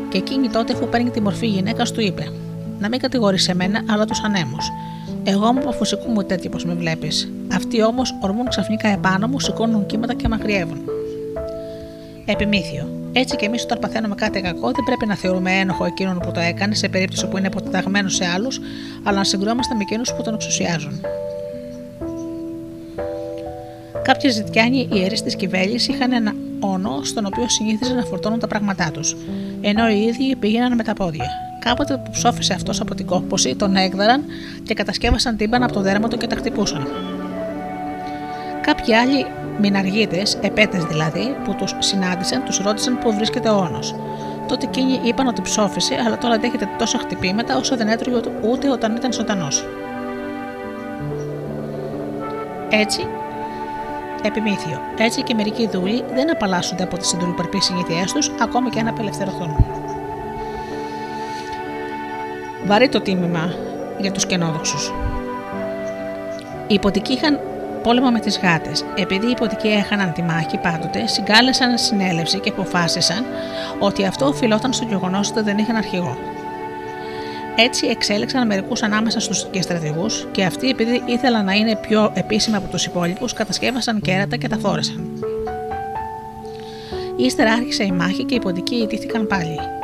Και 0.09 0.17
εκείνη 0.17 0.49
τότε, 0.49 0.73
αφού 0.73 0.87
παίρνει 0.87 1.09
τη 1.09 1.21
μορφή 1.21 1.47
γυναίκας, 1.47 1.91
του 1.91 2.01
είπε: 2.01 2.31
Να 2.79 2.89
μην 2.89 2.99
κατηγορείς 2.99 3.47
εμένα, 3.47 3.81
αλλά 3.89 4.05
τους 4.05 4.23
ανέμους. 4.23 4.71
Εγώ 5.29 5.53
μου 5.53 5.59
από 5.59 5.71
φυσικού 5.71 6.11
μου 6.11 6.23
τέτοιο 6.23 6.49
πως 6.49 6.65
με 6.65 6.73
βλέπεις. 6.73 7.31
Αυτοί 7.53 7.83
όμως 7.83 8.15
ορμούν 8.21 8.47
ξαφνικά 8.47 8.87
επάνω 8.87 9.27
μου, 9.27 9.39
σηκώνουν 9.39 9.85
κύματα 9.85 10.13
και 10.13 10.27
μαγριεύουν. 10.27 10.77
Επιμήθειο. 12.25 13.09
Έτσι 13.13 13.35
και 13.35 13.45
εμείς, 13.45 13.63
όταν 13.63 13.79
παθαίνουμε 13.79 14.15
κάτι 14.15 14.41
κακό, 14.41 14.71
δεν 14.71 14.83
πρέπει 14.85 15.05
να 15.05 15.15
θεωρούμε 15.15 15.51
ένοχο 15.51 15.85
εκείνον 15.85 16.19
που 16.19 16.31
το 16.31 16.39
έκανε 16.39 16.75
σε 16.75 16.89
περίπτωση 16.89 17.27
που 17.27 17.37
είναι 17.37 17.47
αποτεταγμένο 17.47 18.09
σε 18.09 18.25
άλλους, 18.25 18.59
αλλά 19.03 19.17
να 19.17 19.23
συγκρόμαστε 19.23 19.75
με 19.75 19.81
εκείνους 19.81 20.13
που 20.13 20.21
τον 20.23 20.33
εξουσιάζουν. 20.33 21.01
Κάποιοι 24.03 24.29
ζητιάνοι 24.29 24.87
ιερείς 24.91 25.21
της 25.21 25.35
Κιβέλη 25.35 25.75
είχαν 25.75 26.11
ένα 26.11 26.33
όνο 26.59 27.03
στον 27.03 27.25
οποίο 27.25 27.49
συνήθιζαν 27.49 27.95
να 27.95 28.03
φορτώνουν 28.03 28.39
τα 28.39 28.47
πράγματά 28.47 28.91
τους, 28.91 29.15
ενώ 29.61 29.89
οι 29.89 30.01
ίδιοι 30.01 30.35
πήγαιναν 30.35 30.75
με 30.75 30.83
τα 30.83 30.93
πόδια. 30.93 31.46
Κάποτε 31.67 31.97
που 31.97 32.11
ψόφισε 32.11 32.53
αυτός 32.53 32.81
από 32.81 32.95
την 32.95 33.05
κόπωση, 33.05 33.55
τον 33.55 33.75
έγδαραν 33.75 34.23
και 34.63 34.73
κατασκεύασαν 34.73 35.37
τύμπανα 35.37 35.65
από 35.65 35.73
το 35.73 35.81
δέρμα 35.81 36.07
του 36.07 36.17
και 36.17 36.27
τα 36.27 36.35
χτυπούσαν. 36.35 36.87
Κάποιοι 38.61 38.95
άλλοι 38.95 39.25
μηναργίτες, 39.59 40.37
επέτες 40.41 40.83
δηλαδή, 40.83 41.35
που 41.43 41.55
τους 41.55 41.75
συνάντησαν, 41.79 42.43
τους 42.43 42.57
ρώτησαν 42.57 42.99
πού 42.99 43.13
βρίσκεται 43.13 43.49
ο 43.49 43.57
όνος. 43.57 43.95
Τότε 44.47 44.65
εκείνοι 44.65 44.99
είπαν 45.03 45.27
ότι 45.27 45.41
ψόφισε, 45.41 45.95
αλλά 46.05 46.17
τώρα 46.17 46.37
δέχεται 46.37 46.69
τόσα 46.77 46.97
χτυπήματα 46.97 47.57
όσο 47.57 47.77
δεν 47.77 47.87
έτρωγε 47.87 48.19
ούτε 48.51 48.69
όταν 48.69 48.95
ήταν 48.95 49.13
ζωντανός. 49.13 49.65
Έτσι, 52.69 53.07
επιμήθειο. 54.21 54.81
Έτσι 54.97 55.23
και 55.23 55.33
μερικοί 55.33 55.69
δούλοι 55.71 56.03
δεν 56.13 56.31
απαλλάσσονται 56.31 56.83
από 56.83 56.97
τις 56.97 57.07
συντολοπαρπεί 57.07 57.61
συνήθειές 57.61 58.11
τους, 58.11 58.31
ακόμη 58.41 58.69
και 58.69 58.79
αν 58.79 58.87
απελευθερωθούν. 58.87 59.76
Βαρύ 62.67 62.89
το 62.89 63.01
τίμημα 63.01 63.53
για 63.99 64.11
τους 64.11 64.25
κενόδοξους. 64.25 64.93
Οι 66.67 66.73
υποτικοί 66.73 67.13
είχαν 67.13 67.39
πόλεμο 67.83 68.09
με 68.09 68.19
τις 68.19 68.39
γάτες. 68.39 68.85
Επειδή 68.95 69.25
οι 69.25 69.29
υποτικοί 69.29 69.67
έχαναν 69.67 70.13
τη 70.13 70.21
μάχη 70.21 70.57
πάντοτε, 70.57 71.07
συγκάλεσαν 71.07 71.77
συνέλευση 71.77 72.39
και 72.39 72.49
αποφάσισαν 72.49 73.25
ότι 73.79 74.05
αυτό 74.05 74.25
οφειλόταν 74.25 74.73
στο 74.73 74.85
γεγονός 74.85 75.29
ότι 75.29 75.41
δεν 75.41 75.57
είχαν 75.57 75.75
αρχηγό. 75.75 76.17
Έτσι 77.55 77.87
εξέλεξαν 77.87 78.47
μερικούς 78.47 78.83
ανάμεσα 78.83 79.19
στους 79.19 79.47
και 79.51 79.61
στρατηγούς 79.61 80.27
και 80.31 80.43
αυτοί, 80.43 80.69
επειδή 80.69 81.01
ήθελαν 81.05 81.45
να 81.45 81.53
είναι 81.53 81.75
πιο 81.75 82.11
επίσημοι 82.13 82.55
από 82.55 82.67
τους 82.67 82.85
υπόλοιπους, 82.85 83.33
κατασκεύασαν 83.33 84.01
κέρατα 84.01 84.35
και 84.35 84.47
τα 84.47 84.57
φόρεσαν. 84.57 85.23
Ύστερα 87.17 87.51
άρχισε 87.51 87.83
η 87.83 87.91
μάχη 87.91 88.23
και 88.23 88.35
οι 88.35 88.39
ποντικοί 88.39 88.75
ιτήθηκαν 88.75 89.27
πάλι. 89.27 89.76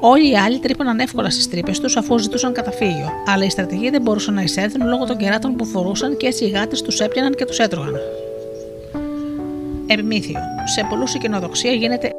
Όλοι 0.00 0.30
οι 0.30 0.36
άλλοι 0.36 0.58
τρύπωναν 0.58 0.98
εύκολα 0.98 1.30
στις 1.30 1.48
τρύπες 1.48 1.80
τους 1.80 1.96
αφού 1.96 2.18
ζητούσαν 2.18 2.52
καταφύγιο, 2.52 3.10
αλλά 3.26 3.44
οι 3.44 3.50
στρατηγοί 3.50 3.90
δεν 3.90 4.02
μπορούσαν 4.02 4.34
να 4.34 4.42
εισέλθουν 4.42 4.88
λόγω 4.88 5.04
των 5.04 5.16
κεράτων 5.16 5.56
που 5.56 5.64
φορούσαν 5.64 6.16
και 6.16 6.26
έτσι 6.26 6.44
οι 6.44 6.48
γάτες 6.48 6.82
τους 6.82 7.00
έπιαναν 7.00 7.34
και 7.34 7.44
τους 7.44 7.58
έτρωγαν. 7.58 7.94
Επιμήθειο. 9.86 10.40
Σε 10.64 10.86
πολλούς 10.88 11.14
η 11.14 11.18
κοινοδοξία 11.18 11.72
γίνεται 11.72 12.12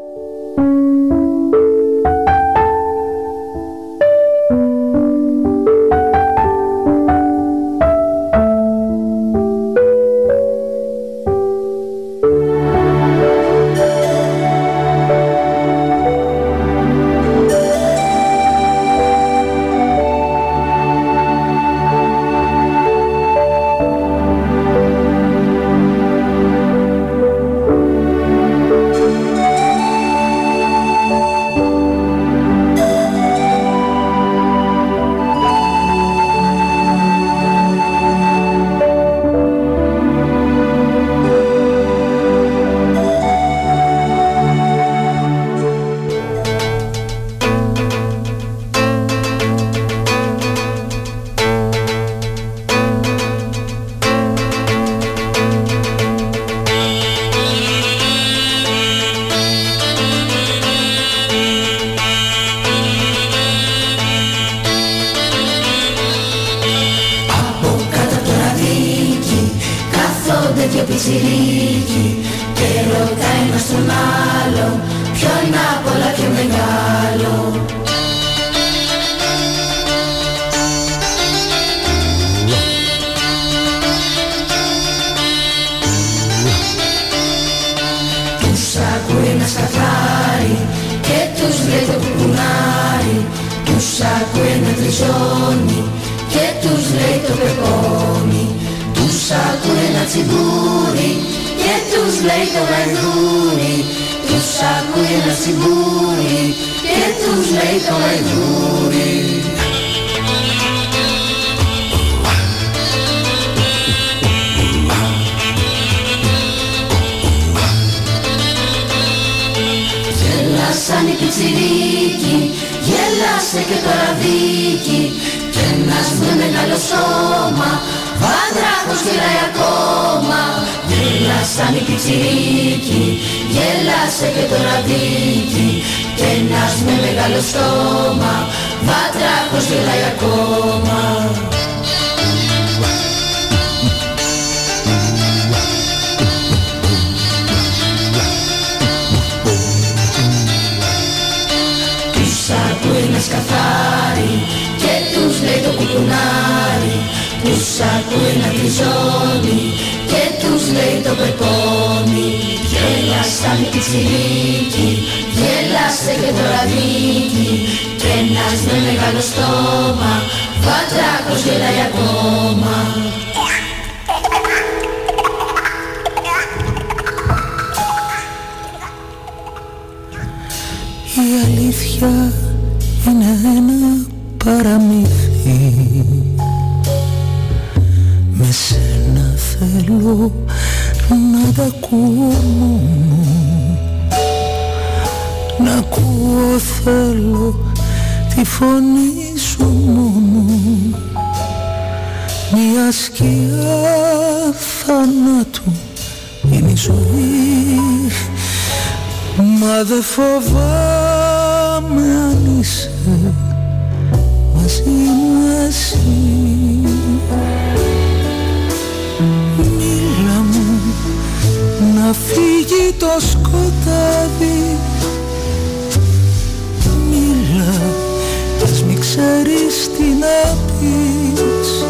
Στην 229.73 229.95
τι 229.98 230.03
να 230.03 230.57
πεις 230.80 231.84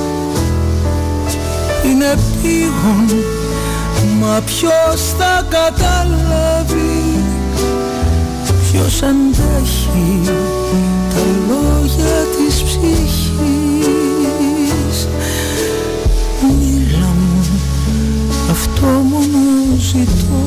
Είναι 1.85 2.17
πήγον 2.41 3.23
Μα 4.19 4.41
ποιος 4.45 5.13
θα 5.17 5.45
καταλάβει; 5.49 7.23
Ποιος 8.71 9.01
αντέχει 9.03 10.21
τα 11.09 11.21
λόγια 11.47 12.25
της 12.37 12.63
ψυχής; 12.63 13.29
Μίλα 16.41 17.07
μου, 17.07 17.45
αυτό 18.51 18.85
μόνο 18.85 19.77
ζητώ. 19.79 20.40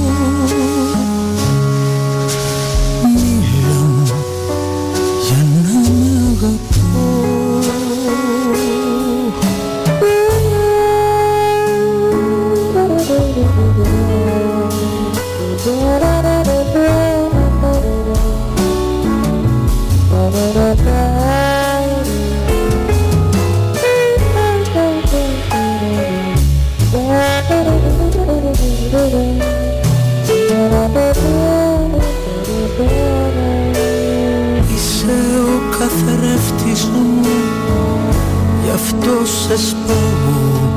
Αυτό 38.98 39.26
σε 39.26 39.56
σπάω 39.66 40.72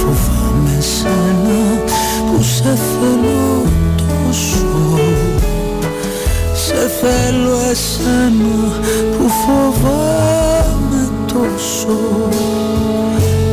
Φοβάμαι 0.00 0.80
σένα 0.80 1.84
που 2.26 2.42
σε 2.42 2.62
θέλω 2.62 3.62
τόσο. 3.96 4.98
Σε 6.54 6.90
θέλω 7.00 7.58
εσένα 7.70 8.80
που 9.18 9.28
φοβάμαι 9.28 11.08
τόσο. 11.26 11.98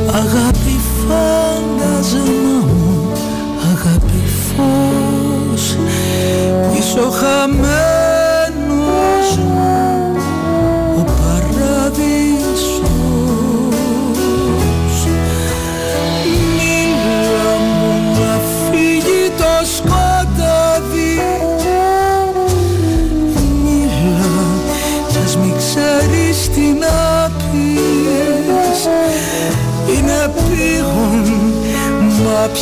Αγάπη 0.08 0.80
φανταζένα 1.08 2.66
μου 2.66 3.12
Αγάπη 3.72 4.24
φως 4.48 5.78
Πίσω 6.74 7.10
χαμένο 7.10 7.75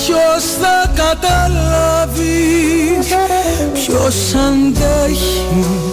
ποιος 0.05 0.43
θα 0.61 0.91
καταλάβει 0.95 2.23
Ποιος 3.73 4.33
αντέχει 4.33 5.92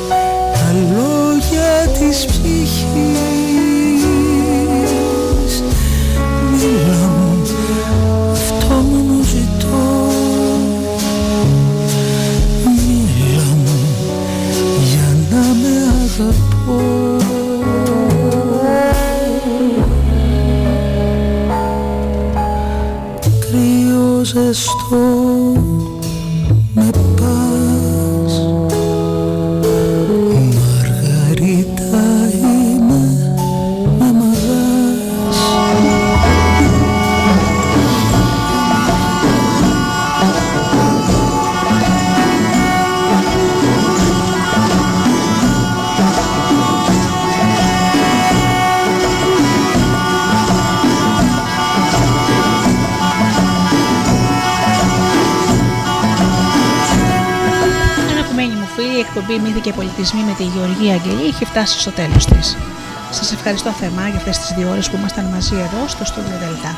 εκπομπή 59.40 59.54
Μύθοι 59.54 59.70
και 59.70 59.76
Πολιτισμοί 59.80 60.22
με 60.22 60.34
τη 60.38 60.44
Γεωργία 60.44 60.92
Αγγελή 60.94 61.26
έχει 61.28 61.44
φτάσει 61.44 61.80
στο 61.80 61.90
τέλος 61.90 62.24
της. 62.26 62.56
Σας 63.10 63.32
ευχαριστώ 63.32 63.70
θερμά 63.70 64.08
για 64.08 64.16
αυτές 64.16 64.38
τις 64.38 64.50
δύο 64.56 64.70
ώρες 64.70 64.90
που 64.90 64.96
ήμασταν 64.96 65.24
μαζί 65.24 65.54
εδώ 65.54 65.88
στο 65.88 66.04
Στούντιο 66.04 66.38
Δελτά. 66.42 66.72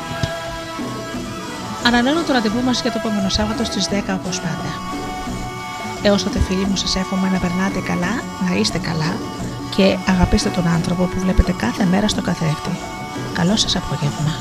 Ανανεώνω 1.87 2.23
το 2.23 2.33
ραντεβού 2.33 2.61
μας 2.63 2.81
για 2.81 2.91
το 2.91 2.97
επόμενο 3.01 3.29
Σάββατο 3.29 3.63
στις 3.63 3.87
10 3.89 4.13
όπως 4.19 4.39
πάντα. 4.39 4.71
Έως 6.01 6.23
τότε, 6.23 6.39
φίλοι 6.39 6.65
μου, 6.65 6.75
σας 6.75 6.95
εύχομαι 6.95 7.29
να 7.29 7.39
περνάτε 7.39 7.79
καλά, 7.79 8.13
να 8.47 8.55
είστε 8.59 8.77
καλά 8.77 9.11
και 9.75 9.97
αγαπήστε 10.13 10.49
τον 10.49 10.67
άνθρωπο 10.67 11.03
που 11.03 11.19
βλέπετε 11.19 11.51
κάθε 11.51 11.85
μέρα 11.85 12.07
στο 12.07 12.21
καθρέφτη. 12.21 12.73
Καλό 13.33 13.55
σας 13.57 13.75
απόγευμα. 13.75 14.33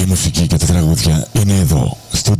Η 0.00 0.04
μουσική 0.08 0.46
και 0.46 0.56
τα 0.56 0.66
τραγούδια 0.66 1.26
είναι 1.32 1.54
εδώ, 1.54 2.01
στο 2.24 2.36